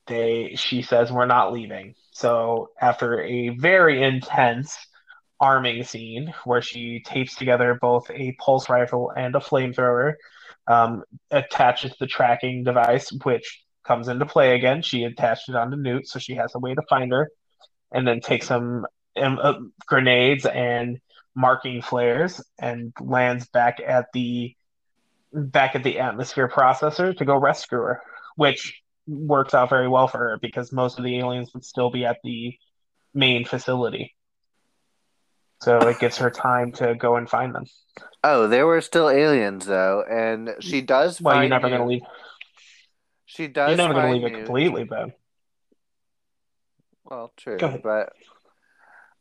[0.09, 1.95] they, she says, we're not leaving.
[2.11, 4.77] So after a very intense
[5.39, 10.15] arming scene where she tapes together both a pulse rifle and a flamethrower,
[10.67, 14.81] um, attaches the tracking device, which comes into play again.
[14.81, 17.31] She attached it onto Newt, so she has a way to find her,
[17.91, 19.53] and then takes some um, uh,
[19.87, 20.99] grenades and
[21.35, 24.53] marking flares and lands back at the
[25.31, 28.01] back at the atmosphere processor to go rescue her,
[28.35, 32.05] which works out very well for her because most of the aliens would still be
[32.05, 32.57] at the
[33.13, 34.15] main facility.
[35.61, 37.65] So it gives her time to go and find them.
[38.23, 42.01] Oh, there were still aliens though, and she does Well, you're never to leave.
[43.25, 45.11] She does You're never going to find leave it completely, though.
[47.05, 47.83] Well, true, Go ahead.
[47.83, 48.13] but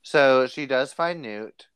[0.02, 1.66] so she does find Newt,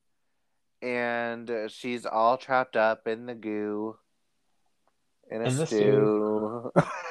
[0.80, 3.96] and she's all trapped up in the goo,
[5.30, 6.70] in a In stew.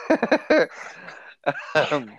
[1.76, 2.12] um,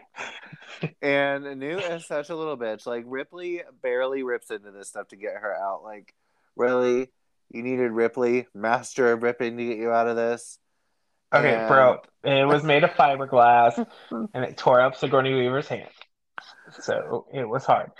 [1.00, 2.86] and Newt is such a little bitch.
[2.86, 5.82] Like Ripley barely rips into this stuff to get her out.
[5.82, 6.14] Like,
[6.56, 7.10] really,
[7.50, 10.58] you needed Ripley, master of ripping, to get you out of this.
[11.32, 11.98] Okay, And- bro.
[12.24, 15.88] It was made of fiberglass, and it tore up Sigourney Weaver's hand.
[16.80, 17.90] So it was hard.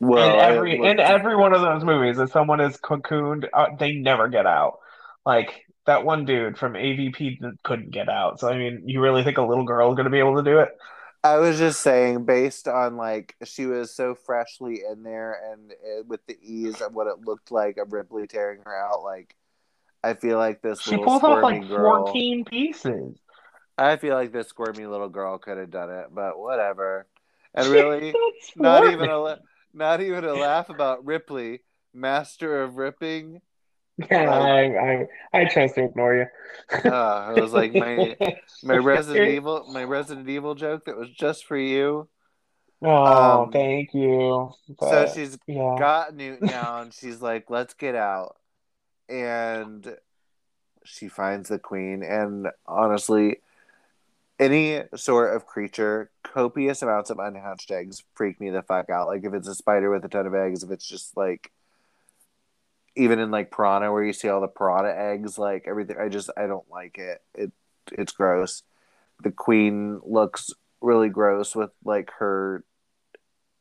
[0.00, 3.92] Well, in every in every one of those movies, if someone is cocooned, uh, they
[3.92, 4.78] never get out.
[5.24, 8.40] Like that one dude from AVP couldn't get out.
[8.40, 10.42] So I mean, you really think a little girl is going to be able to
[10.42, 10.68] do it?
[11.24, 16.02] I was just saying, based on like she was so freshly in there, and uh,
[16.06, 19.36] with the ease of what it looked like of Ripley tearing her out, like
[20.02, 22.06] I feel like this She little pulls off like girl.
[22.06, 23.16] fourteen pieces.
[23.78, 27.06] I feel like this squirmy little girl could have done it, but whatever.
[27.54, 28.14] And really,
[28.56, 29.38] not even a
[29.72, 31.62] not even a laugh about Ripley,
[31.94, 33.40] master of ripping.
[33.98, 35.02] Yeah, I,
[35.34, 36.26] I I chose to ignore you.
[36.88, 38.16] Uh, it was like my
[38.62, 42.08] my Resident Evil my Resident Evil joke that was just for you.
[42.82, 44.52] Oh, Um, thank you.
[44.78, 45.78] so But, she's yeah.
[45.78, 48.36] got Newt now, and she's like, "Let's get out."
[49.08, 49.96] And
[50.84, 53.42] she finds the queen, and honestly,
[54.38, 59.06] any sort of creature, copious amounts of unhatched eggs freak me the fuck out.
[59.08, 61.52] Like if it's a spider with a ton of eggs, if it's just like
[62.96, 66.30] even in like piranha where you see all the piranha eggs, like everything I just
[66.36, 67.22] I don't like it.
[67.34, 67.52] It
[67.92, 68.62] it's gross.
[69.22, 70.50] The queen looks
[70.80, 72.64] really gross with like her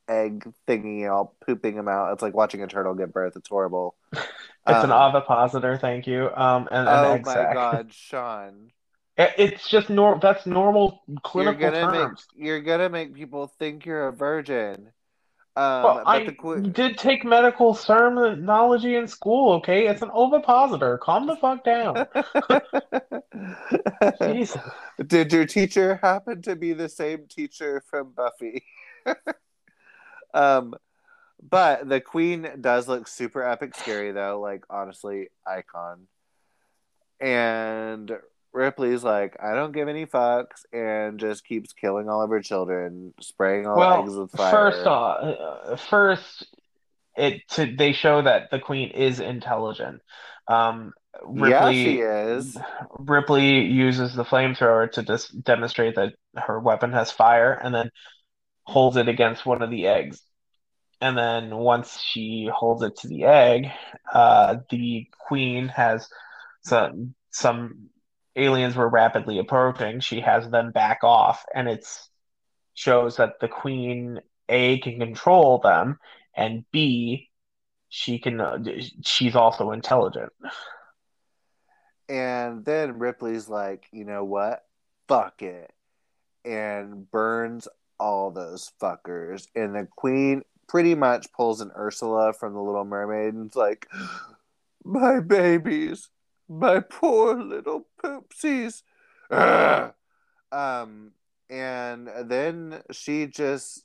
[0.10, 2.14] egg thingy all pooping them out.
[2.14, 3.36] It's like watching a turtle give birth.
[3.36, 3.96] It's horrible.
[4.14, 4.26] it's
[4.68, 6.30] um, an ovipositor, thank you.
[6.36, 7.54] Um and Oh my sac.
[7.54, 8.72] god, Shawn.
[9.18, 10.20] It's just normal.
[10.20, 12.28] That's normal clinical you're terms.
[12.36, 14.92] Make, you're gonna make people think you're a virgin.
[15.58, 16.28] Um, well, I
[16.72, 19.54] did take medical terminology in school.
[19.56, 20.98] Okay, it's an ovipositor.
[21.00, 22.08] Calm the fuck down.
[24.22, 24.62] Jesus.
[25.06, 28.64] Did your teacher happen to be the same teacher from Buffy?
[30.34, 30.74] um,
[31.42, 34.40] but the queen does look super epic scary though.
[34.40, 36.08] Like honestly, icon.
[37.20, 38.12] And
[38.54, 43.14] Ripley's like, I don't give any fucks, and just keeps killing all of her children,
[43.22, 44.52] spraying all well, the eggs with fire.
[44.52, 46.48] First off, uh, first,
[47.16, 50.02] it to, they show that the queen is intelligent.
[50.48, 52.58] Um, Ripley, yeah, she is.
[52.98, 57.92] Ripley uses the flamethrower to dis- demonstrate that her weapon has fire, and then
[58.64, 60.22] holds it against one of the eggs.
[61.00, 63.68] And then once she holds it to the egg,
[64.14, 66.08] uh, the queen has
[66.64, 67.90] some some
[68.36, 71.88] aliens were rapidly approaching, she has them back off, and it
[72.74, 76.00] shows that the queen A can control them,
[76.36, 77.30] and B
[77.94, 78.58] she can uh,
[79.04, 80.32] she's also intelligent.
[82.08, 84.64] And then Ripley's like, you know what?
[85.08, 85.72] Fuck it.
[86.44, 87.68] And burns
[88.00, 89.48] all those fuckers.
[89.56, 93.88] And the queen pretty much pulls an Ursula from the Little Mermaid and's like,
[94.84, 96.10] my babies
[96.52, 98.84] my poor little poopsies.
[100.52, 101.12] um,
[101.50, 103.84] and then she just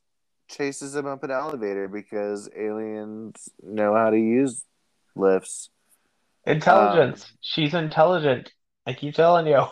[0.49, 4.65] chases him up an elevator because aliens know how to use
[5.15, 5.71] lifts.
[6.45, 7.25] Intelligence.
[7.25, 8.53] Um, She's intelligent.
[8.87, 9.65] I keep telling you.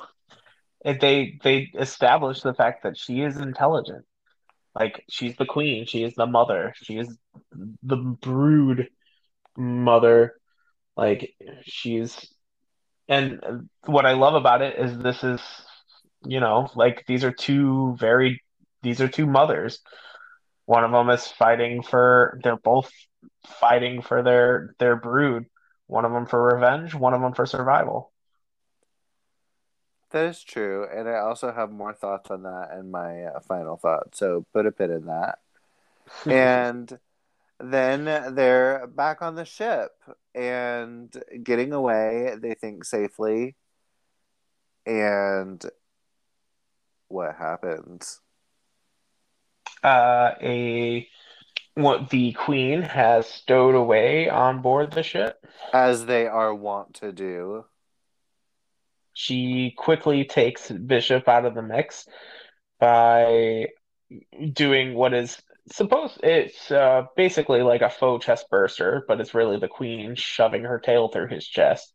[0.84, 4.04] If they they establish the fact that she is intelligent.
[4.74, 7.16] Like she's the queen, she is the mother, she is
[7.82, 8.88] the brood
[9.56, 10.34] mother.
[10.96, 12.33] Like she's
[13.08, 15.40] and what I love about it is this is,
[16.24, 18.42] you know, like these are two very,
[18.82, 19.80] these are two mothers.
[20.66, 22.90] One of them is fighting for, they're both
[23.46, 25.46] fighting for their their brood.
[25.86, 28.12] One of them for revenge, one of them for survival.
[30.10, 33.76] That is true, and I also have more thoughts on that in my uh, final
[33.76, 34.14] thought.
[34.14, 35.38] So put a pin in that.
[36.30, 36.98] and
[37.72, 39.92] then they're back on the ship
[40.34, 41.12] and
[41.42, 43.56] getting away, they think safely.
[44.86, 45.64] And
[47.08, 48.20] what happens?
[49.82, 51.08] Uh, a
[51.74, 57.12] what the queen has stowed away on board the ship, as they are wont to
[57.12, 57.64] do.
[59.12, 62.06] She quickly takes Bishop out of the mix
[62.80, 63.68] by
[64.52, 65.40] doing what is
[65.72, 70.64] suppose it's uh, basically like a faux chest burster, but it's really the queen shoving
[70.64, 71.92] her tail through his chest.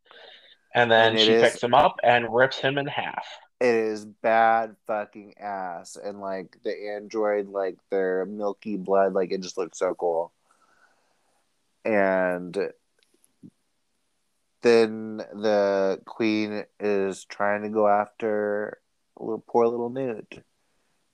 [0.73, 3.25] And then and she is, picks him up and rips him in half.
[3.59, 5.97] It is bad fucking ass.
[6.01, 10.31] And like the android, like their milky blood, like it just looks so cool.
[11.85, 12.55] And
[14.61, 18.79] then the queen is trying to go after
[19.17, 20.43] little, poor little Newt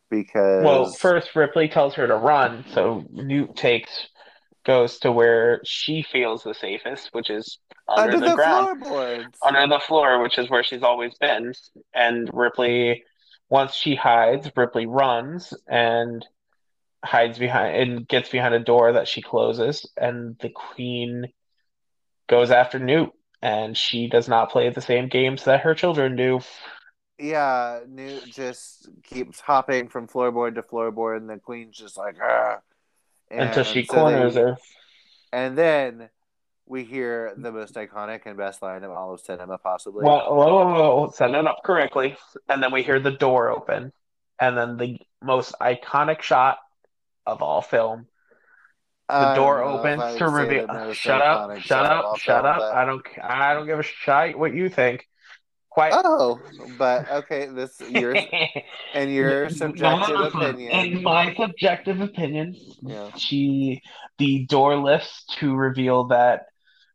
[0.09, 4.07] because well, first Ripley tells her to run, so Newt takes
[4.65, 9.37] goes to where she feels the safest, which is under, under the, the, ground, floorboards.
[9.43, 11.53] under the floor, which is where she's always been.
[11.93, 13.03] And Ripley,
[13.49, 16.25] once she hides, Ripley runs and
[17.03, 21.27] hides behind and gets behind a door that she closes, and the Queen
[22.27, 23.11] goes after Newt,
[23.41, 26.39] and she does not play the same games that her children do
[27.19, 32.59] yeah, Newt just keeps hopping from floorboard to floorboard, and the queen's just like, ah.
[33.31, 34.57] Until she so corners they, her.
[35.31, 36.09] And then
[36.65, 40.03] we hear the most iconic and best line of all of cinema, possibly.
[40.03, 42.17] Well, whoa, whoa, whoa, set it up correctly.
[42.49, 43.91] And then we hear the door open.
[44.39, 46.57] And then the most iconic shot
[47.25, 48.07] of all film.
[49.07, 50.67] The door opens to reveal.
[50.93, 51.59] Shut up!
[51.59, 52.17] Shut up!
[52.17, 52.61] Shut up!
[52.73, 53.05] I don't.
[53.21, 55.07] I don't give a shit what you think.
[55.75, 55.91] Quite.
[55.93, 56.39] Oh,
[56.77, 58.15] but okay, this your
[58.93, 60.71] and your subjective opinion.
[60.71, 63.11] In my subjective opinion, yeah.
[63.17, 63.81] she
[64.17, 66.45] the door lifts to reveal that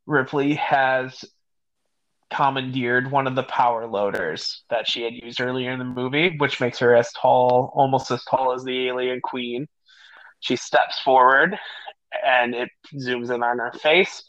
[0.06, 1.26] Ripley has
[2.32, 6.58] commandeered one of the power loaders that she had used earlier in the movie, which
[6.58, 9.68] makes her as tall, almost as tall as the alien queen.
[10.38, 11.54] She steps forward
[12.24, 14.24] and it zooms in on her face.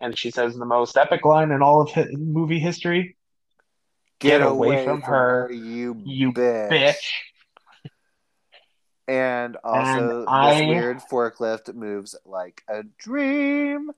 [0.00, 3.16] And she says the most epic line in all of hi- movie history
[4.22, 6.70] Get, Get away from her, you, You bitch.
[6.70, 6.96] bitch.
[9.08, 13.90] And also, And I- this weird forklift moves like a dream.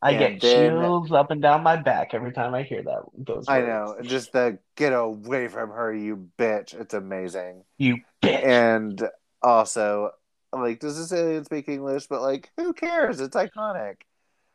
[0.00, 3.02] I And get then- chills up and down my back every time I hear that.
[3.16, 3.96] Those I know.
[4.02, 6.78] Just the get away from her, you bitch.
[6.78, 7.64] It's amazing.
[7.78, 8.44] You bitch.
[8.44, 9.10] And
[9.42, 10.12] also,
[10.52, 12.06] like, does this alien speak English?
[12.06, 13.20] But, like, who cares?
[13.20, 13.96] It's iconic.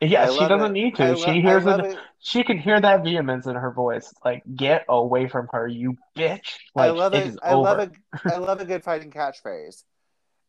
[0.03, 0.71] Yeah, I she doesn't it.
[0.71, 1.15] need to.
[1.15, 1.79] lo- she hears it.
[1.79, 1.97] it.
[2.19, 4.13] She can hear that vehemence in her voice.
[4.23, 6.57] Like, get away from her, you bitch.
[6.75, 7.63] I Like, love it I over.
[7.63, 9.83] love a I love a good fighting catchphrase.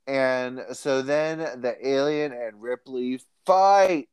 [0.06, 4.08] And so then the alien and Ripley fight.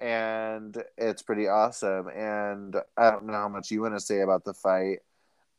[0.00, 2.08] And it's pretty awesome.
[2.08, 4.98] And I don't know how much you want to say about the fight.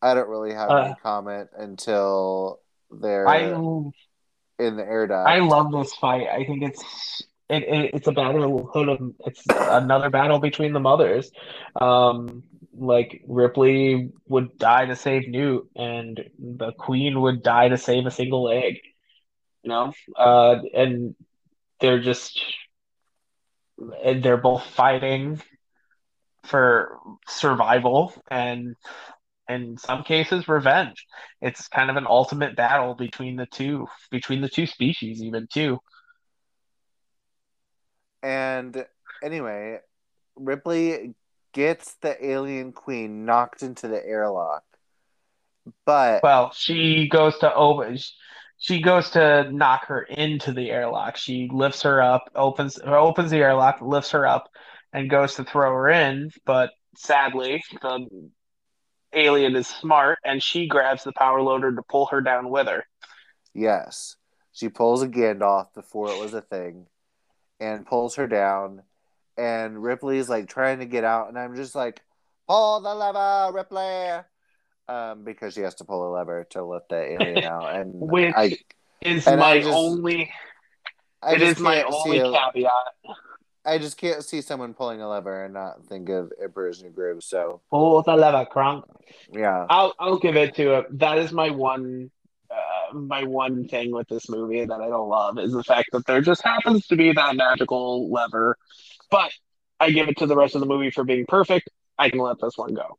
[0.01, 2.59] I don't really have any Uh, comment until
[2.91, 3.39] they're I
[4.59, 5.29] in the air duct.
[5.29, 6.27] I love this fight.
[6.27, 7.23] I think it's
[7.53, 11.31] it, it it's a battle of it's another battle between the mothers.
[11.80, 12.43] Um,
[12.75, 18.11] like Ripley would die to save Newt, and the Queen would die to save a
[18.11, 18.80] single egg.
[19.63, 21.15] You know, uh, and
[21.80, 22.41] they're just
[24.03, 25.41] and they're both fighting
[26.43, 26.97] for
[27.27, 28.75] survival and
[29.49, 31.05] in some cases revenge.
[31.41, 35.80] It's kind of an ultimate battle between the two, between the two species, even too.
[38.23, 38.85] And
[39.21, 39.79] anyway,
[40.37, 41.13] Ripley
[41.53, 44.63] gets the alien queen knocked into the airlock.
[45.85, 47.99] But Well, she goes to open.
[48.57, 51.17] She goes to knock her into the airlock.
[51.17, 54.49] She lifts her up, opens opens the airlock, lifts her up,
[54.93, 56.31] and goes to throw her in.
[56.45, 58.29] But sadly, the
[59.13, 62.85] alien is smart, and she grabs the power loader to pull her down with her.
[63.53, 64.15] yes,
[64.53, 66.87] she pulls a Gandalf before it was a thing
[67.64, 68.84] and pulls her down.
[69.38, 72.02] And Ripley's like trying to get out, and I'm just like,
[72.48, 74.22] pull the lever, Ripley.
[74.88, 77.73] Um, because she has to pull a lever to lift the alien out.
[77.76, 78.57] And Which I,
[79.02, 80.30] is And my just- only.
[81.23, 82.72] I it is my only a- caveat.
[83.65, 87.23] I just can't see someone pulling a lever and not think of Emperor's New Groove.
[87.23, 88.84] So Pull the lever, Kronk.
[89.31, 90.99] yeah, I'll I'll give it to it.
[90.99, 92.11] That is my one
[92.53, 96.05] uh, my one thing with this movie that I don't love is the fact that
[96.05, 98.57] there just happens to be that magical lever.
[99.09, 99.31] But
[99.80, 101.69] I give it to the rest of the movie for being perfect.
[101.97, 102.97] I can let this one go.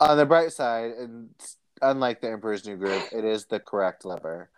[0.00, 1.30] on the bright side, and
[1.82, 4.50] unlike the Emperor's New Groove, it is the correct lever.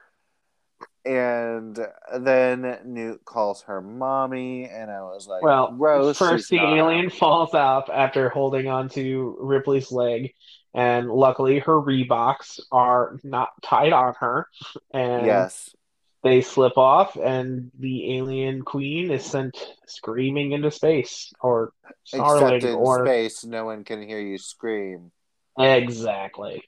[1.05, 1.79] And
[2.17, 6.17] then Newt calls her mommy, and I was like, Well, gross.
[6.17, 10.33] first the not." alien falls off after holding on to Ripley's leg,
[10.75, 14.47] and luckily her Reeboks are not tied on her,
[14.93, 15.75] and Yes,
[16.23, 21.73] they slip off, and the alien queen is sent screaming into space, or
[22.13, 25.11] except in or space, no one can hear you scream.
[25.59, 26.63] exactly.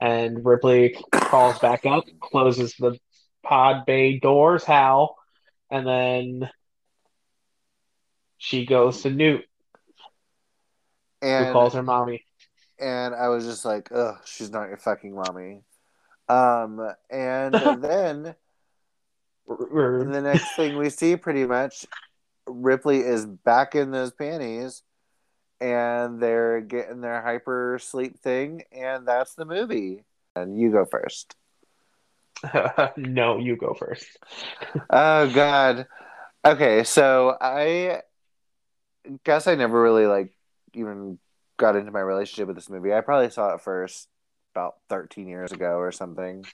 [0.00, 2.98] And Ripley crawls back up, closes the
[3.42, 5.16] pod bay doors, Hal,
[5.70, 6.50] and then
[8.38, 9.44] she goes to Newt,
[11.20, 12.24] who And calls her mommy.
[12.80, 15.62] And I was just like, ugh, she's not your fucking mommy.
[16.28, 18.34] Um, and then
[19.46, 21.86] the next thing we see, pretty much,
[22.46, 24.82] Ripley is back in those panties,
[25.60, 30.04] and they're getting their hyper sleep thing, and that's the movie.
[30.34, 31.34] And you go first.
[32.96, 34.06] no, you go first.
[34.88, 35.86] Oh God.
[36.44, 38.02] Okay, so I
[39.24, 40.32] guess I never really like
[40.72, 41.18] even
[41.60, 42.92] got into my relationship with this movie.
[42.92, 44.08] I probably saw it first
[44.54, 46.44] about 13 years ago or something.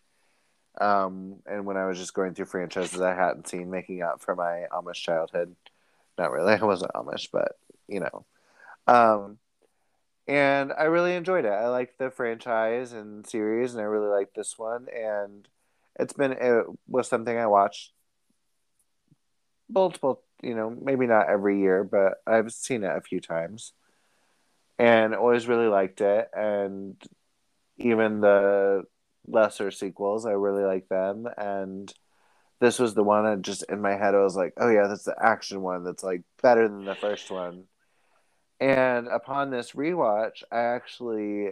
[0.78, 4.34] Um, and when I was just going through franchises I hadn't seen, making up for
[4.34, 5.54] my Amish childhood.
[6.18, 7.52] Not really, I wasn't Amish, but
[7.88, 8.26] you know.
[8.86, 9.38] Um,
[10.26, 11.52] and I really enjoyed it.
[11.52, 14.88] I liked the franchise and series, and I really liked this one.
[14.94, 15.48] And
[15.98, 17.92] it's been it was something I watched
[19.68, 23.72] multiple, you know, maybe not every year, but I've seen it a few times,
[24.78, 26.28] and always really liked it.
[26.34, 26.96] And
[27.78, 28.84] even the
[29.26, 31.26] lesser sequels, I really like them.
[31.36, 31.92] And
[32.60, 35.04] this was the one that just in my head, I was like, oh yeah, that's
[35.04, 37.64] the action one that's like better than the first one.
[38.60, 41.50] And upon this rewatch, I actually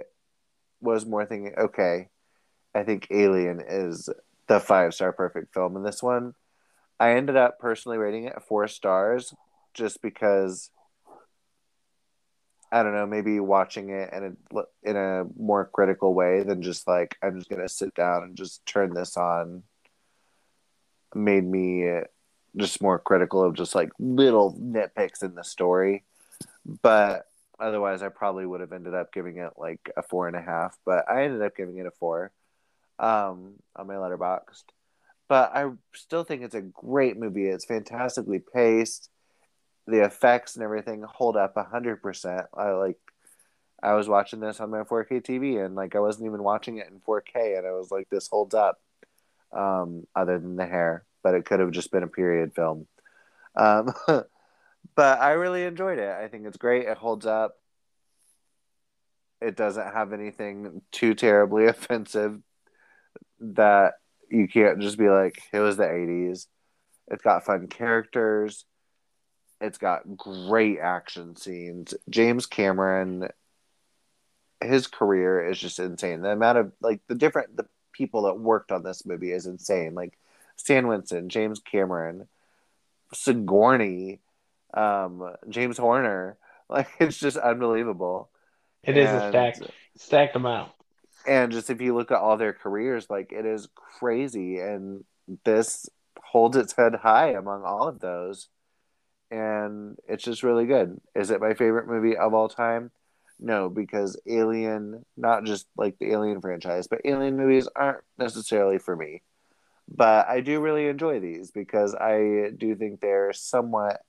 [0.80, 2.08] was more thinking, okay,
[2.74, 4.08] I think Alien is
[4.48, 5.76] the five star perfect film.
[5.76, 6.34] And this one,
[6.98, 9.34] I ended up personally rating it four stars
[9.74, 10.70] just because
[12.74, 16.88] I don't know, maybe watching it in a in a more critical way than just
[16.88, 19.62] like I'm just gonna sit down and just turn this on.
[21.14, 22.00] Made me
[22.56, 26.02] just more critical of just like little nitpicks in the story,
[26.82, 27.26] but
[27.60, 30.76] otherwise I probably would have ended up giving it like a four and a half.
[30.84, 32.32] But I ended up giving it a four
[32.98, 34.64] um, on my Letterboxd.
[35.28, 37.46] But I still think it's a great movie.
[37.46, 39.10] It's fantastically paced
[39.86, 42.46] the effects and everything hold up 100%.
[42.54, 42.98] I like
[43.82, 46.88] I was watching this on my 4K TV and like I wasn't even watching it
[46.88, 48.80] in 4K and I was like this holds up
[49.52, 52.86] um, other than the hair, but it could have just been a period film.
[53.54, 53.92] Um,
[54.94, 56.10] but I really enjoyed it.
[56.10, 56.86] I think it's great.
[56.86, 57.58] It holds up.
[59.42, 62.40] It doesn't have anything too terribly offensive
[63.40, 63.94] that
[64.30, 66.46] you can't just be like it was the 80s.
[67.08, 68.64] It's got fun characters
[69.64, 71.94] it's got great action scenes.
[72.08, 73.28] James Cameron,
[74.62, 76.20] his career is just insane.
[76.20, 79.94] The amount of like the different the people that worked on this movie is insane.
[79.94, 80.18] Like
[80.56, 82.28] Stan Winston, James Cameron,
[83.12, 84.20] Sigourney,
[84.74, 86.36] um, James Horner.
[86.66, 88.30] Like it's just unbelievable.
[88.82, 90.72] It is and, a stacked stacked amount.
[91.26, 94.60] And just if you look at all their careers, like it is crazy.
[94.60, 95.04] And
[95.44, 98.48] this holds its head high among all of those
[99.34, 101.00] and it's just really good.
[101.14, 102.92] Is it my favorite movie of all time?
[103.40, 108.94] No, because Alien, not just like the Alien franchise, but Alien movies aren't necessarily for
[108.94, 109.22] me.
[109.88, 114.02] But I do really enjoy these because I do think they're somewhat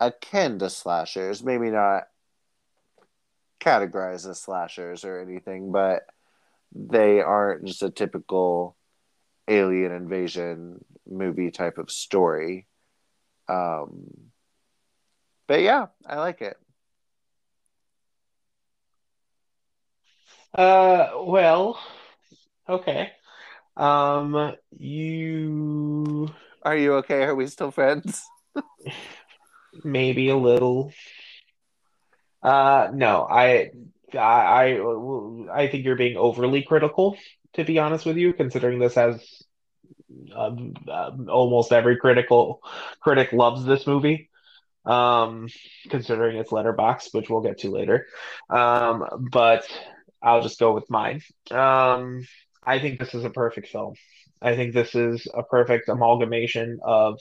[0.00, 1.44] akin to slashers.
[1.44, 2.08] Maybe not
[3.60, 6.06] categorized as slashers or anything, but
[6.74, 8.76] they aren't just a typical
[9.46, 12.66] alien invasion movie type of story.
[13.48, 14.23] Um,
[15.46, 16.56] but yeah, I like it.
[20.54, 21.78] Uh, well,
[22.68, 23.12] okay.
[23.76, 26.28] Um, you
[26.62, 27.24] Are you okay?
[27.24, 28.24] Are we still friends?
[29.84, 30.92] maybe a little.
[32.42, 33.70] Uh, no, I,
[34.12, 37.16] I, I, I think you're being overly critical,
[37.54, 39.42] to be honest with you, considering this has
[40.34, 42.60] um, um, almost every critical
[43.00, 44.28] critic loves this movie
[44.84, 45.48] um,
[45.88, 48.06] considering its Letterboxd, which we'll get to later.
[48.50, 49.66] Um, but
[50.22, 51.22] I'll just go with mine.
[51.50, 52.26] Um,
[52.62, 53.94] I think this is a perfect film.
[54.40, 57.18] I think this is a perfect amalgamation of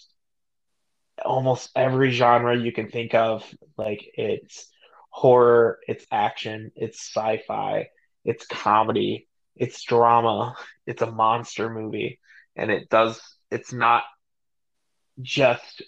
[1.24, 3.44] almost every genre you can think of.
[3.78, 4.68] Like it's
[5.10, 7.88] horror, it's action, it's sci-fi,
[8.26, 10.56] it's comedy, it's drama,
[10.88, 12.20] it's a monster movie,
[12.56, 13.22] and it does.
[13.52, 14.04] It's not
[15.22, 15.84] just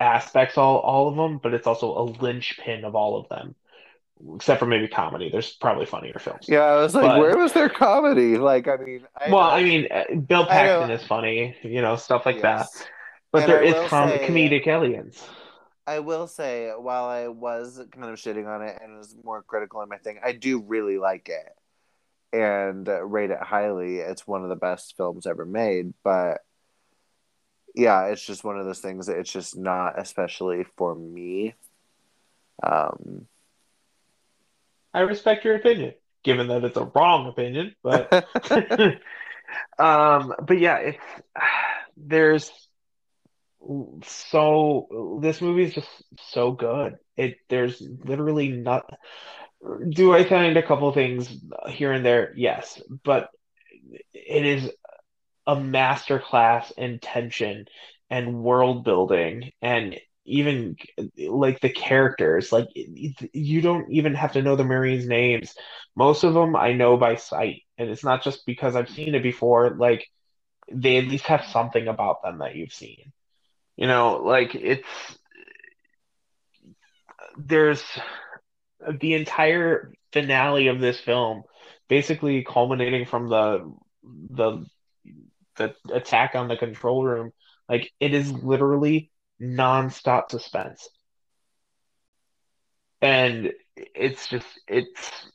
[0.00, 3.54] aspects all all of them, but it's also a linchpin of all of them.
[4.34, 5.30] Except for maybe comedy.
[5.30, 6.46] There's probably funnier films.
[6.46, 8.36] Yeah, I was like, but, where was their comedy?
[8.36, 11.96] Like, I mean, I well, know, I mean, uh, Bill Paxton is funny, you know,
[11.96, 12.70] stuff like yes.
[12.70, 12.88] that.
[13.32, 15.22] But and there is com- say, comedic aliens.
[15.86, 19.80] I will say, while I was kind of shitting on it and was more critical
[19.80, 23.96] in my thing, I do really like it and rate it highly.
[23.96, 26.42] It's one of the best films ever made, but
[27.74, 31.54] yeah, it's just one of those things that it's just not especially for me.
[32.62, 33.26] Um,
[34.92, 35.94] I respect your opinion,
[36.24, 38.12] given that it's a wrong opinion, but
[39.78, 40.98] um, but yeah, it's
[41.96, 42.50] there's
[44.04, 45.88] so this movie is just
[46.30, 46.98] so good.
[47.16, 48.90] It there's literally not.
[49.90, 51.28] Do I find a couple things
[51.68, 52.32] here and there?
[52.34, 53.28] Yes, but
[54.14, 54.70] it is
[55.50, 57.66] a masterclass in tension
[58.08, 60.76] and world building and even
[61.18, 62.52] like the characters.
[62.52, 65.54] Like you don't even have to know the marines names.
[65.96, 67.62] Most of them i know by sight.
[67.78, 69.70] And it's not just because i've seen it before.
[69.70, 70.06] Like
[70.70, 73.12] they at least have something about them that you've seen.
[73.76, 74.86] You know like it's
[77.36, 77.82] there's
[79.00, 81.42] the entire finale of this film
[81.88, 83.72] basically culminating from the
[84.30, 84.64] the
[85.60, 87.32] the attack on the control room,
[87.68, 89.12] like it is literally
[89.42, 90.90] nonstop suspense.
[93.02, 95.30] And it's just it's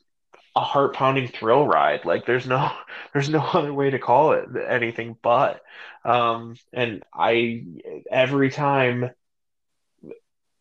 [0.56, 2.04] a heart pounding thrill ride.
[2.04, 2.70] Like there's no
[3.14, 5.62] there's no other way to call it anything but.
[6.04, 7.64] Um and I
[8.10, 9.10] every time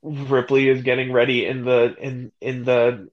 [0.04, 3.10] Ripley is getting ready in the in in the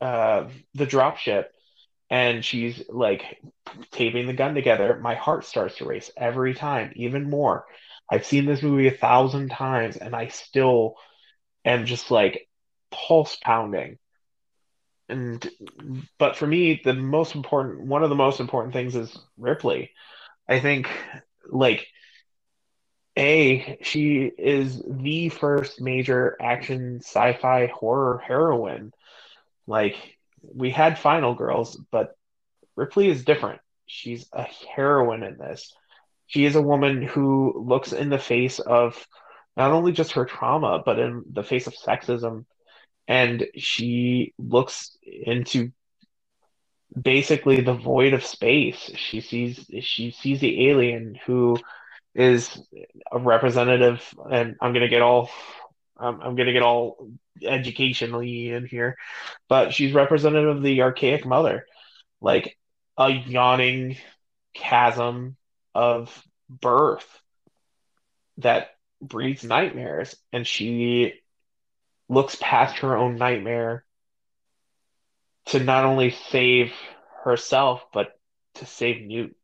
[0.00, 1.52] uh the drop ship
[2.10, 3.40] and she's like
[3.92, 7.66] taping the gun together, my heart starts to race every time, even more.
[8.10, 10.96] I've seen this movie a thousand times, and I still
[11.64, 12.48] am just like
[12.90, 13.98] pulse pounding.
[15.08, 15.48] And
[16.18, 19.90] but for me, the most important one of the most important things is Ripley.
[20.48, 20.88] I think
[21.50, 21.86] like
[23.16, 28.92] a she is the first major action sci-fi horror heroine.
[29.66, 32.16] Like we had Final Girls, but
[32.76, 33.60] Ripley is different.
[33.86, 35.72] She's a heroine in this.
[36.26, 39.06] She is a woman who looks in the face of
[39.56, 42.44] not only just her trauma, but in the face of sexism.
[43.08, 45.72] And she looks into
[47.00, 48.90] basically the void of space.
[48.94, 51.58] She sees she sees the alien who
[52.14, 52.60] is
[53.10, 55.30] a representative, and I'm gonna get all
[55.98, 57.10] um, I'm gonna get all
[57.42, 58.96] educationally in here,
[59.48, 61.66] but she's representative of the archaic mother,
[62.20, 62.56] like
[62.96, 63.96] a yawning
[64.54, 65.36] chasm
[65.74, 67.06] of birth
[68.38, 68.70] that
[69.00, 71.14] breeds nightmares, and she
[72.08, 73.84] looks past her own nightmare
[75.46, 76.72] to not only save
[77.24, 78.18] herself but
[78.54, 79.36] to save Newt.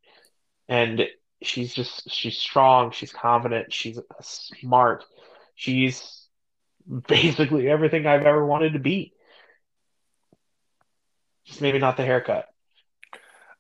[0.68, 1.06] And
[1.43, 5.05] she's just she's strong, she's confident, she's smart,
[5.55, 6.23] she's
[7.06, 9.12] basically everything I've ever wanted to be.
[11.47, 12.47] Just maybe not the haircut.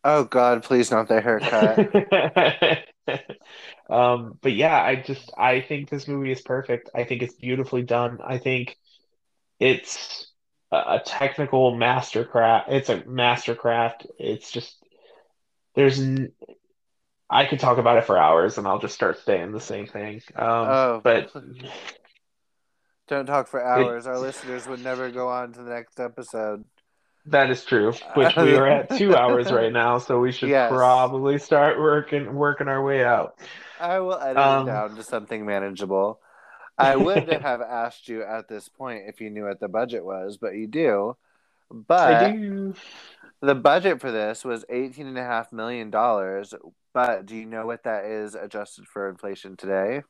[0.02, 1.78] Oh God, please not the haircut.
[3.90, 6.90] um, but yeah, I just I think this movie is perfect.
[6.94, 8.18] I think it's beautifully done.
[8.24, 8.76] I think
[9.58, 10.30] it's
[10.70, 12.64] a, technical mastercraft.
[12.68, 14.06] It's a mastercraft.
[14.18, 14.76] It's just
[15.74, 16.32] there's n-
[17.30, 20.20] I could talk about it for hours and I'll just start saying the same thing.
[20.36, 21.30] Um, oh, but
[23.08, 24.06] don't talk for hours.
[24.06, 26.64] Our listeners would never go on to the next episode.
[27.26, 27.92] That is true.
[28.14, 30.70] Which we are at two hours right now, so we should yes.
[30.70, 33.38] probably start working working our way out.
[33.80, 36.20] I will edit um, it down to something manageable.
[36.76, 40.36] I would have asked you at this point if you knew what the budget was,
[40.36, 41.16] but you do.
[41.70, 42.74] But do.
[43.40, 46.52] the budget for this was eighteen and a half million dollars.
[46.92, 50.02] But do you know what that is adjusted for inflation today?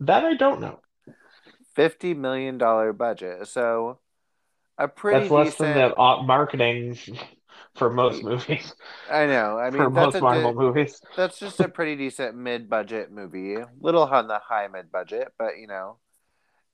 [0.00, 0.80] That I don't know.
[1.74, 3.46] Fifty million dollar budget.
[3.48, 3.98] So
[4.78, 5.74] a pretty that's less decent...
[5.74, 6.98] than the marketing
[7.74, 8.74] for most movies.
[9.10, 9.58] I know.
[9.58, 13.56] I mean, for most Marvel di- movies, that's just a pretty decent mid-budget movie.
[13.80, 15.98] Little on the high mid-budget, but you know.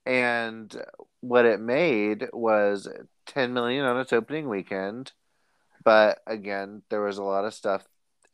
[0.05, 0.73] And
[1.21, 2.89] what it made was
[3.27, 5.13] 10 million on its opening weekend.
[5.83, 7.85] But again, there was a lot of stuff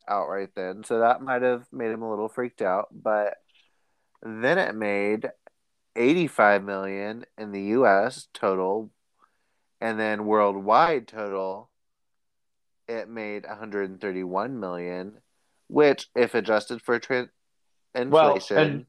[0.07, 2.89] out right then, so that might have made him a little freaked out.
[2.93, 3.37] But
[4.23, 5.31] then it made
[5.97, 8.29] 85 million in the U.S.
[8.33, 8.91] total,
[9.81, 11.71] and then worldwide total,
[12.89, 15.19] it made 131 million,
[15.69, 17.29] which, if adjusted for tra-
[17.95, 18.87] inflation, well, and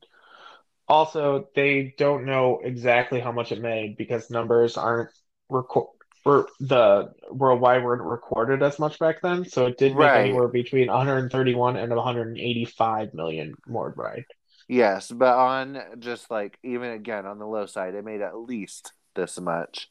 [0.87, 5.09] also they don't know exactly how much it made because numbers aren't
[5.49, 5.87] record
[6.23, 10.21] for the worldwide weren't recorded as much back then, so it did make right.
[10.21, 14.23] anywhere between 131 and 185 million more worldwide.
[14.67, 18.93] Yes, but on just like even again on the low side, it made at least
[19.15, 19.89] this much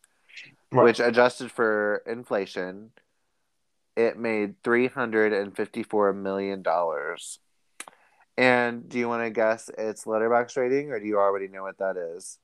[0.73, 0.85] right.
[0.85, 2.91] which adjusted for inflation,
[3.97, 7.39] it made three hundred and fifty-four million dollars.
[8.37, 11.79] And do you want to guess its Letterboxd rating, or do you already know what
[11.79, 12.39] that is?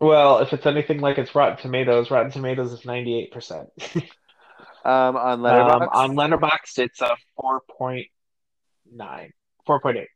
[0.00, 3.70] Well, if it's anything like it's Rotten Tomatoes, Rotten Tomatoes is ninety-eight percent.
[4.86, 8.08] Um, on Letterboxd, um, on Letterboxd, it's a four point
[8.92, 9.32] nine,
[9.64, 10.08] four point eight.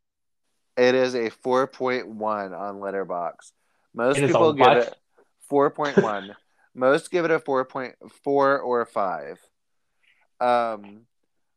[0.78, 3.52] It is a four point one on Letterboxd.
[3.92, 4.96] Most people give it
[5.48, 6.34] four point one.
[6.78, 7.94] Most give it a 4.4
[8.26, 9.40] or a 5.
[10.40, 11.00] Um,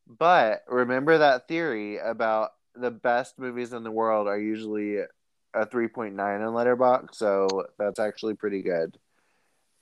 [0.07, 5.07] but remember that theory about the best movies in the world are usually a
[5.53, 8.97] 3.9 on Letterboxd, so that's actually pretty good.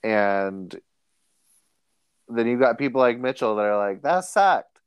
[0.02, 0.78] And
[2.28, 4.78] then you've got people like Mitchell that are like, that sucked.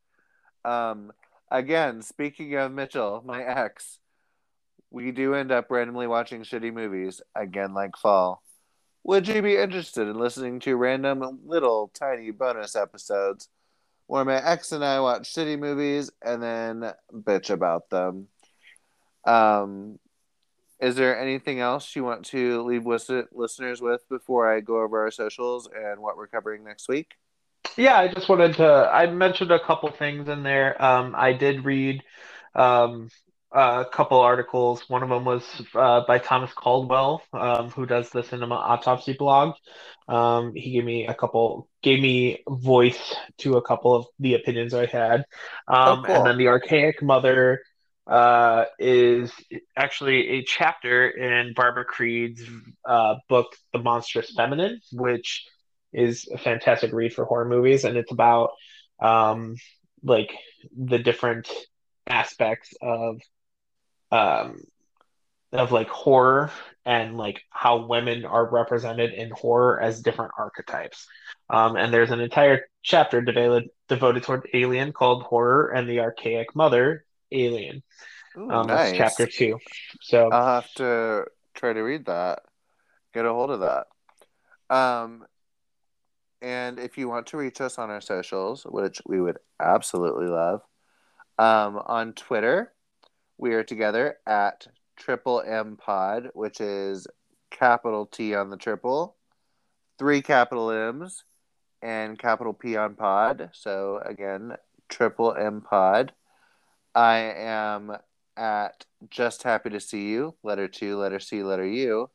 [0.63, 1.11] Um,
[1.49, 3.97] again, speaking of Mitchell, my ex,
[4.93, 8.43] we do end up randomly watching shitty movies, again, like Fall.
[9.03, 13.49] Would you be interested in listening to random little tiny bonus episodes
[14.05, 18.27] where my ex and I watch shitty movies and then bitch about them?
[19.25, 19.97] Um,
[20.79, 25.11] is there anything else you want to leave listeners with before I go over our
[25.11, 27.13] socials and what we're covering next week?
[27.75, 28.91] Yeah, I just wanted to.
[28.93, 30.79] I mentioned a couple things in there.
[30.81, 32.03] Um, I did read
[32.53, 33.09] um,
[33.53, 34.89] a couple articles.
[34.89, 35.43] One of them was
[35.75, 39.55] uh, by Thomas Caldwell, um, who does the Cinema Autopsy blog.
[40.07, 44.73] Um, he gave me a couple, gave me voice to a couple of the opinions
[44.73, 45.25] I had.
[45.67, 46.15] Um, oh, cool.
[46.15, 47.61] And then the Archaic Mother
[48.07, 49.31] uh, is
[49.77, 52.43] actually a chapter in Barbara Creed's
[52.85, 55.45] uh, book, The Monstrous Feminine, which
[55.93, 58.51] is a fantastic read for horror movies, and it's about
[58.99, 59.55] um,
[60.03, 60.33] like
[60.75, 61.49] the different
[62.07, 63.21] aspects of
[64.13, 64.59] um,
[65.51, 66.51] of like horror
[66.85, 71.07] and like how women are represented in horror as different archetypes.
[71.49, 76.55] Um, and there's an entire chapter devoted devoted toward Alien called "Horror and the Archaic
[76.55, 77.81] Mother." Alien.
[78.37, 78.95] Ooh, Um, nice.
[78.95, 79.59] Chapter two.
[80.01, 81.25] So I'll have to
[81.55, 82.43] try to read that.
[83.13, 83.87] Get a hold of that.
[84.69, 85.25] Um,
[86.41, 90.61] and if you want to reach us on our socials, which we would absolutely love,
[91.39, 92.73] um, on Twitter,
[93.37, 97.07] we are together at Triple M Pod, which is
[97.51, 99.15] capital T on the triple,
[99.97, 101.23] three capital M's,
[101.81, 103.49] and capital P on Pod.
[103.53, 104.55] So again,
[104.89, 106.13] Triple M Pod.
[106.95, 107.97] I am
[108.37, 112.09] at Just Happy to See You, letter two, letter C, letter U.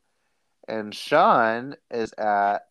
[0.67, 2.67] And Shawn is at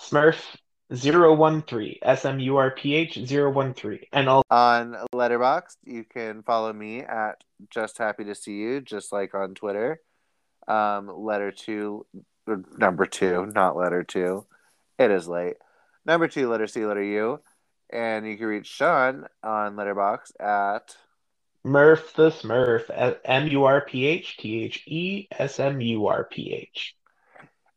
[0.00, 0.56] Smurf
[0.94, 5.76] 013 S M U R P H 013 and all on Letterboxd.
[5.84, 10.00] You can follow me at Just Happy to See You, just like on Twitter.
[10.66, 12.06] Um, letter two,
[12.76, 14.46] number two, not letter two.
[14.98, 15.56] It is late.
[16.04, 17.40] Number two, letter C, letter U.
[17.92, 20.96] And you can reach Shawn on Letterboxd at
[21.64, 23.80] Murph the Smurf M U R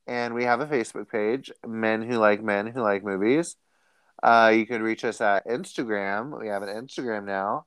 [0.08, 3.56] and we have a Facebook page, Men Who Like Men Who Like Movies.
[4.22, 6.40] Uh, you can reach us at Instagram.
[6.40, 7.66] We have an Instagram now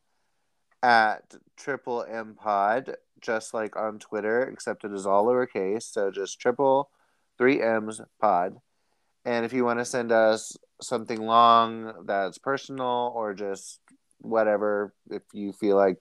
[0.82, 5.82] at Triple M Pod, just like on Twitter, except it is all lowercase.
[5.82, 6.90] So just triple
[7.38, 8.56] three M's pod.
[9.24, 13.80] And if you want to send us something long that's personal or just
[14.20, 15.96] whatever, if you feel like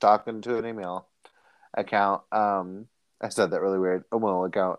[0.00, 1.08] talking to an email
[1.74, 2.86] account, um,
[3.20, 4.04] I said that really weird.
[4.12, 4.78] A well account.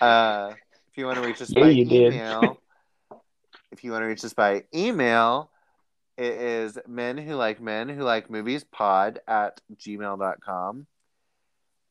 [0.00, 0.52] Uh,
[0.90, 2.58] if you want to reach us Yeah, by email,
[3.70, 5.50] if you want to reach us by email,
[6.16, 10.86] it is men who like men who like movies pod at gmail.com.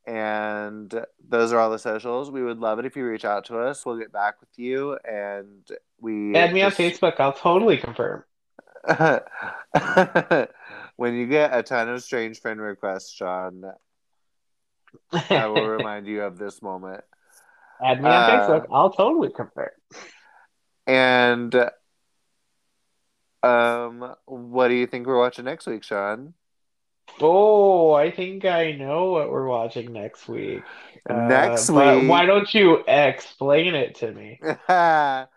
[0.07, 2.31] And those are all the socials.
[2.31, 3.85] We would love it if you reach out to us.
[3.85, 4.97] We'll get back with you.
[5.03, 5.67] And
[5.99, 7.19] we Add me on Facebook.
[7.19, 8.23] I'll totally confirm.
[10.95, 13.63] when you get a ton of strange friend requests, Shawn,
[15.29, 17.03] I will remind you of this moment.
[17.83, 18.65] Add me on Uh, Facebook.
[18.71, 19.69] I'll totally confirm.
[20.87, 21.53] And
[23.43, 26.33] um, what do you think we're watching next week, Shawn?
[27.19, 30.63] Oh, I think I know what we're watching next week.
[31.09, 34.39] Next Uh, week- why don't you explain it to me?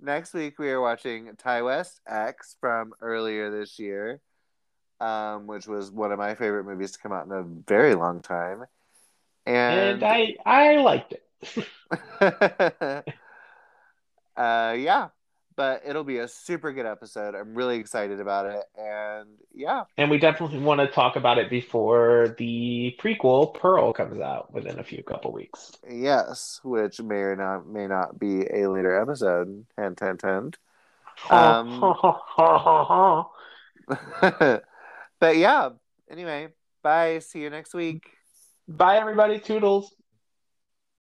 [0.00, 4.20] next week we are watching Ti West X from earlier this year,
[5.00, 8.20] um, which was one of my favorite movies to come out in a very long
[8.20, 8.64] time.
[9.46, 11.66] And And, I I liked it.
[14.36, 15.08] uh, yeah,
[15.56, 17.34] but it'll be a super good episode.
[17.34, 21.50] I'm really excited about it, and yeah, And we definitely want to talk about it
[21.50, 25.72] before the prequel Pearl comes out within a few couple weeks.
[25.88, 29.64] yes, which may or not may not be a later episode.
[29.76, 30.58] Hint, hint, hint.
[31.30, 31.80] Um,
[35.20, 35.70] but yeah,
[36.10, 36.48] anyway,
[36.82, 37.18] bye.
[37.20, 38.04] See you next week.
[38.66, 39.38] Bye, everybody.
[39.38, 39.94] Toodles.